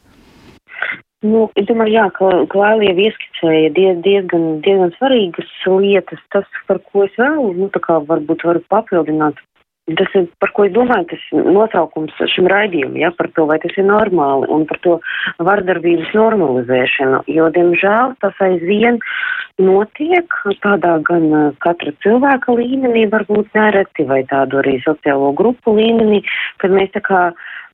Nu, 1.25 1.47
es 1.57 1.65
domāju, 1.65 1.95
jā, 1.95 2.05
ka 2.13 2.29
Klāja 2.51 2.89
jau 2.89 2.95
ieskicēja 3.07 3.71
diez, 3.73 3.97
diezgan, 4.05 4.45
diezgan 4.65 4.91
svarīgas 4.97 5.51
lietas. 5.81 6.21
Tas, 6.33 6.45
par 6.69 6.81
ko 6.91 7.05
es 7.07 7.15
vēl, 7.17 7.53
nu, 7.57 7.69
tā 7.73 7.81
kā 7.81 7.97
varbūt 8.09 8.45
varu 8.45 8.61
papildināt, 8.69 9.39
tas 9.93 10.09
ir, 10.17 10.25
par 10.41 10.49
ko 10.55 10.65
es 10.65 10.73
domāju, 10.73 11.05
tas 11.11 11.25
nosaukums 11.45 12.15
šim 12.33 12.49
raidījumam, 12.49 12.97
ja, 12.97 13.11
par 13.13 13.29
to, 13.37 13.45
vai 13.49 13.59
tas 13.61 13.75
ir 13.77 13.85
normāli 13.85 14.49
un 14.49 14.65
par 14.69 14.79
to 14.81 14.97
vardarbības 15.45 16.13
normalizēšanu, 16.17 17.21
jo, 17.29 17.49
diemžēl, 17.53 18.15
tas 18.23 18.41
aizvien 18.47 18.97
notiek 19.61 20.33
tādā 20.63 20.97
gan 21.05 21.53
katra 21.63 21.93
cilvēka 22.03 22.57
līmenī, 22.57 23.05
varbūt 23.13 23.53
nereti, 23.55 24.07
vai 24.09 24.23
tādu 24.31 24.59
arī 24.63 24.79
sociālo 24.83 25.31
grupu 25.37 25.77
līmenī, 25.77 26.23
kad 26.63 26.73
mēs 26.73 26.89
tā 26.97 27.03
kā 27.05 27.21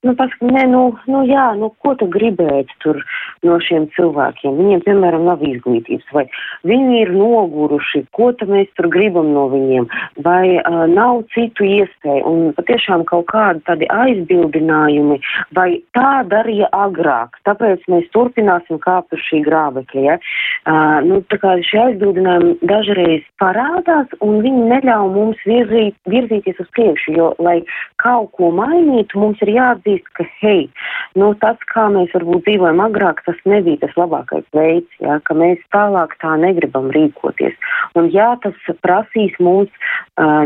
Nu, 0.01 0.15
pasaka, 0.17 0.47
nē, 0.49 0.63
nu, 0.65 0.79
nu, 1.05 1.19
jā, 1.29 1.51
nu, 1.59 1.67
ko 1.85 1.91
tu 1.93 2.07
gribētu 2.09 2.73
tur 2.81 2.97
no 3.45 3.59
šiem 3.61 3.83
cilvēkiem? 3.93 4.55
Viņiem, 4.57 4.79
piemēram, 4.87 5.27
nav 5.29 5.43
izglītības, 5.45 6.07
vai 6.15 6.23
viņi 6.65 7.03
ir 7.03 7.11
noguruši, 7.13 8.01
ko 8.17 8.31
tad 8.39 8.49
mēs 8.49 8.71
tur 8.79 8.87
gribam 8.89 9.29
no 9.35 9.43
viņiem, 9.51 9.85
vai 10.25 10.57
uh, 10.57 10.87
nav 10.89 11.21
citu 11.35 11.67
iespēju, 11.67 12.23
un 12.25 12.49
patiešām 12.57 13.03
kaut 13.11 13.27
kādi 13.29 13.61
tādi 13.67 13.89
aizbildinājumi, 13.93 15.19
vai 15.53 15.67
tā 15.93 16.23
darīja 16.31 16.71
agrāk, 16.73 17.37
tāpēc 17.45 17.85
mēs 17.93 18.09
turpināsim 18.17 18.81
kāpt 18.81 19.13
uz 19.13 19.21
šī 19.27 19.43
grābekļa, 19.45 20.07
ja? 20.07 20.17
Uh, 20.65 20.97
nu, 21.05 21.21
tā 21.29 21.37
kā 21.45 21.53
šie 21.69 21.77
aizbildinājumi 21.83 22.57
dažreiz 22.73 23.29
parādās, 23.37 24.09
un 24.25 24.41
viņi 24.41 24.65
neļauj 24.73 25.13
mums 25.13 25.45
virzīt, 25.45 25.93
virzīties 26.09 26.65
uz 26.65 26.73
priekšu, 26.73 27.15
jo, 27.21 27.31
lai 27.37 27.59
kaut 28.01 28.33
ko 28.33 28.49
mainītu, 28.57 29.21
mums 29.21 29.37
ir 29.45 29.53
jāatzīst, 29.53 29.90
atzīst, 29.91 30.07
ka, 30.15 30.25
hei, 30.41 30.69
nu, 31.15 31.33
tas, 31.41 31.57
kā 31.71 31.87
mēs 31.91 32.11
varbūt 32.13 32.45
dzīvojam 32.45 32.81
agrāk, 32.83 33.21
tas 33.25 33.35
nebija 33.45 33.77
tas 33.81 33.95
labākais 33.97 34.45
veids, 34.53 34.89
jā, 34.99 35.19
ka 35.23 35.33
mēs 35.33 35.59
tālāk 35.71 36.15
tā 36.21 36.35
negribam 36.37 36.91
rīkoties. 36.91 37.53
Un 37.95 38.09
jā, 38.11 38.37
tas 38.43 38.55
prasīs 38.81 39.33
mums, 39.39 39.69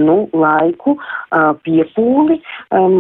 nu, 0.04 0.18
laiku, 0.34 0.96
piepūli, 1.66 2.40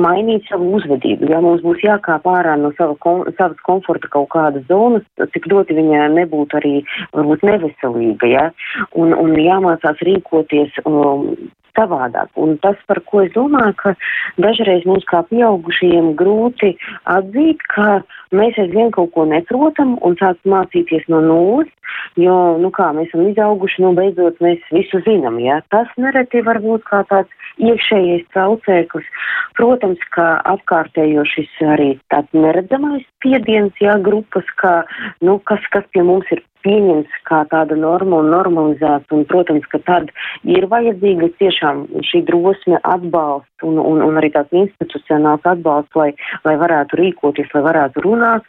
mainīt 0.05 0.47
savu 0.49 0.71
uzvedību. 0.79 1.29
Ja 1.31 1.41
mums 1.43 1.63
būs 1.65 1.83
jākāp 1.85 2.27
ārā 2.29 2.55
no 2.59 2.71
sava 2.77 2.97
kom 3.03 3.23
savas 3.37 3.59
komforta 3.67 4.11
kaut 4.11 4.29
kādas 4.35 4.65
zonas, 4.69 5.05
cik 5.33 5.49
ļoti 5.51 5.77
viņa 5.77 6.09
nebūtu 6.15 6.59
arī, 6.61 6.75
varbūt, 7.15 7.45
neveselīga, 7.47 8.31
ja, 8.31 8.47
un, 8.93 9.13
un 9.15 9.37
jāmācās 9.39 10.01
rīkoties. 10.05 10.81
Um, 10.85 11.35
savādāk. 11.75 12.31
Un 12.39 12.57
tas, 12.63 12.79
par 12.87 13.01
ko 13.09 13.23
es 13.25 13.33
domāju, 13.35 13.75
ka 13.81 13.93
dažreiz 14.41 14.85
mums 14.87 15.05
kā 15.09 15.21
pieaugušajiem 15.29 16.13
grūti 16.19 16.75
atzīt, 17.11 17.63
ka 17.73 17.99
mēs 18.37 18.59
aizvien 18.61 18.91
kaut 18.95 19.13
ko 19.15 19.25
neprotam 19.29 19.95
un 20.05 20.17
sākt 20.19 20.45
mācīties 20.49 21.07
no 21.11 21.21
nulles, 21.23 21.71
jo, 22.19 22.35
nu 22.61 22.71
kā, 22.75 22.91
mēs 22.95 23.09
esam 23.11 23.25
izauguši, 23.29 23.83
nu 23.83 23.93
beidzot 23.97 24.41
mēs 24.43 24.63
visu 24.75 25.01
zinām, 25.07 25.39
jā. 25.43 25.61
Tas 25.73 25.91
nereti 26.01 26.43
var 26.45 26.61
būt 26.63 26.85
kā 26.89 27.03
tāds 27.09 27.49
iekšējais 27.63 28.27
traucēklis. 28.35 29.07
Protams, 29.55 30.01
ka 30.15 30.27
apkārtējo 30.55 31.23
šis 31.31 31.51
arī 31.75 31.93
tāds 32.13 32.35
neredzamais 32.35 33.05
spiediens, 33.25 33.73
jā, 33.81 33.97
grupas, 34.05 34.45
kā, 34.61 34.83
nu, 35.25 35.39
kas, 35.49 35.65
kas 35.73 35.87
pie 35.93 36.05
mums 36.05 36.29
ir 36.31 36.43
pieņemts 36.65 37.19
kā 37.29 37.43
tāda 37.49 37.77
norma 37.77 38.21
un 38.23 38.31
normalizēts, 38.33 39.09
un, 39.13 39.25
protams, 39.29 39.65
ka 39.69 39.81
tad 39.85 40.09
ir 40.49 40.65
vajadzīga 40.69 41.29
tiešām 41.41 41.85
šī 42.05 42.23
drosme 42.29 42.79
atbalsts 42.81 43.65
un, 43.65 43.77
un, 43.81 44.01
un 44.05 44.17
arī 44.21 44.31
tāds 44.33 44.53
institucionāls 44.53 45.45
atbalsts, 45.45 45.93
lai, 45.97 46.11
lai 46.45 46.55
varētu 46.61 47.01
rīkoties, 47.01 47.53
lai 47.53 47.65
varētu 47.69 48.05
runāt. 48.05 48.45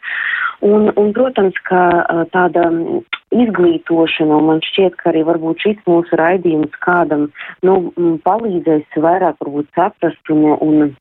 Un, 0.65 0.89
un 0.97 1.11
protams, 1.13 1.57
ka 1.69 1.81
tāda 2.33 2.71
izglītošana, 3.37 4.39
un 4.39 4.47
man 4.49 4.63
šķiet, 4.65 4.95
ka 4.97 5.11
arī 5.11 5.21
varbūt 5.27 5.65
šis 5.67 5.83
mūsu 5.85 6.17
raidījums 6.17 6.73
kādam, 6.81 7.27
nu, 7.67 7.91
palīdzēs 8.25 8.97
vairāk 9.03 9.37
varbūt 9.43 9.69
saprast 9.77 10.33
un, 10.33 10.47
un 10.57 10.95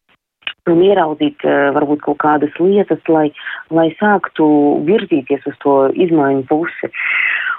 un 0.71 0.83
ieraudzīt 0.83 1.45
varbūt 1.77 2.03
kaut 2.07 2.19
kādas 2.23 2.55
lietas, 2.61 3.03
lai, 3.13 3.29
lai 3.71 3.89
sāktu 4.01 4.47
virzīties 4.89 5.47
uz 5.51 5.59
to 5.63 5.77
izmaiņu 6.07 6.47
pusi. 6.51 6.93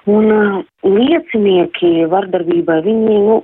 Un 0.08 0.30
uh, 0.32 0.60
liecinieki 0.88 2.06
vardarbībai, 2.08 2.78
viņi 2.86 3.16
nu, 3.26 3.36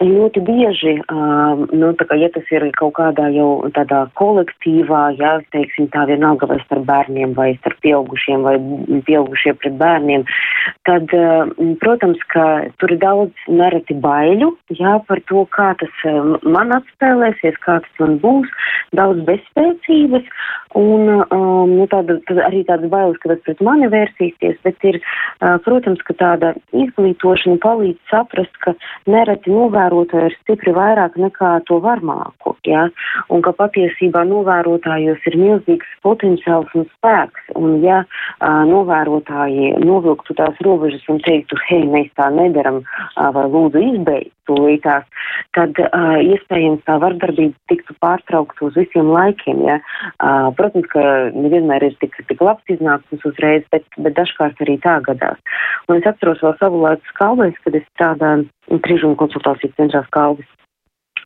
ļoti 0.00 0.40
bieži, 0.42 0.94
uh, 1.04 1.60
nu, 1.70 1.90
kā, 2.00 2.16
ja 2.18 2.26
tas 2.34 2.48
ir 2.50 2.66
kaut 2.80 2.96
kādā 2.96 3.28
jau 3.30 3.68
tādā 3.76 4.00
kolektīvā, 4.18 5.02
ja, 5.20 5.36
teiksim, 5.54 5.86
tā 5.94 6.08
vienalga 6.10 6.48
vai 6.50 6.58
starp 6.64 6.88
bērniem 6.88 7.36
vai 7.38 7.52
starp 7.60 7.78
pieaugušiem 7.86 8.42
vai 8.42 8.56
pieaugušie 9.06 9.54
pret 9.60 9.76
bērniem, 9.78 10.26
tad, 10.88 11.14
uh, 11.14 11.46
protams, 11.84 12.18
ka 12.34 12.46
tur 12.82 12.96
ir 12.96 12.98
daudz 13.04 13.46
nereti 13.46 13.94
baiļu, 14.02 14.50
jā, 14.80 14.96
par 15.06 15.22
to, 15.30 15.46
kā 15.54 15.70
tas 15.78 16.02
man 16.42 16.74
atspēlēsies, 16.80 17.62
kā 17.62 17.78
tas 17.86 18.02
man 18.02 18.18
būs, 18.24 18.50
daudz 18.98 19.22
bezspēcības 19.30 20.26
un, 20.74 21.06
um, 21.30 21.76
nu, 21.76 21.86
tāda, 21.90 22.18
arī 22.46 22.64
tādas 22.66 22.90
bailes, 22.90 23.18
ka 23.22 23.30
tas 23.32 23.42
pret 23.46 23.62
mani 23.64 23.88
vērsīsies, 23.90 24.58
bet 24.66 24.90
ir, 24.90 25.00
protams, 25.66 25.99
protams, 26.00 26.04
ka 26.06 26.14
tāda 26.14 26.54
izglītošana 26.72 27.58
palīdz 27.60 27.98
saprast, 28.10 28.54
ka 28.60 28.74
nereti 29.06 29.50
novērotāji 29.50 30.30
ir 30.30 30.36
stipri 30.42 30.72
vairāk 30.72 31.16
nekā 31.16 31.64
to 31.66 31.80
varmāku, 31.80 32.56
ja? 32.66 32.88
un 33.30 33.42
ka 33.42 33.52
patiesībā 33.52 34.24
novērotājos 34.24 35.18
ir 35.26 35.36
milzīgs 35.36 35.86
potenciāls 36.02 36.68
un 36.74 36.86
spēks, 36.96 37.54
un 37.56 37.82
ja 37.82 38.04
uh, 38.04 38.64
novērotāji 38.66 39.78
novilktu 39.84 40.34
tās 40.34 40.56
robežas 40.62 41.02
un 41.08 41.20
teiktu, 41.20 41.56
hei, 41.68 41.86
mēs 41.86 42.10
tā 42.16 42.30
nedaram, 42.30 42.82
uh, 42.82 43.30
vai 43.32 43.46
lūdzu 43.48 43.78
izbeigt 43.94 44.34
tūlītās, 44.50 45.06
tad 45.54 45.78
uh, 45.78 46.18
iespējams 46.18 46.82
tā 46.86 46.96
vardarbība 47.02 47.54
tiktu 47.70 47.94
pārtraukta 48.02 48.66
uz 48.66 48.78
visiem 48.78 49.10
laikiem, 49.12 49.62
ja? 49.68 49.78
uh, 49.78 50.50
protams, 50.56 50.88
ka 50.90 51.04
nevienmēr 51.36 51.90
ir 51.90 51.96
tik, 52.02 52.16
tik 52.28 52.42
labs 52.44 52.74
iznākums 52.74 53.26
uzreiz, 53.30 53.66
bet, 53.74 53.86
bet 53.98 54.16
dažkārt 54.18 54.60
arī 54.64 54.78
tā 54.82 54.98
gadās. 55.06 55.38
Un 55.90 55.98
es 55.98 56.06
atceros 56.06 56.38
vēl 56.44 56.54
savu 56.60 56.80
laiku 56.84 57.10
skalvēs, 57.10 57.56
kad 57.64 57.74
es 57.74 57.86
strādāju 57.90 58.78
trīžuma 58.86 59.18
konsultāciju 59.18 59.74
centrā 59.74 60.04
skalvis. 60.06 60.46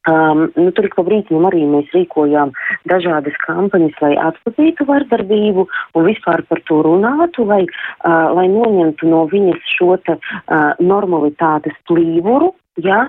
Um, 0.05 0.51
nu, 0.57 0.69
tur 0.77 0.85
pa 0.93 1.03
brīdim 1.05 1.47
arī 1.49 1.63
mēs 1.69 1.93
rīkojām 1.97 2.51
dažādas 2.91 3.37
kampaņas, 3.41 3.95
lai 4.05 4.13
atpazītu 4.21 4.85
vardarbību 4.89 5.65
un 5.97 6.05
vispār 6.05 6.43
par 6.49 6.61
to 6.69 6.83
runātu, 6.85 7.47
lai, 7.49 7.63
uh, 7.65 8.29
lai 8.37 8.45
noņemtu 8.53 9.09
no 9.09 9.23
viņas 9.33 9.65
šo 9.77 9.97
te, 10.05 10.19
uh, 10.21 10.77
normalitātes 10.81 11.77
plīvuru. 11.89 12.53
Ja? 12.85 13.07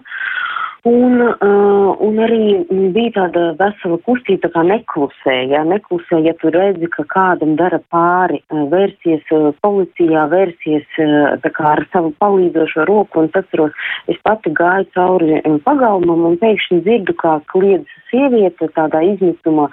Un, 0.86 1.18
uh, 1.18 1.96
un 2.06 2.20
arī 2.22 2.60
bija 2.94 3.16
tāda 3.16 3.46
vesela 3.58 3.98
kustība, 4.06 4.44
tā 4.44 4.52
kā 4.54 4.62
neklusē, 4.70 5.34
ja 5.50 5.64
neklusē, 5.66 6.20
ja 6.22 6.36
tu 6.38 6.52
redzi, 6.54 6.86
ka 6.94 7.08
kādam 7.10 7.56
dara 7.58 7.80
pāri, 7.90 8.38
uh, 8.54 8.68
vērsies 8.70 9.26
uh, 9.34 9.48
policijā, 9.66 10.28
vērsies 10.30 10.86
uh, 11.02 11.34
tā 11.42 11.54
kā 11.58 11.72
ar 11.72 11.82
savu 11.90 12.14
palīdzošo 12.22 12.86
roku, 12.86 13.24
un 13.24 13.34
atceros, 13.34 13.74
es 14.14 14.22
pati 14.30 14.54
gāju 14.54 14.86
cauri 14.94 15.42
pagalmam 15.66 16.30
un 16.30 16.38
pēkšņi 16.46 16.82
dzirdu, 16.86 17.18
kā 17.18 17.40
kliedz 17.50 17.98
sieviete 18.12 18.70
tādā 18.78 19.02
izmisumā, 19.10 19.72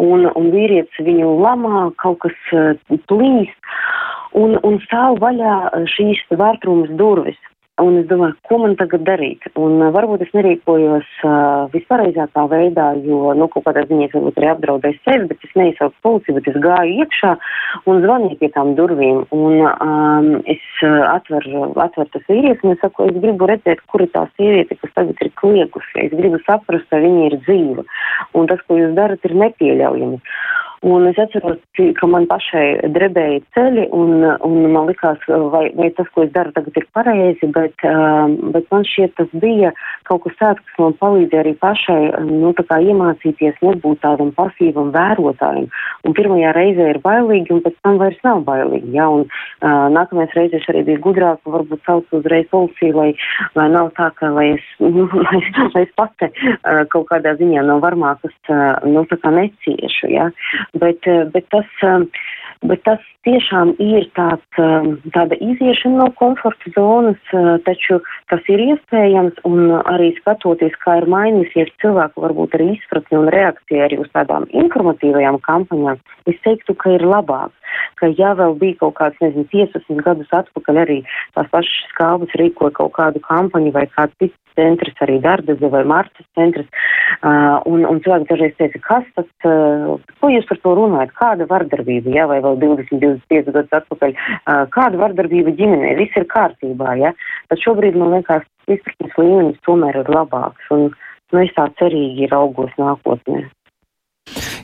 un, 0.00 0.30
un 0.32 0.52
vīrietis 0.54 1.04
viņu 1.04 1.42
lamā, 1.44 1.90
kaut 2.00 2.22
kas 2.24 2.52
uh, 2.56 2.72
plīst, 3.12 3.74
un, 4.32 4.56
un 4.64 4.80
stāv 4.88 5.20
vaļā 5.20 5.84
šīs 5.92 6.24
vārtrūmas 6.32 6.96
durvis. 6.96 7.36
Un 7.82 7.96
es 7.98 8.04
domāju, 8.06 8.36
ko 8.46 8.60
man 8.62 8.76
tagad 8.78 9.02
darīt? 9.02 9.48
Un 9.58 9.80
uh, 9.82 9.88
varbūt 9.94 10.20
es 10.22 10.28
nerīkojos 10.36 11.08
uh, 11.26 11.64
vispareizākā 11.72 12.44
veidā, 12.52 12.92
jo, 13.02 13.32
nu, 13.34 13.48
kaut 13.50 13.64
kādā 13.66 13.82
ziņā 13.88 14.06
es 14.06 14.14
varbūt 14.14 14.38
arī 14.38 14.50
apdraudēju 14.52 15.00
sevi, 15.00 15.26
bet 15.32 15.42
es 15.48 15.56
neizsaucu 15.58 15.98
policiju, 16.06 16.36
bet 16.38 16.50
es 16.52 16.60
gāju 16.62 17.02
iekšā 17.02 17.32
un 17.90 17.98
zvanīju 18.04 18.38
pie 18.38 18.52
tām 18.54 18.76
durvīm. 18.78 19.24
Un 19.34 19.66
um, 19.66 20.30
es 20.54 20.62
atveru, 20.86 21.72
atveru 21.82 22.14
tas 22.14 22.30
vīrietis 22.30 22.62
un 22.62 22.76
es 22.76 22.82
saku, 22.84 23.08
es 23.10 23.18
gribu 23.26 23.50
redzēt, 23.50 23.82
kur 23.90 24.06
ir 24.06 24.12
tā 24.14 24.22
sieviete, 24.36 24.78
kas 24.78 24.94
tagad 24.94 25.26
ir 25.26 25.34
kliegusi. 25.42 26.04
Es 26.06 26.14
gribu 26.14 26.38
saprast, 26.46 26.86
vai 26.94 27.02
viņa 27.08 27.26
ir 27.32 27.40
dzīva. 27.42 27.88
Un 28.38 28.52
tas, 28.54 28.62
ko 28.68 28.78
jūs 28.78 28.94
darat, 28.94 29.26
ir 29.26 29.34
nepieļaujami. 29.42 30.22
Un 30.84 31.06
es 31.08 31.16
atceros, 31.16 31.60
ka 31.96 32.06
man 32.12 32.26
pašai 32.28 32.90
drebēja 32.92 33.40
ceļi, 33.56 33.86
un, 33.96 34.18
un 34.44 34.56
man 34.68 34.90
likās, 34.90 35.22
vai, 35.54 35.70
vai 35.78 35.86
tas, 35.96 36.10
ko 36.12 36.26
es 36.26 36.32
daru 36.34 36.52
tagad, 36.52 36.76
ir 36.76 36.84
pareizi, 36.92 37.48
bet, 37.54 37.86
um, 37.88 38.34
bet 38.52 38.68
man 38.68 38.84
šķiet, 38.84 39.14
tas 39.16 39.30
bija 39.40 39.70
kaut 40.04 40.26
kas 40.26 40.36
tāds, 40.42 40.60
kas 40.66 40.82
man 40.82 40.96
palīdzēja 41.00 41.40
arī 41.40 41.54
pašai, 41.62 42.02
nu, 42.28 42.52
iemācīties 42.84 43.62
nebūt 43.64 44.02
tādam 44.02 44.34
pasīvam 44.36 44.90
vērotājam. 44.92 45.70
Un 46.04 46.16
pirmajā 46.18 46.52
reizē 46.52 46.90
ir 46.92 47.00
bailīgi, 47.06 47.54
un 47.54 47.64
pēc 47.64 47.80
tam 47.80 47.96
vairs 48.02 48.20
nav 48.26 48.44
bailīgi, 48.44 48.92
ja, 48.98 49.08
un 49.08 49.24
uh, 49.24 49.88
nākamais 49.94 50.36
reizes 50.36 50.68
arī 50.68 50.84
bija 50.90 51.00
gudrāk, 51.06 51.40
varbūt 51.48 51.80
sauc 51.88 52.12
uzreiz 52.12 52.50
policiju, 52.52 52.92
lai, 53.00 53.08
lai 53.56 53.70
nav 53.72 53.88
tā, 53.96 54.10
ka, 54.20 54.34
lai 54.36 54.50
es, 54.58 54.68
nu, 54.84 55.08
lai, 55.16 55.40
lai 55.72 55.86
es 55.88 55.96
pati 55.96 56.28
uh, 56.28 56.84
kaut 56.92 57.08
kādā 57.08 57.38
ziņā 57.40 57.64
no 57.64 57.80
varmākas, 57.80 58.36
uh, 58.52 58.84
nu, 58.84 59.08
neciešu, 59.24 60.12
ja 60.12 60.28
bet, 60.74 61.06
eh, 61.06 61.24
bet, 61.32 61.48
tas, 61.50 61.70
eh, 61.82 62.04
bet 62.62 62.84
tas 62.84 63.00
tiešām 63.26 63.74
ir 63.82 64.08
tāds, 64.18 64.60
eh, 64.60 64.88
tāda 65.16 65.38
iziešana 65.40 66.04
no 66.04 66.10
komforta 66.20 66.72
zonas, 66.76 67.20
taču 67.64 68.00
tas 68.30 68.40
ir 68.48 68.60
iespējams 68.70 69.40
un 69.44 69.80
arī 69.82 70.12
skatoties, 70.20 70.76
kā 70.84 70.98
ir 71.00 71.08
mainījusies 71.10 71.72
cilvēku 71.82 72.24
varbūt 72.24 72.56
arī 72.58 72.74
izpratne 72.76 73.18
un 73.18 73.28
reakcija 73.28 73.88
arī 73.88 74.00
uz 74.04 74.10
tādām 74.14 74.46
informatīvajām 74.52 75.40
kampaņām, 75.40 76.00
es 76.26 76.40
teiktu, 76.44 76.76
ka 76.76 76.96
ir 76.98 77.06
labāk 77.06 77.52
ka 78.00 78.10
ja 78.18 78.34
vēl 78.38 78.56
bija 78.60 78.78
kaut 78.82 78.96
kāds, 79.00 79.18
nezinu, 79.22 79.46
15 79.52 80.02
gadus 80.06 80.32
atpakaļ 80.38 80.80
arī 80.84 81.00
tās 81.36 81.50
pašas 81.52 81.90
skābas 81.92 82.34
rīkoja 82.40 82.74
kaut 82.78 82.94
kādu 82.98 83.22
kampaņu 83.24 83.74
vai 83.74 83.86
kāds 83.94 84.16
cits 84.22 84.38
centrs, 84.54 84.94
arī 85.02 85.18
Dārdaze 85.22 85.70
vai 85.70 85.82
Martas 85.88 86.26
centrs, 86.38 86.68
uh, 86.70 87.58
un, 87.66 87.82
un 87.88 88.00
cilvēki 88.04 88.28
dažreiz 88.28 88.54
teica, 88.60 88.80
kas 88.86 89.08
tas, 89.16 89.30
uh, 89.48 89.96
ko 90.20 90.30
jūs 90.30 90.46
par 90.50 90.60
to 90.62 90.74
runājat, 90.78 91.14
kāda 91.18 91.48
vardarbība, 91.50 92.12
ja, 92.14 92.28
vai 92.30 92.38
vēl 92.44 92.60
20, 92.62 93.13
25 93.14 93.54
gadus 93.54 93.78
atpakaļ, 93.80 94.14
kāda 94.74 95.00
vardarbība 95.00 95.54
ģimenē, 95.58 95.94
viss 96.00 96.20
ir 96.20 96.28
kārtībā, 96.30 96.96
ja, 97.00 97.14
tad 97.50 97.62
šobrīd 97.64 97.98
man 98.00 98.14
liekas, 98.18 98.46
izpratnes 98.68 99.18
līmenis 99.20 99.60
tomēr 99.66 100.00
ir 100.02 100.14
labāks, 100.14 100.70
un, 100.74 100.88
nu, 101.32 101.42
es 101.42 101.52
tā 101.56 101.68
cerīgi 101.80 102.30
raugos 102.32 102.72
nākotnē. 102.80 103.44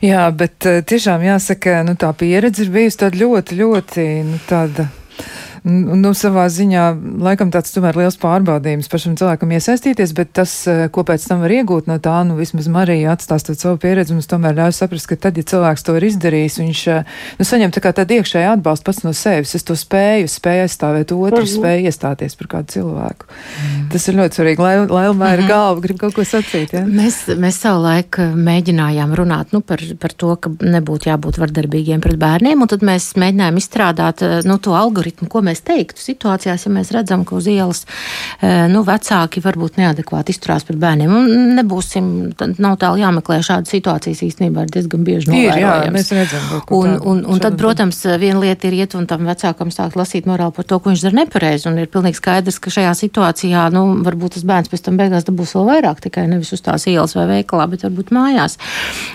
Jā, 0.01 0.23
bet 0.33 0.65
tiešām 0.89 1.21
jāsaka, 1.27 1.83
nu, 1.85 1.93
tā 2.01 2.15
pieredze 2.17 2.65
ir 2.65 2.73
bijusi 2.73 3.03
tāda 3.03 3.21
ļoti, 3.21 3.59
ļoti 3.59 4.07
nu, 4.31 4.39
tāda 4.49 4.89
nu, 5.65 6.13
savā 6.17 6.47
ziņā 6.53 6.85
laikam 7.21 7.51
tāds 7.53 7.75
tomēr 7.75 7.99
liels 8.01 8.17
pārbaudījums 8.21 8.89
pašam 8.91 9.17
cilvēkam 9.21 9.53
iesaistīties, 9.57 10.15
bet 10.17 10.33
tas, 10.37 10.53
eh, 10.71 10.89
ko 10.93 11.05
pēc 11.05 11.27
tam 11.29 11.43
var 11.45 11.53
iegūt 11.53 11.89
no 11.91 11.99
tā, 12.03 12.17
nu, 12.27 12.37
vismaz 12.39 12.69
Marija 12.73 13.13
atstāstot 13.15 13.61
savu 13.61 13.77
pieredzi, 13.81 14.15
mums 14.17 14.31
tomēr 14.31 14.57
ļauj 14.57 14.77
saprast, 14.79 15.09
ka 15.11 15.17
tad, 15.17 15.37
ja 15.37 15.45
cilvēks 15.45 15.85
to 15.85 15.97
ir 15.99 16.07
izdarījis, 16.09 16.61
viņš, 16.63 16.81
eh, 16.89 17.05
nu, 17.39 17.45
saņem 17.45 17.75
tā 17.75 17.83
kā 17.85 17.93
tādu 17.97 18.21
iekšēju 18.21 18.55
atbalstu 18.55 18.85
pats 18.85 19.03
no 19.05 19.13
sevis. 19.13 19.55
Es 19.55 19.67
to 19.67 19.77
spēju, 19.77 20.29
spēju 20.31 20.65
aizstāvēt 20.65 21.13
otru, 21.13 21.45
-hmm. 21.45 21.57
spēju 21.57 21.91
iestāties 21.91 22.37
par 22.39 22.47
kādu 22.55 22.67
cilvēku. 22.77 23.29
Mm. 23.29 23.89
Tas 23.93 24.09
ir 24.09 24.15
ļoti 24.15 24.41
svarīgi. 24.41 24.59
Lai, 24.65 24.75
Lailmā 24.87 25.33
ir 25.35 25.41
mm 25.41 25.45
-hmm. 25.45 25.49
galva, 25.49 25.81
grib 25.81 25.99
kaut 25.99 26.15
ko 26.15 26.23
sacīt, 26.23 26.73
ja? 26.73 26.85
Mēs, 26.87 27.27
mēs 27.37 27.61
savu 27.61 27.83
laiku 27.83 28.23
mēģinājām 28.37 29.15
runāt, 29.15 29.53
nu, 29.53 29.61
par, 29.61 29.81
par 30.01 30.13
to, 30.13 30.37
ka 30.37 30.51
nebūtu 30.51 31.11
jābūt 31.11 31.39
vardarbīgiem 31.39 32.01
pret 32.01 32.17
bērniem, 32.17 32.63
un 32.63 32.69
tad 32.69 32.81
mēs 32.87 33.13
mēģinājām 33.17 33.57
izstrādāt, 33.57 34.23
eh, 34.23 34.41
nu, 34.45 34.59
to 34.59 34.75
algoritmu, 34.77 35.29
ko 35.29 35.41
mēs 35.41 35.50
mēs 35.51 35.65
teiktu 35.67 36.03
situācijās, 36.03 36.67
ja 36.67 36.73
mēs 36.75 36.93
redzam, 36.95 37.25
ka 37.29 37.37
uz 37.39 37.49
ielas 37.51 37.85
eh, 38.41 38.67
nu, 38.71 38.83
vecāki 38.87 39.43
varbūt 39.45 39.79
neadekvāti 39.81 40.35
izturās 40.35 40.67
pret 40.69 40.79
bērniem. 40.81 41.13
Un 41.13 41.55
nebūsim, 41.59 42.11
nav 42.63 42.79
tālu 42.81 43.03
jāmeklē 43.03 43.41
šādas 43.47 43.73
situācijas 43.75 44.23
īstenībā 44.27 44.67
ir 44.67 44.75
diezgan 44.75 45.05
bieži 45.07 45.33
novērojams. 45.33 45.95
Mēs 45.97 46.13
redzam, 46.17 46.49
un, 46.77 46.97
un, 47.13 47.23
un 47.29 47.43
tad, 47.43 47.59
protams, 47.61 48.03
viena 48.21 48.41
lieta 48.43 48.69
ir 48.69 48.79
iet 48.81 48.97
un 48.99 49.09
tam 49.11 49.27
vecākam 49.29 49.73
sākt 49.75 49.99
lasīt 49.99 50.29
morāli 50.31 50.55
par 50.57 50.69
to, 50.69 50.81
ko 50.81 50.93
viņš 50.93 51.05
dara 51.07 51.21
nepareizi. 51.23 51.69
Un 51.71 51.81
ir 51.83 51.91
pilnīgi 51.93 52.21
skaidrs, 52.21 52.61
ka 52.63 52.73
šajā 52.75 52.93
situācijā, 53.03 53.67
nu, 53.75 53.85
varbūt 54.07 54.37
tas 54.39 54.47
bērns 54.49 54.71
pēc 54.73 54.87
tam 54.87 54.99
beigās 55.01 55.27
dabūs 55.29 55.55
vēl 55.57 55.69
vairāk, 55.71 56.03
tikai 56.07 56.27
nevis 56.31 56.53
uz 56.57 56.65
tās 56.65 56.87
ielas 56.91 57.17
vai 57.19 57.27
veikalā, 57.35 57.67
bet 57.73 57.87
varbūt 57.87 58.13
mājās. 58.15 58.57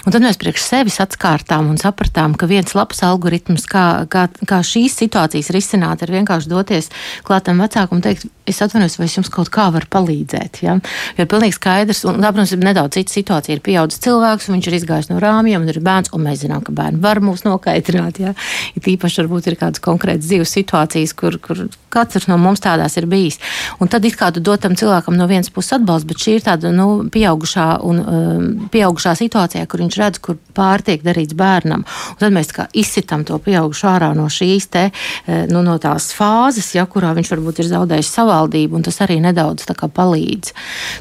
Un 0.06 0.16
tad 0.16 0.26
mēs 0.26 0.40
priekš 0.42 0.66
sevis 0.66 1.00
atskārtām 1.04 1.70
un 1.72 1.80
sapratām, 1.82 2.36
ka 2.38 2.50
viens 2.50 2.76
labs 2.78 3.02
algoritms, 3.06 3.68
kā, 3.70 3.86
kā, 4.12 4.28
kā 4.48 4.62
šīs 4.66 4.98
situācijas 5.04 5.52
risināt, 5.56 6.04
ir 6.04 6.14
vienkārši 6.16 6.24
doties 6.51 6.91
klātam 7.28 7.61
vecākam 7.63 7.99
un 7.99 8.05
teikt, 8.05 8.28
es 8.50 8.62
atvainojos, 8.62 8.98
vai 9.00 9.08
es 9.10 9.16
jums 9.18 9.32
kaut 9.34 9.50
kā 9.54 9.68
varu 9.74 9.89
palīdzēt. 9.91 10.62
Ja? 10.66 10.78
Jo 11.18 11.26
ir 11.26 11.30
pilnīgi 11.32 11.58
skaidrs, 11.58 12.04
un, 12.10 12.20
protams, 12.22 12.54
ir 12.54 12.62
nedaudz 12.64 12.98
cita 12.98 13.16
situācija. 13.16 13.58
Ir 13.58 13.64
pieaudzis 13.66 14.04
cilvēks, 14.06 14.50
viņš 14.54 14.70
ir 14.70 14.78
izgājis 14.80 15.10
no 15.12 15.20
rāmjiem, 15.24 15.66
un 15.66 15.74
ir 15.74 15.82
bērns, 15.86 16.14
un 16.16 16.26
mēs 16.28 16.43
zinām, 16.43 16.64
ka 16.66 16.76
bērni 16.76 17.02
var 17.04 17.22
mūs 17.26 17.46
nokaitināt. 17.48 18.22
Ja? 18.22 18.36
Ir 18.78 18.91
īpaši 18.96 19.24
varbūt 19.24 19.50
ir 19.50 19.60
kādas 19.62 19.84
konkrētas 19.84 20.30
dzīves 20.30 20.56
situācijas, 20.60 21.16
kur, 21.18 21.39
kur 21.43 21.66
katrs 21.96 22.28
no 22.30 22.38
mums 22.41 22.64
tādās 22.64 22.98
ir 23.00 23.08
bijis. 23.10 23.39
Un 23.80 23.91
tad 23.91 24.06
it 24.08 24.18
kā 24.20 24.32
tu 24.36 24.43
dotam 24.43 24.76
cilvēkam 24.78 25.16
no 25.18 25.28
vienas 25.32 25.52
puses 25.54 25.78
atbalstu, 25.78 26.12
bet 26.12 26.24
šī 26.24 26.38
ir 26.38 26.46
tāda 26.46 26.72
nu, 26.76 26.89
pieaugušā, 27.12 27.68
un, 27.88 28.02
um, 28.04 28.48
pieaugušā 28.74 29.16
situācijā, 29.20 29.66
kur 29.72 29.84
viņš 29.86 30.00
redz, 30.02 30.22
kur 30.24 30.39
pārtiek 30.56 31.04
darīts 31.06 31.38
bērnam. 31.38 31.86
Un 31.86 32.22
tad 32.22 32.36
mēs 32.36 32.52
izsitam 32.76 33.26
to 33.28 33.39
pieaugušu 33.41 33.89
ārā 33.91 34.12
no 34.18 34.28
šīs 34.32 34.70
te, 34.72 34.89
eh, 34.91 35.46
nu, 35.52 35.64
no 35.66 35.78
tās 35.82 36.12
fāzes, 36.16 36.74
ja, 36.76 36.86
kurā 36.89 37.14
viņš 37.16 37.32
varbūt 37.32 37.64
ir 37.64 37.72
zaudējis 37.72 38.12
savaldību, 38.36 38.76
un 38.76 38.86
tas 38.86 39.00
arī 39.04 39.20
nedaudz 39.24 39.66
kā, 39.76 39.88
palīdz. 39.88 40.54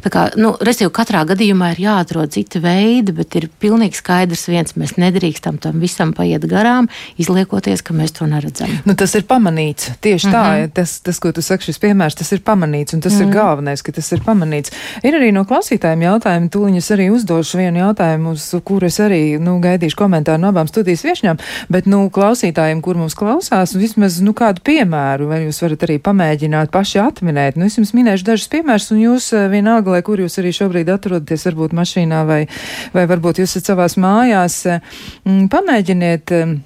Tā 0.05 0.13
kā, 0.13 0.27
nu, 0.41 0.55
Restīvi, 0.65 0.93
katrā 0.95 1.25
gadījumā 1.29 1.73
ir 1.75 1.83
jāatrod 1.85 2.33
citi 2.35 2.61
veidi, 2.63 3.15
bet 3.17 3.35
ir 3.39 3.49
pilnīgi 3.61 3.99
skaidrs 3.99 4.47
viens, 4.49 4.77
mēs 4.79 4.97
nedrīkstam 5.01 5.59
tam 5.63 5.81
visam 5.83 6.15
paiet 6.17 6.45
garām, 6.51 6.89
izliekoties, 7.21 7.83
ka 7.85 7.95
mēs 7.97 8.15
to 8.19 8.29
neredzam. 8.31 8.71
Nu, 8.85 8.97
tas 8.99 9.15
ir 9.19 9.27
pamanīts. 9.29 9.95
Tieši 10.01 10.29
mm 10.29 10.33
-hmm. 10.33 10.37
tā, 10.37 10.63
mhm. 10.63 10.71
tas, 10.75 11.01
tas, 11.01 11.19
ko 11.19 11.33
tu 11.33 11.43
saki, 11.43 11.65
šis 11.65 11.79
piemērs, 11.81 12.19
tas 12.19 12.33
ir 12.33 12.41
pamanīts, 12.41 12.95
un 12.95 13.01
tas 13.01 13.13
mm 13.13 13.19
-hmm. 13.19 13.23
ir 13.23 13.29
mhm. 13.29 13.37
galvenais, 13.37 13.83
ka 13.83 13.93
tas 13.93 14.13
ir 14.13 14.21
pamanīts. 14.21 14.73
Ir 15.03 15.15
arī 15.15 15.33
no 15.33 15.45
klausītājiem 15.45 16.03
jautājumi, 16.03 16.49
tūliņ 16.49 16.77
es 16.77 16.91
arī 16.91 17.11
uzdošu 17.11 17.59
vienu 17.59 17.79
jautājumu, 17.79 18.33
uz 18.33 18.55
kuru 18.65 18.87
es 18.87 19.01
arī 19.01 19.39
nu, 19.41 19.59
gaidīšu 19.61 19.97
komentāru 19.97 20.41
no 20.41 20.49
abām 20.49 20.69
studijas 20.69 21.05
viešņām, 21.05 21.39
bet 21.69 21.87
nu, 21.87 22.11
klausītājiem, 22.11 22.81
kur 22.81 22.97
mums 22.97 23.15
klausās, 23.15 23.75
vismaz 23.75 24.21
nu, 24.21 24.33
kādu 24.33 24.61
piemēru 24.61 25.29
vai 25.29 25.45
jūs 25.45 25.63
varat 25.63 25.83
arī 25.83 25.99
pamēģināt 25.99 26.71
paši 26.71 26.99
atminēt. 27.25 27.57
Nu, 27.57 27.67
es 27.67 27.79
jums 27.79 27.95
minēšu 27.97 28.27
dažus 28.27 28.51
piemērus, 28.53 28.91
un 28.93 29.01
jūs 29.01 29.33
eh, 29.33 29.49
vienalga, 29.53 29.97
lai 29.97 30.03
kur 30.05 30.21
jūs 30.21 30.39
arī 30.41 30.53
šobrīd 30.53 30.91
atrodaties, 30.93 31.47
varbūt 31.49 31.75
mašīnā 31.77 32.25
vai, 32.29 32.45
vai 32.93 33.07
varbūt 33.09 33.41
jūs 33.41 33.57
esat 33.57 33.73
savās 33.73 33.97
mājās, 33.97 34.61
eh, 34.69 34.81
pamēģiniet 35.25 36.35
eh, 36.35 36.57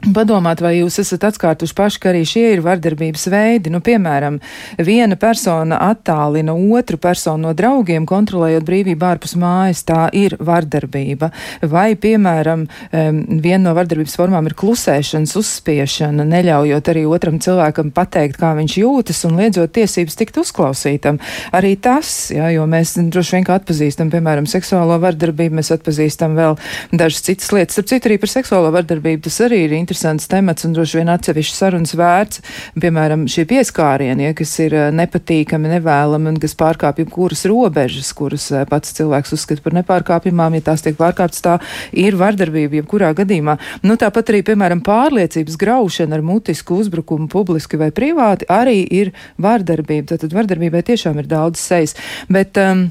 Padomāt, 0.00 0.62
vai 0.64 0.78
jūs 0.78 0.94
esat 1.02 1.26
atkārtuši 1.28 1.74
paši, 1.76 1.98
ka 2.00 2.08
arī 2.08 2.22
šie 2.24 2.54
ir 2.54 2.62
vardarbības 2.64 3.26
veidi. 3.28 3.68
Nu, 3.68 3.82
piemēram, 3.84 4.38
viena 4.80 5.16
persona 5.20 5.76
attālina 5.90 6.54
otru 6.56 6.96
personu 6.96 7.50
no 7.50 7.52
draugiem, 7.56 8.06
kontrolējot 8.08 8.64
brīvību 8.64 9.04
ārpus 9.04 9.36
mājas. 9.36 9.82
Tā 9.84 10.06
ir 10.16 10.38
vardarbība. 10.40 11.28
Vai, 11.68 11.90
piemēram, 12.00 12.64
viena 12.92 13.60
no 13.66 13.74
vardarbības 13.76 14.16
formām 14.16 14.48
ir 14.48 14.56
klusēšanas 14.56 15.36
uzspiešana, 15.36 16.24
neļaujot 16.32 16.88
arī 16.94 17.04
otram 17.04 17.36
cilvēkam 17.44 17.92
pateikt, 17.92 18.40
kā 18.40 18.54
viņš 18.56 18.78
jūtas 18.80 19.20
un 19.28 19.36
liedzot 19.42 19.76
tiesības 19.76 20.16
tikt 20.16 20.40
uzklausītam. 20.40 21.20
Arī 21.52 21.74
tas, 21.76 22.30
jā, 22.32 22.48
jo 22.56 22.64
mēs 22.70 22.94
droši 23.12 23.36
vien 23.36 23.48
kā 23.50 23.60
atpazīstam, 23.60 24.08
piemēram, 24.16 24.48
seksuālo 24.48 24.96
vardarbību, 25.04 25.60
mēs 25.60 25.74
atpazīstam 25.76 26.40
vēl 26.40 26.56
dažas 26.96 27.28
citas 27.28 27.52
lietas. 27.52 27.76
Starp 27.76 27.92
citu, 27.92 28.08
arī 28.08 28.20
par 28.24 28.32
seksuālo 28.32 28.72
vardarbību 28.80 29.28
tas 29.28 29.40
arī 29.44 29.66
ir 29.68 29.78
interesants 29.90 30.28
temats 30.30 30.64
un 30.64 30.74
droši 30.74 31.00
vien 31.00 31.08
atsevišķi 31.10 31.56
sarunas 31.56 31.92
vērts. 31.98 32.42
Piemēram, 32.80 33.24
šie 33.30 33.42
pieskārieni, 33.50 34.28
ja, 34.28 34.34
kas 34.38 34.52
ir 34.62 34.76
eh, 34.78 34.90
nepatīkami, 34.94 35.72
nevēlami 35.74 36.30
un 36.30 36.38
kas 36.40 36.54
pārkāpj 36.58 37.08
kuras 37.10 37.42
robežas, 37.50 38.12
kuras 38.14 38.46
eh, 38.54 38.62
pats 38.70 38.94
cilvēks 38.94 39.34
uzskata 39.34 39.64
par 39.64 39.74
nepārkāpjamām, 39.80 40.54
ja 40.58 40.66
tās 40.70 40.86
tiek 40.86 40.94
pārkāptas, 40.98 41.42
tā 41.42 41.56
ir 41.90 42.18
vardarbība 42.20 42.78
jebkurā 42.78 43.10
gadījumā. 43.18 43.56
Nu, 43.82 43.98
tāpat 43.98 44.30
arī, 44.30 44.44
piemēram, 44.46 44.84
pārliecības 44.86 45.58
graušana 45.58 46.20
ar 46.20 46.24
mutisku 46.26 46.78
uzbrukumu 46.84 47.26
publiski 47.32 47.80
vai 47.80 47.90
privāti 47.94 48.46
arī 48.50 48.84
ir 48.86 49.10
vardarbība. 49.42 50.14
Tātad 50.14 50.38
vardarbībai 50.38 50.86
tiešām 50.86 51.18
ir 51.18 51.30
daudz 51.30 51.58
sejas. 51.66 51.98
Bet, 52.30 52.54
um, 52.62 52.90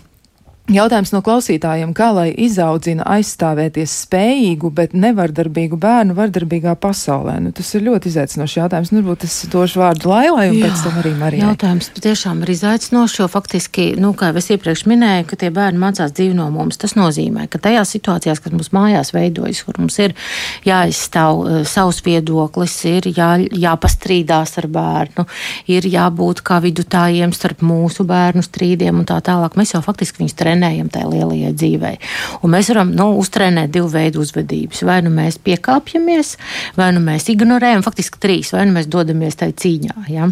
Jautājums 0.70 1.10
no 1.10 1.24
klausītājiem, 1.26 1.96
kā 1.98 2.12
lai 2.14 2.28
izaudzina 2.46 3.02
aizstāvēties 3.10 3.90
spējīgu, 4.04 4.70
bet 4.78 4.92
nevardarbīgu 4.94 5.80
bērnu 5.82 6.14
vardarbīgā 6.14 6.76
pasaulē? 6.78 7.40
Nu, 7.42 7.50
tas 7.58 7.72
ir 7.74 7.88
ļoti 7.88 8.12
izaicinošs 8.12 8.58
jautājums. 8.60 8.92
Nu, 8.94 9.02
varbūt 9.02 9.26
es 9.26 9.38
došu 9.50 9.82
vārdu 9.82 10.12
Lailai 10.12 10.46
un 10.52 10.60
Jā, 10.60 10.68
pēc 10.68 10.84
tam 10.86 11.00
arī 11.02 11.14
Marijai. 11.18 11.48
Jautājums 11.48 11.90
patiešām 11.96 12.44
ir 12.46 12.52
izaicinošs, 12.54 13.16
jo 13.18 13.26
faktiski, 13.34 13.88
nu, 13.98 14.12
kā 14.14 14.30
es 14.38 14.52
iepriekš 14.54 14.86
minēju, 14.92 15.26
ka 15.32 15.40
tie 15.42 15.50
bērni 15.56 15.82
mācās 15.82 16.14
dzīvi 16.14 16.38
no 16.38 16.46
mums. 16.54 16.78
Tas 16.78 16.94
nozīmē, 17.00 17.48
ka 17.50 17.64
tajās 17.66 17.96
situācijās, 17.98 18.44
kad 18.46 18.54
mums 18.54 18.70
mājās 18.76 19.10
veidojas, 19.16 19.64
kur 19.66 19.82
mums 19.82 19.98
ir 20.06 20.14
jāizstāv 20.70 21.42
uh, 21.42 21.58
savs 21.66 22.04
viedoklis, 22.06 22.78
ir 22.94 23.10
jā, 23.10 23.32
jāpastrīdās 23.66 24.54
ar 24.62 24.70
bērnu, 24.78 25.26
ir 25.74 25.90
jābūt 25.90 26.46
kā 26.46 26.62
vidutājiem 26.62 27.34
starp 27.34 27.66
mūsu 27.66 28.06
bērnu 28.06 28.46
strīdiem 28.46 29.02
un 29.02 29.10
tā 29.10 29.18
tālāk. 29.26 29.58
Mēs 29.58 29.74
jau 29.74 29.82
faktiski 29.82 30.22
viņus 30.22 30.38
trenējam 30.38 30.59
trenējam 30.60 30.90
tajā 30.92 31.08
lielajai 31.10 31.54
dzīvei. 31.56 31.96
Un 32.44 32.54
mēs 32.54 32.70
varam 32.74 32.92
nu, 32.96 33.14
uztrenēt 33.20 33.72
divu 33.72 33.90
veidu 33.94 34.24
uzvedības. 34.24 34.84
Vai 34.88 35.00
nu 35.06 35.12
mēs 35.14 35.40
piekāpjamies, 35.40 36.36
vai 36.78 36.92
nu 36.96 37.04
mēs 37.04 37.30
ignorējam, 37.32 37.84
faktiski 37.86 38.20
trīs, 38.20 38.52
vai 38.54 38.66
nu 38.68 38.76
mēs 38.76 38.90
dodamies 38.92 39.40
tajā 39.40 39.56
cīņā. 39.64 39.96
Ja? 40.12 40.30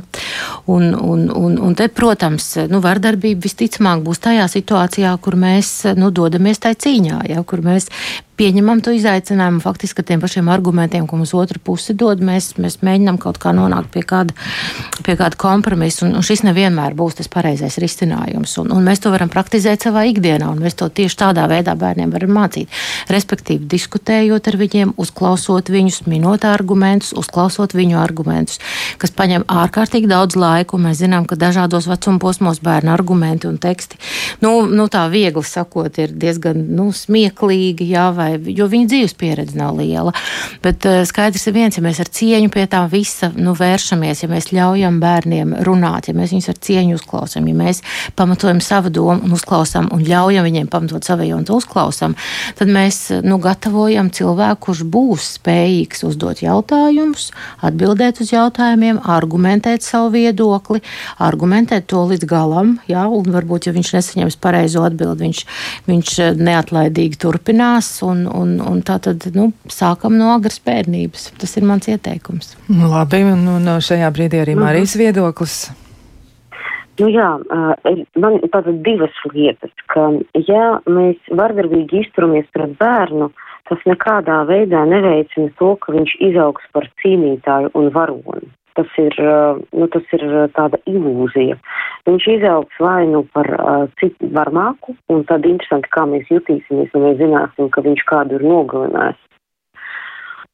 Un, 0.68 0.94
un, 0.94 1.28
un, 1.32 1.58
un 1.64 1.78
te, 1.78 1.88
protams, 1.88 2.54
nu, 2.72 2.82
vardarbība 2.84 3.48
visticamāk 3.48 4.04
būs 4.04 4.24
tajā 4.28 4.48
situācijā, 4.52 5.16
kur 5.22 5.40
mēs 5.40 5.94
nu, 5.98 6.12
dodamies 6.12 6.64
tajā 6.64 6.82
cīņā, 6.88 7.22
ja? 7.32 7.44
kur 7.48 7.64
mēs 7.66 7.90
pieņemam 8.38 8.82
to 8.86 8.94
izaicinājumu. 8.96 9.62
Faktiski 9.64 10.04
ar 10.04 10.08
tiem 10.08 10.22
pašiem 10.22 10.50
argumentiem, 10.54 11.08
ko 11.10 11.20
mums 11.20 11.34
otra 11.38 11.60
puse 11.64 11.96
dod, 11.98 12.22
mēs, 12.24 12.54
mēs 12.62 12.80
mēģinām 12.86 13.18
kaut 13.22 13.40
kā 13.42 13.54
nonākt 13.56 13.90
pie 13.94 14.04
kāda, 14.08 14.36
pie 15.06 15.18
kāda 15.20 15.40
kompromisa. 15.40 16.06
Un, 16.06 16.16
un 16.20 16.26
šis 16.26 16.44
nevienmēr 16.48 16.96
būs 16.98 17.18
tas 17.20 17.32
pareizais 17.32 17.80
risinājums. 17.82 18.54
Un, 18.62 18.72
un 18.76 18.86
mēs 18.86 19.02
to 19.04 19.12
varam 19.14 19.32
praktizēt 19.34 19.88
savā 19.88 20.06
ikdienā, 20.12 20.50
un 20.54 20.62
mēs 20.64 20.78
to 20.78 20.90
tieši 20.90 21.20
tādā 21.24 21.48
veidā 21.50 21.76
bērniem 21.80 22.14
varam 22.14 22.36
mācīt. 22.38 22.72
Respektīvi, 23.14 23.68
diskutējot 23.72 24.52
ar 24.52 24.60
viņiem, 24.62 24.94
uzklausot 25.02 25.72
viņus, 25.74 26.04
minot 26.10 26.46
argumentus, 26.48 27.14
uzklausot 27.18 27.74
viņu 27.78 28.00
argumentus, 28.02 28.62
kas 29.02 29.14
paņem 29.18 29.48
ārkārtīgi 29.50 30.10
daudz 30.12 30.38
laika. 30.38 30.78
Mēs 30.78 31.02
zinām, 31.02 31.26
ka 31.28 31.40
dažādos 31.40 31.90
vecuma 31.90 32.22
posmos 32.22 32.62
bērnu 32.64 32.94
argumenti 32.94 33.50
un 33.50 33.58
teksti, 33.62 33.98
nu, 34.46 34.68
nu 34.70 34.86
tā 34.92 35.08
viegli 35.10 35.46
sakot, 35.46 35.98
ir 36.04 36.14
diezgan 36.14 36.62
nu, 36.78 36.92
smieklīgi. 36.94 37.88
Jā, 37.88 38.10
vai 38.14 38.27
vai, 38.28 38.54
jo 38.58 38.68
viņu 38.70 38.90
dzīves 38.92 39.16
pieredze 39.18 39.58
nav 39.58 39.78
liela. 39.80 40.14
Bet 40.64 40.86
uh, 40.88 41.02
skaidrs 41.08 41.48
ir 41.50 41.56
viens, 41.58 41.78
ja 41.78 41.84
mēs 41.86 42.02
ar 42.04 42.12
cieņu 42.20 42.52
pie 42.54 42.66
tā 42.70 42.84
visa 42.92 43.32
nu, 43.36 43.56
vēršamies, 43.58 44.24
ja 44.24 44.32
mēs 44.32 44.52
ļaujam 44.56 45.00
bērniem 45.04 45.56
runāt, 45.68 46.10
ja 46.10 46.16
mēs 46.18 46.34
viņus 46.36 46.52
ar 46.54 46.60
cieņu 46.68 46.98
uzklausām, 47.00 47.48
ja 47.50 47.58
mēs 47.58 47.84
pamatojam 48.18 48.62
savu 48.64 48.92
domu 48.94 49.28
un 49.28 49.36
uzklausām 49.38 49.90
un 49.96 50.04
ļaujam 50.08 50.48
viņiem 50.48 50.70
pamatot 50.72 51.08
savējo 51.08 51.40
un 51.40 51.48
to 51.48 51.58
uzklausām, 51.62 52.16
tad 52.58 52.72
mēs 52.74 53.02
nu, 53.26 53.40
gatavojam 53.44 54.12
cilvēku, 54.14 54.68
kurš 54.68 54.84
būs 54.92 55.30
spējīgs 55.38 56.04
uzdot 56.08 56.42
jautājumus, 56.44 57.30
atbildēt 57.66 58.22
uz 58.24 58.34
jautājumiem, 58.34 59.00
argumentēt 59.08 59.86
savu 59.86 60.14
viedokli, 60.18 60.82
argumentēt 61.24 61.88
to 61.92 62.04
līdz 62.10 62.28
galam, 62.30 62.78
jā, 62.90 63.06
un 63.08 63.32
varbūt, 63.34 63.70
ja 63.70 63.76
viņš 63.76 63.94
nesaņems 63.98 64.40
pareizo 64.44 64.84
atbildi, 64.88 65.28
viņš, 65.28 65.44
viņš 65.88 66.16
neatlaidīgi 66.42 67.20
turpinās 67.22 67.92
un 68.08 68.17
Un, 68.18 68.26
un, 68.34 68.54
un 68.66 68.80
tā 68.86 68.98
tad 69.04 69.28
nu, 69.36 69.52
sākam 69.70 70.16
no 70.18 70.32
agras 70.34 70.58
bērnības. 70.66 71.32
Tas 71.42 71.58
ir 71.60 71.66
mans 71.70 71.90
ieteikums. 71.92 72.56
Nu, 72.70 72.90
labi, 72.90 73.22
un, 73.28 73.44
un 73.58 73.76
šajā 73.84 74.10
brīdī 74.16 74.42
arī 74.42 74.56
Marijas 74.58 74.96
mhm. 74.96 75.04
viedoklis. 75.04 75.58
Nu 76.98 77.12
jā, 77.14 77.28
man 78.18 78.40
ir 78.40 78.50
tādas 78.50 78.80
divas 78.82 79.18
lietas, 79.30 79.74
ka 79.94 80.08
ja 80.48 80.80
mēs 80.90 81.20
vardarbīgi 81.30 82.02
izturamies 82.08 82.48
pret 82.56 82.74
bērnu, 82.80 83.28
tas 83.70 83.84
nekādā 83.86 84.40
veidā 84.50 84.82
neveicina 84.90 85.52
to, 85.60 85.76
ka 85.84 85.94
viņš 85.94 86.16
izaugs 86.32 86.66
par 86.74 86.90
cīnītāju 87.04 87.70
un 87.78 87.92
varoni 87.94 88.50
tas 88.78 88.98
ir, 89.02 89.16
nu, 89.74 89.88
tas 89.94 90.16
ir 90.16 90.26
tāda 90.56 90.80
ilūzija. 90.90 91.58
Viņš 92.08 92.28
izaugs 92.38 92.82
vai 92.84 93.08
nu 93.10 93.24
par 93.36 93.50
uh, 93.58 93.86
citu 94.00 94.30
varmāku, 94.38 94.96
un 95.14 95.26
tad 95.30 95.48
interesanti, 95.50 95.92
kā 95.94 96.06
mēs 96.10 96.30
jutīsimies, 96.32 96.94
un 96.96 97.08
mēs 97.08 97.18
zināsim, 97.22 97.72
ka 97.74 97.84
viņš 97.86 98.06
kādu 98.10 98.40
ir 98.40 98.46
nogalinājis. 98.48 99.24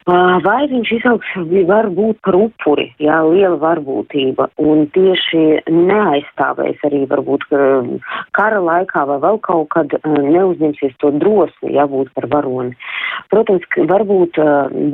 Vai 0.06 0.66
viņš 0.68 0.89
izaugs, 0.97 1.30
var 1.70 1.88
būt 1.95 2.20
par 2.26 2.36
upuri, 2.36 2.89
jā, 2.99 3.22
liela 3.24 3.56
varbūtība, 3.62 4.49
un 4.60 4.86
tieši 4.91 5.64
neaizstāvēs 5.72 6.82
arī 6.84 7.06
varbūt 7.08 7.45
kara 8.36 8.60
laikā 8.60 9.06
vai 9.08 9.20
vēl 9.24 9.39
kaut 9.47 9.70
kad 9.72 9.95
neuzņemsies 10.04 10.97
to 10.99 11.14
drosmi, 11.24 11.72
jā, 11.78 11.88
būt 11.88 12.12
par 12.18 12.28
varoni. 12.34 12.76
Protams, 13.32 13.64
varbūt 13.89 14.39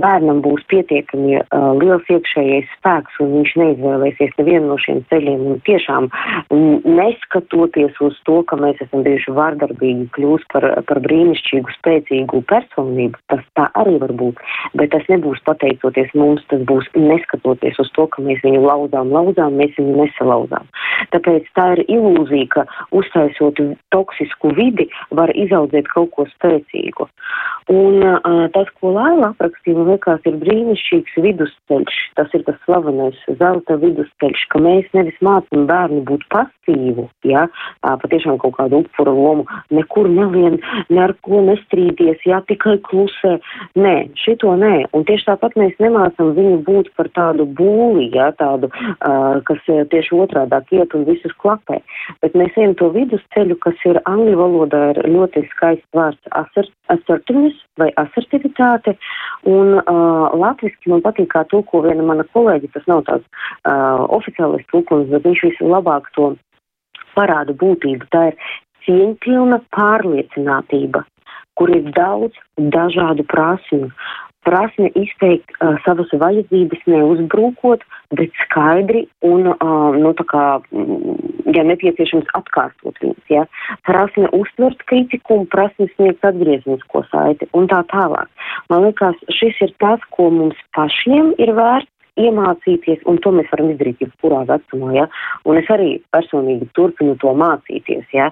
bērnam 0.03 0.43
būs 0.45 0.61
pietiekami 0.69 1.41
liels 1.81 2.13
iekšējais 2.13 2.69
spēks, 2.77 3.17
un 3.23 3.33
viņš 3.39 3.55
neizvēlēsies 3.63 4.37
nevienu 4.37 4.69
no 4.69 4.77
šiem 4.83 5.01
ceļiem, 5.09 5.47
un 5.49 5.59
tiešām 5.65 6.11
neskatoties 6.85 7.97
uz 8.05 8.21
to, 8.29 8.43
ka 8.45 8.59
mēs 8.61 8.77
esam 8.85 9.03
bijuši 9.07 9.33
vardarbīgi, 9.33 10.09
kļūst 10.15 10.49
par, 10.53 10.69
par 10.85 11.01
brīnišķīgu, 11.07 11.75
spēcīgu 11.79 12.43
personību, 12.49 13.19
tas 13.33 13.43
tā 13.57 13.69
arī 13.79 13.97
var 14.03 14.13
būt. 14.21 14.41
Bet 14.77 14.98
tas 14.99 15.09
nebūs 15.11 15.39
pateicoties 15.47 16.11
mums, 16.17 16.43
tas 16.51 16.61
būs 16.67 16.87
neskatoties 16.97 17.79
uz 17.79 17.89
to, 17.95 18.05
ka 18.11 18.23
mēs 18.25 18.43
viņu 18.43 18.61
lauzām, 18.65 19.13
lauzām, 19.15 19.55
mēs 19.59 19.75
viņu 19.79 19.95
nesalauzām. 20.03 20.67
Tāpēc 21.13 21.47
tā 21.55 21.67
ir 21.77 21.83
ilūzija, 21.87 22.47
ka 22.51 22.65
uztaisot 22.95 23.61
toksisku 23.95 24.51
vidi 24.57 24.89
var 25.15 25.31
izaudzēt 25.31 25.87
kaut 25.93 26.11
ko 26.17 26.27
spēcīgu. 26.33 27.07
Un 27.69 28.01
uh, 28.01 28.47
tas, 28.53 28.69
ko 28.81 28.91
Laila 28.95 29.31
aprakstīja, 29.35 29.77
man 29.77 29.91
liekas, 29.93 30.23
ir 30.25 30.39
brīnišķīgs 30.41 31.19
vidusceļš. 31.21 31.99
Tas 32.17 32.33
ir 32.33 32.43
tas 32.47 32.57
slavenais 32.65 33.19
zelta 33.37 33.77
vidusceļš, 33.79 34.45
ka 34.49 34.61
mēs 34.65 34.89
nevis 34.97 35.19
mācām 35.25 35.67
bērnu 35.69 36.01
būt 36.09 36.25
pasīvu, 36.33 37.05
ja, 37.29 37.45
uh, 37.45 37.95
patiešām 38.01 38.39
kaut 38.41 38.57
kādu 38.57 38.81
upuru 38.83 39.13
lomu, 39.13 39.45
nekur 39.75 40.09
nevien, 40.09 40.57
ne 40.89 41.03
ar 41.05 41.13
ko 41.25 41.43
nestrīdies, 41.45 42.25
ja 42.25 42.41
tikai 42.49 42.79
klusē. 42.89 43.37
Nē, 43.77 43.95
šito 44.17 44.55
nē. 44.57 44.88
Un 44.97 45.05
tieši 45.07 45.27
tāpat 45.27 45.55
mēs 45.59 45.75
nemācam 45.81 46.31
viņu 46.37 46.59
būt 46.65 46.89
par 46.97 47.09
tādu 47.15 47.45
būli, 47.59 48.09
ja, 48.15 48.29
tādu, 48.39 48.69
uh, 48.73 49.39
kas 49.47 49.61
tieši 49.65 50.17
otrādāk 50.17 50.71
iet 50.75 50.95
un 50.97 51.05
visus 51.07 51.33
klapē. 51.41 51.79
Bet 52.23 52.37
mēs 52.39 52.57
ejam 52.57 52.75
to 52.79 52.89
vidusceļu, 52.95 53.59
kas 53.65 53.85
ir 53.89 54.01
angļu 54.09 54.37
valodā 54.39 54.83
ir 54.93 55.01
ļoti 55.13 55.45
skaists 55.53 55.87
vārds 55.95 56.33
assert, 56.41 56.73
assertiveness 56.93 57.61
vai 57.81 57.91
asertivitāte. 58.01 58.95
Un 59.49 59.77
uh, 59.79 60.29
latviski 60.33 60.91
man 60.93 61.03
patīk, 61.05 61.31
kā 61.35 61.45
tulko 61.51 61.83
viena 61.85 62.05
mana 62.05 62.25
kolēģi, 62.33 62.71
tas 62.73 62.87
nav 62.89 63.05
tāds 63.09 63.27
uh, 63.29 64.05
oficiālais 64.19 64.65
tulkums, 64.73 65.09
bet 65.13 65.27
viņš 65.27 65.45
vislabāk 65.51 66.09
to 66.17 66.33
parāda 67.15 67.55
būtību. 67.57 68.09
Tā 68.13 68.29
ir 68.31 68.41
cieņpilna 68.87 69.61
pārliecinātība, 69.75 71.03
kur 71.59 71.71
ir 71.75 71.91
daudz 71.95 72.37
dažādu 72.57 73.25
prasmju 73.29 73.91
prasme 74.47 74.89
izteikt 74.95 75.51
uh, 75.59 75.75
savas 75.85 76.11
vajadzības 76.21 76.85
neuzbrūkot, 76.89 77.83
bet 78.17 78.33
skaidri 78.45 79.05
un, 79.25 79.51
uh, 79.51 79.97
nu, 79.97 80.13
tā 80.17 80.25
kā, 80.29 80.45
mm, 80.71 81.19
ja 81.55 81.65
nepieciešams, 81.67 82.31
atkārtot 82.39 82.97
viņas, 83.03 83.25
ja. 83.33 83.45
Prasme 83.87 84.31
uztvert 84.35 84.81
kritiku 84.89 85.41
un 85.41 85.45
prasme 85.51 85.89
sniegt 85.95 86.25
atgrieznisko 86.25 87.03
saiti 87.11 87.49
un 87.57 87.69
tā 87.71 87.83
tālāk. 87.91 88.29
Man 88.71 88.87
liekas, 88.87 89.19
šis 89.33 89.59
ir 89.65 89.75
tas, 89.83 90.03
ko 90.15 90.29
mums 90.33 90.59
pašiem 90.77 91.33
ir 91.41 91.53
vērts 91.57 91.91
iemācīties, 92.19 93.03
un 93.09 93.19
to 93.23 93.31
mēs 93.35 93.49
varam 93.53 93.71
izdarīt 93.73 94.03
jebkurā 94.03 94.43
vecumā, 94.49 94.91
ja, 94.97 95.05
un 95.49 95.59
es 95.59 95.69
arī 95.73 95.89
personīgi 96.13 96.69
turpinu 96.77 97.15
to 97.21 97.33
mācīties, 97.37 98.05
ja, 98.15 98.29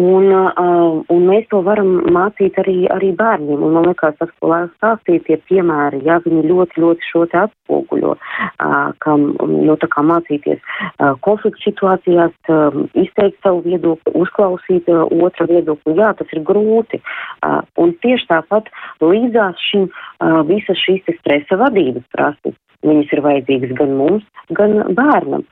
un, 0.00 0.28
uh, 0.32 1.00
un 1.12 1.26
mēs 1.28 1.48
to 1.52 1.62
varam 1.66 1.92
mācīt 2.14 2.58
arī, 2.62 2.76
arī 2.92 3.12
bērniem, 3.18 3.62
un 3.62 3.76
man 3.76 3.88
liekas, 3.90 4.16
tas, 4.20 4.32
ko 4.40 4.52
lai 4.52 4.62
stāstīja, 4.76 5.24
tie 5.26 5.38
piemēri, 5.50 6.02
ja, 6.06 6.18
viņi 6.24 6.44
ļoti, 6.50 6.82
ļoti 6.82 7.10
šo 7.10 7.24
te 7.32 7.42
atspoguļo, 7.44 8.14
uh, 8.16 8.76
kam, 9.04 9.28
nu, 9.40 9.78
tā 9.82 9.90
kā 9.92 10.04
mācīties 10.06 10.60
uh, 10.60 11.14
konfliktu 11.26 11.68
situācijās, 11.68 12.36
uh, 12.52 12.80
izteikt 12.98 13.40
savu 13.44 13.64
viedokli, 13.66 14.14
uzklausīt 14.22 14.90
uh, 14.92 15.04
otra 15.26 15.48
viedokli, 15.50 15.96
jā, 15.98 16.12
tas 16.18 16.36
ir 16.36 16.44
grūti, 16.46 17.02
uh, 17.02 17.62
un 17.82 17.94
tieši 18.04 18.30
tāpat 18.30 18.70
līdzās 19.02 19.66
šim 19.70 19.88
uh, 19.88 20.42
visas 20.48 20.80
šīs 20.84 21.04
stresa 21.20 21.58
vadības 21.60 22.06
prasmes 22.12 22.56
Viņas 22.84 23.12
ir 23.14 23.22
vajadzīgas 23.24 23.76
gan 23.78 23.94
mums, 23.96 24.26
gan 24.58 24.78
bērnam. 24.98 25.46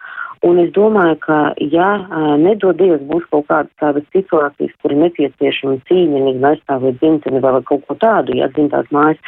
Un 0.45 0.59
es 0.61 0.71
domāju, 0.77 1.17
ka, 1.25 1.39
ja 1.73 1.89
nedod 2.41 2.77
Dievs 2.77 3.05
būs 3.09 3.25
kaut 3.33 3.47
kādas 3.49 3.73
tādas 3.81 4.05
situācijas, 4.13 4.73
kur 4.83 4.93
ir 4.93 5.01
nepieciešama 5.01 5.79
cīņa, 5.89 6.35
aizstāvēt 6.51 6.99
dzimteni 7.01 7.41
vai 7.41 7.53
kaut 7.65 7.85
ko 7.89 7.97
tādu, 8.03 8.35
ja 8.37 8.51
dzimtās 8.53 8.91
mājas, 8.93 9.21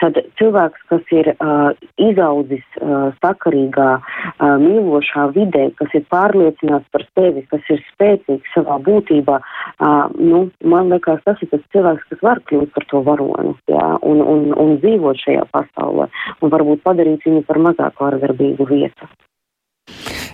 tad 0.00 0.16
cilvēks, 0.40 0.84
kas 0.88 1.12
ir 1.12 1.28
uh, 1.34 1.74
izaudzis 2.00 2.64
uh, 2.80 3.10
sakarīgā, 3.20 3.88
uh, 4.00 4.54
mīlošā 4.62 5.26
vidē, 5.36 5.66
kas 5.76 5.92
ir 5.98 6.06
pārliecināts 6.12 6.88
par 6.94 7.04
sevi, 7.10 7.44
kas 7.50 7.68
ir 7.72 7.82
spēcīgs 7.90 8.54
savā 8.56 8.78
būtībā, 8.86 9.40
uh, 9.42 10.06
nu, 10.16 10.46
man 10.64 10.88
liekas, 10.94 11.20
tas 11.26 11.42
ir 11.44 11.52
tas 11.52 11.66
cilvēks, 11.74 12.08
kas 12.14 12.24
var 12.24 12.40
kļūt 12.48 12.72
par 12.78 12.88
to 12.88 13.02
varoni, 13.10 13.52
jā, 13.68 13.90
un, 14.08 14.24
un, 14.24 14.48
un 14.56 14.78
dzīvot 14.80 15.20
šajā 15.26 15.44
pasaulē, 15.52 16.08
un 16.40 16.56
varbūt 16.56 16.86
padarīt 16.86 17.28
viņu 17.28 17.44
par 17.50 17.60
mazāk 17.68 18.00
vardarbīgu 18.00 18.70
vietu. 18.72 19.10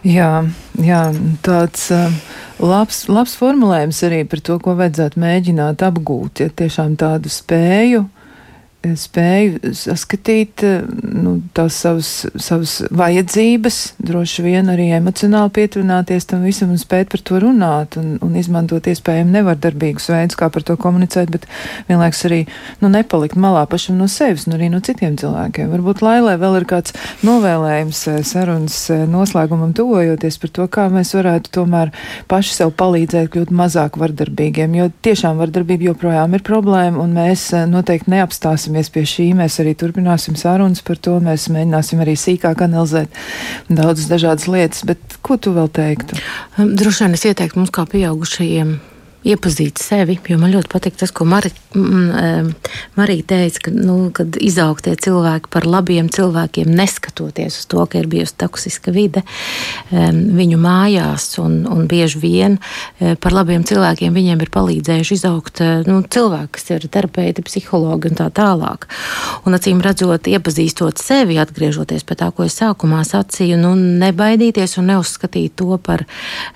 Jā, 0.07 0.45
jā 0.79 1.01
tāds 1.43 1.89
uh, 1.95 2.13
labs, 2.63 3.07
labs 3.11 3.35
formulējums 3.39 4.03
arī 4.07 4.23
par 4.31 4.43
to, 4.47 4.59
ko 4.63 4.77
vajadzētu 4.79 5.23
mēģināt 5.23 5.83
apgūt, 5.89 6.45
ja 6.45 6.53
tiešām 6.55 6.95
tādu 7.01 7.33
spēju 7.33 8.05
spēju 8.87 9.73
saskatīt 9.75 10.63
nu, 11.03 11.39
tās 11.57 11.81
savas, 11.83 12.11
savas 12.39 12.77
vajadzības, 12.95 13.79
droši 14.07 14.45
vien 14.45 14.71
arī 14.71 14.89
emocionāli 14.95 15.51
pietuvināties 15.57 16.29
tam 16.31 16.45
visam 16.47 16.71
un 16.71 16.79
spēt 16.79 17.11
par 17.11 17.23
to 17.27 17.41
runāt 17.43 17.99
un, 17.99 18.17
un 18.23 18.37
izmantot 18.39 18.87
iespējami 18.87 19.35
nevardarbīgus 19.35 20.09
veidus, 20.13 20.39
kā 20.39 20.47
par 20.55 20.63
to 20.67 20.77
komunicēt, 20.79 21.33
bet 21.35 21.49
vienlaiks 21.89 22.23
arī 22.29 22.45
nu, 22.83 22.91
nepalikt 22.93 23.39
malā 23.41 23.65
pašam 23.71 23.99
no 23.99 24.07
sevis 24.11 24.47
un 24.47 24.57
arī 24.57 24.71
no 24.71 24.81
citiem 24.85 25.19
cilvēkiem. 25.19 25.73
Varbūt 25.75 26.05
Lailē 26.07 26.37
vēl 26.39 26.61
ir 26.61 26.69
kāds 26.71 26.95
novēlējums 27.27 28.05
eh, 28.13 28.21
sarunas 28.27 28.79
eh, 28.95 29.05
noslēgumam 29.11 29.75
tuvojoties 29.77 30.39
par 30.39 30.55
to, 30.55 30.69
kā 30.71 30.87
mēs 30.93 31.15
varētu 31.19 31.53
tomēr 31.59 31.93
paši 32.31 32.55
sev 32.61 32.73
palīdzēt 32.79 33.33
kļūt 33.35 33.53
mazāk 33.55 33.99
vardarbīgiem, 34.01 34.79
jo 34.79 34.89
tiešām 35.03 35.43
vardarbība 35.43 35.91
joprojām 35.91 36.39
ir 36.39 36.47
problēma 36.47 37.03
un 37.03 37.19
mēs 37.19 37.49
eh, 37.57 37.67
noteikti 37.71 38.15
neapstāsim 38.15 38.68
pieturēsimies 38.69 38.91
pie 38.93 39.05
šī. 39.07 39.27
Mēs 39.37 39.59
arī 39.63 39.75
turpināsim 39.75 40.37
sarunas 40.37 40.83
par 40.83 40.99
to. 40.99 41.19
Mēs 41.21 41.49
mēģināsim 41.49 42.01
arī 42.03 42.17
sīkāk 42.17 42.63
analizēt 42.63 43.09
daudzas 43.69 44.09
dažādas 44.09 44.49
lietas. 44.49 44.85
Bet 44.85 44.99
ko 45.23 45.37
tu 45.37 45.53
vēl 45.53 45.69
teiktu? 45.69 46.19
Droši 46.59 47.05
vien 47.05 47.15
es 47.15 47.25
ieteiktu 47.25 47.59
mums 47.59 47.73
kā 47.73 47.87
pieaugušajiem 47.89 48.79
iepazīt 49.29 49.81
sevi, 49.83 50.19
jo 50.29 50.39
man 50.41 50.53
ļoti 50.55 50.71
patīk 50.73 50.97
tas, 51.01 51.13
ko 51.15 51.27
Mari, 51.29 51.51
m, 51.77 52.53
Marija 52.99 53.27
teica, 53.35 53.67
ka, 53.67 53.73
nu, 53.75 53.97
kad 54.15 54.39
izaug 54.41 54.81
tie 54.85 54.95
cilvēki 54.99 55.51
par 55.53 55.67
labiem 55.69 56.09
cilvēkiem, 56.13 56.71
neskatoties 56.79 57.61
uz 57.61 57.69
to, 57.71 57.85
ka 57.91 58.01
ir 58.01 58.09
bijusi 58.11 58.37
toksiska 58.41 58.95
vide 58.95 59.25
viņu 59.91 60.59
mājās, 60.61 61.31
un, 61.43 61.61
un 61.69 61.87
bieži 61.91 62.21
vien 62.23 62.59
e, 62.59 63.15
par 63.21 63.35
labiem 63.37 63.65
cilvēkiem 63.67 64.15
viņiem 64.15 64.45
ir 64.45 64.53
palīdzējuši 64.55 65.17
izaugt 65.19 65.63
e, 65.65 65.71
nu, 65.89 66.01
cilvēki, 66.03 66.53
kas 66.57 66.71
ir 66.75 66.89
terapeiti, 66.93 67.45
psihologi 67.47 68.13
un 68.13 68.19
tā 68.19 68.29
tālāk. 68.35 68.89
Un 69.49 69.57
acīm 69.57 69.83
redzot, 69.85 70.29
iepazīstot 70.31 71.01
sevi, 71.03 71.39
atgriežoties 71.41 72.07
pie 72.09 72.19
tā, 72.19 72.31
ko 72.35 72.47
es 72.49 72.59
sākumā 72.61 73.03
sacīju, 73.09 73.59
nu, 73.61 73.75
nebaidīties 73.77 74.79
un 74.81 74.93
neuzskatīt 74.93 75.57
to 75.59 75.79
par 75.83 76.05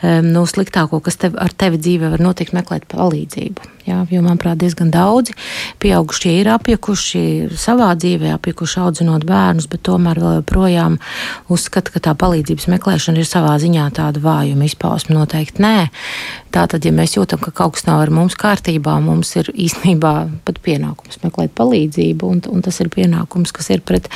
nu, 0.03 0.45
sliktāko, 0.49 1.01
kas 1.05 1.19
tev, 1.21 1.37
ar 1.41 1.53
tevi 1.57 1.81
dzīvē 1.83 2.13
var 2.15 2.23
notikt 2.23 2.55
meklēt 2.63 2.89
palīdzību. 2.91 3.73
Jā, 3.83 4.05
jo, 4.15 4.21
manuprāt, 4.23 4.61
diezgan 4.63 4.93
daudzi 4.95 5.35
pieaugušie 5.83 6.37
ir 6.39 6.53
apjukuši 6.55 7.23
savā 7.59 7.89
dzīvē, 7.99 8.31
apjukuši 8.37 8.79
audzinot 8.79 9.27
bērnus, 9.27 9.67
bet 9.73 9.83
tomēr 9.89 10.21
vēl 10.23 10.37
joprojām 10.37 11.01
uzskata, 11.51 11.91
ka 11.91 12.03
tā 12.05 12.15
palīdzības 12.19 12.69
meklēšana 12.77 13.19
ir 13.19 13.27
savā 13.27 13.57
ziņā 13.63 13.89
tāda 13.99 14.23
vājuma 14.23 14.69
izpausme. 14.69 15.17
Noteikti 15.19 15.67
nē. 15.67 15.75
Tātad, 16.55 16.87
ja 16.87 16.95
mēs 16.95 17.17
jūtam, 17.17 17.43
ka 17.43 17.51
kaut 17.51 17.75
kas 17.75 17.89
nav 17.89 18.05
ar 18.05 18.15
mums 18.15 18.39
kārtībā, 18.39 19.01
mums 19.03 19.35
ir 19.41 19.51
īstenībā 19.51 20.15
pat 20.47 20.63
pienākums 20.63 21.19
meklēt 21.25 21.57
palīdzību, 21.59 22.33
un, 22.37 22.43
un 22.55 22.63
tas 22.63 22.79
ir 22.85 22.93
pienākums, 22.93 23.55
kas 23.57 23.73
ir 23.75 23.83
pret, 23.83 24.07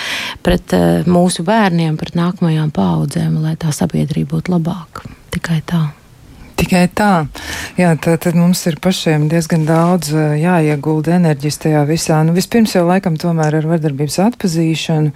pret 0.46 0.78
eh, 0.78 1.02
mūsu 1.10 1.42
bērniem, 1.48 1.98
pret 1.98 2.14
nākamajām 2.14 2.70
paudzēm, 2.76 3.40
lai 3.42 3.58
tā 3.58 3.74
sabiedrība 3.74 4.36
būtu 4.36 4.58
labāka. 4.58 5.08
Tikai 5.34 5.64
tā. 5.66 5.88
Tikai 6.56 6.86
tā. 6.96 7.26
Jā, 7.76 7.90
tā 8.00 8.14
tad 8.16 8.36
mums 8.38 8.62
ir 8.68 8.78
pašiem 8.80 9.26
diezgan 9.28 9.66
daudz 9.68 10.08
jāiegulda 10.40 11.18
enerģijas 11.18 11.60
tajā 11.66 11.82
visā. 11.88 12.22
Nu, 12.24 12.32
vispirms 12.36 12.72
jau 12.72 12.86
laikam 12.88 13.18
tomēr 13.20 13.58
ar 13.58 13.68
vardarbības 13.68 14.16
atpazīšanu 14.30 15.12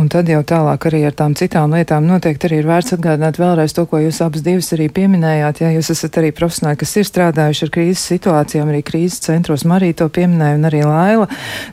Un 0.00 0.08
tad 0.12 0.28
jau 0.30 0.40
tālāk 0.46 0.86
arī 0.88 1.02
ar 1.04 1.14
tām 1.16 1.34
citām 1.36 1.74
lietām 1.76 2.06
noteikti 2.08 2.48
arī 2.48 2.62
ir 2.62 2.68
vērts 2.68 2.94
atgādināt 2.96 3.36
vēlreiz 3.40 3.74
to, 3.76 3.84
ko 3.88 4.00
jūs 4.00 4.22
abas 4.24 4.44
divas 4.44 4.72
arī 4.72 4.88
pieminējāt. 4.94 5.60
Ja 5.62 5.72
jūs 5.74 5.92
esat 5.92 6.16
arī 6.20 6.30
profesionāli, 6.36 6.80
kas 6.80 6.94
ir 6.96 7.08
strādājuši 7.08 7.66
ar 7.66 7.72
krīzes 7.76 8.04
situācijām, 8.14 8.72
arī 8.72 8.80
krīzes 8.88 9.20
centros, 9.26 9.66
Marija 9.68 10.00
to 10.00 10.08
pieminēja 10.16 10.58
un 10.58 10.68
arī 10.70 10.82
Laila. 10.88 11.28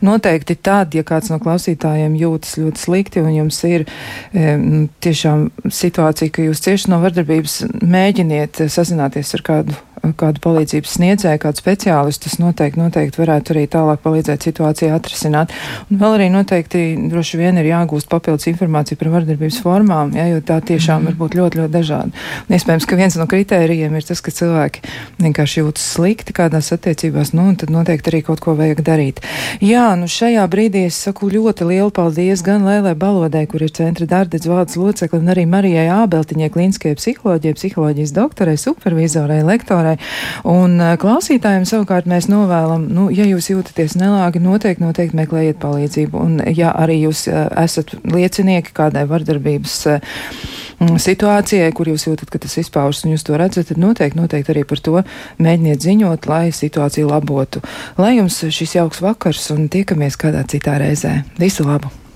Noteikti 0.06 0.60
tad, 0.60 0.96
ja 0.98 1.06
kāds 1.08 1.32
no 1.32 1.40
klausītājiem 1.44 2.18
jūtas 2.20 2.58
ļoti 2.60 2.84
slikti 2.84 3.24
un 3.24 3.32
jums 3.38 3.62
ir 3.70 3.88
e, 3.88 4.58
tiešām 5.06 5.48
situācija, 5.72 6.36
ka 6.36 6.50
jūs 6.50 6.64
cieši 6.68 6.92
no 6.92 7.00
vardarbības, 7.06 7.62
mēģiniet 7.80 8.66
sazināties 8.68 9.38
ar 9.40 9.48
kādu 9.48 9.80
kādu 10.20 10.42
palīdzības 10.44 10.96
sniedzēju, 10.98 11.42
kādu 11.44 11.62
speciālistu, 11.62 12.28
tas 12.28 12.38
noteikti, 12.42 12.80
noteikti 12.80 13.22
varētu 13.22 13.54
arī 13.54 13.66
tālāk 13.72 14.02
palīdzēt 14.04 14.48
situāciju 14.48 14.94
atrisināt. 14.96 15.54
Un 15.90 16.00
vēl 16.02 16.18
arī 16.18 16.30
noteikti 16.34 16.84
droši 17.12 17.40
vien 17.42 17.60
ir 17.60 17.70
jāgūst 17.70 18.10
papildus 18.12 18.50
informācija 18.52 19.00
par 19.00 19.12
vardarbības 19.14 19.60
formām, 19.64 20.14
ja, 20.18 20.28
jo 20.32 20.40
tā 20.46 20.60
tiešām 20.66 21.10
var 21.10 21.18
būt 21.20 21.38
ļoti, 21.40 21.62
ļoti 21.62 21.74
dažāda. 21.76 22.26
Un 22.48 22.58
iespējams, 22.58 22.88
ka 22.90 23.00
viens 23.00 23.18
no 23.20 23.28
kritērijiem 23.30 23.98
ir 24.00 24.08
tas, 24.08 24.24
ka 24.24 24.34
cilvēki 24.36 24.84
vienkārši 25.20 25.64
jūtas 25.64 25.90
slikti 25.96 26.36
kādās 26.38 26.72
attiecībās, 26.76 27.34
nu, 27.38 27.50
un 27.52 27.60
tad 27.60 27.74
noteikti 27.74 28.14
arī 28.14 28.24
kaut 28.30 28.44
ko 28.44 28.56
vajag 28.60 28.84
darīt. 28.88 29.22
Jā, 29.64 29.92
nu 30.00 30.08
šajā 30.10 30.46
brīdī 30.52 30.86
es 30.88 31.00
saku 31.04 31.30
ļoti 31.34 31.68
lielu 31.74 31.92
paldies 31.96 32.44
gan 32.46 32.66
Lēlē 32.68 32.96
Balodai, 33.00 33.46
kur 33.50 33.64
ir 33.66 33.74
centra 33.76 34.08
darbdedz 34.10 34.48
valdes 34.50 34.80
locekli, 34.80 35.20
un 35.20 35.34
arī 35.34 35.46
Marijai 35.50 35.90
Ābeltiņai, 35.94 36.52
klīniskajai 36.54 36.98
psiholoģijai, 37.00 37.58
psiholoģijas 37.58 38.16
doktorai, 38.16 38.58
supervizorai, 38.60 39.42
lektorai 39.48 39.89
klausītāji. 39.90 40.44
Un 40.50 40.80
eh, 40.82 40.96
klausītājiem 41.00 41.66
savukārt 41.66 42.08
mēs 42.08 42.30
novēlam, 42.30 42.88
nu, 42.90 43.10
ja 43.12 43.26
jūs 43.26 43.50
jūtaties 43.50 43.98
nelāgi, 44.00 44.40
noteikti, 44.40 44.84
noteikti 44.84 45.18
meklējiet 45.18 45.60
palīdzību. 45.60 46.18
Un 46.18 46.40
ja 46.56 46.72
arī 46.72 47.02
jūs 47.04 47.28
eh, 47.28 47.48
esat 47.64 47.96
liecinieki 48.04 48.74
kādai 48.74 49.06
vardarbības 49.10 49.78
eh, 49.88 50.02
situācijai, 50.80 51.72
kur 51.76 51.90
jūs 51.90 52.08
jūtat, 52.08 52.30
ka 52.30 52.40
tas 52.40 52.58
izpaužas 52.58 53.06
un 53.06 53.16
jūs 53.16 53.26
to 53.28 53.38
redzat, 53.38 53.70
tad 53.70 53.80
noteikti, 53.82 54.20
noteikti 54.20 54.54
arī 54.54 54.66
par 54.68 54.80
to 54.80 55.04
mēģiniet 55.40 55.82
ziņot, 55.84 56.30
lai 56.30 56.50
situāciju 56.56 57.10
labotu. 57.10 57.64
Lai 57.98 58.18
jums 58.18 58.44
šis 58.50 58.78
jauks 58.80 59.04
vakars 59.04 59.50
un 59.56 59.68
tiekamies 59.72 60.20
kādā 60.20 60.46
citā 60.48 60.80
reizē. 60.80 61.20
Visu 61.40 61.68
labu! 61.68 62.09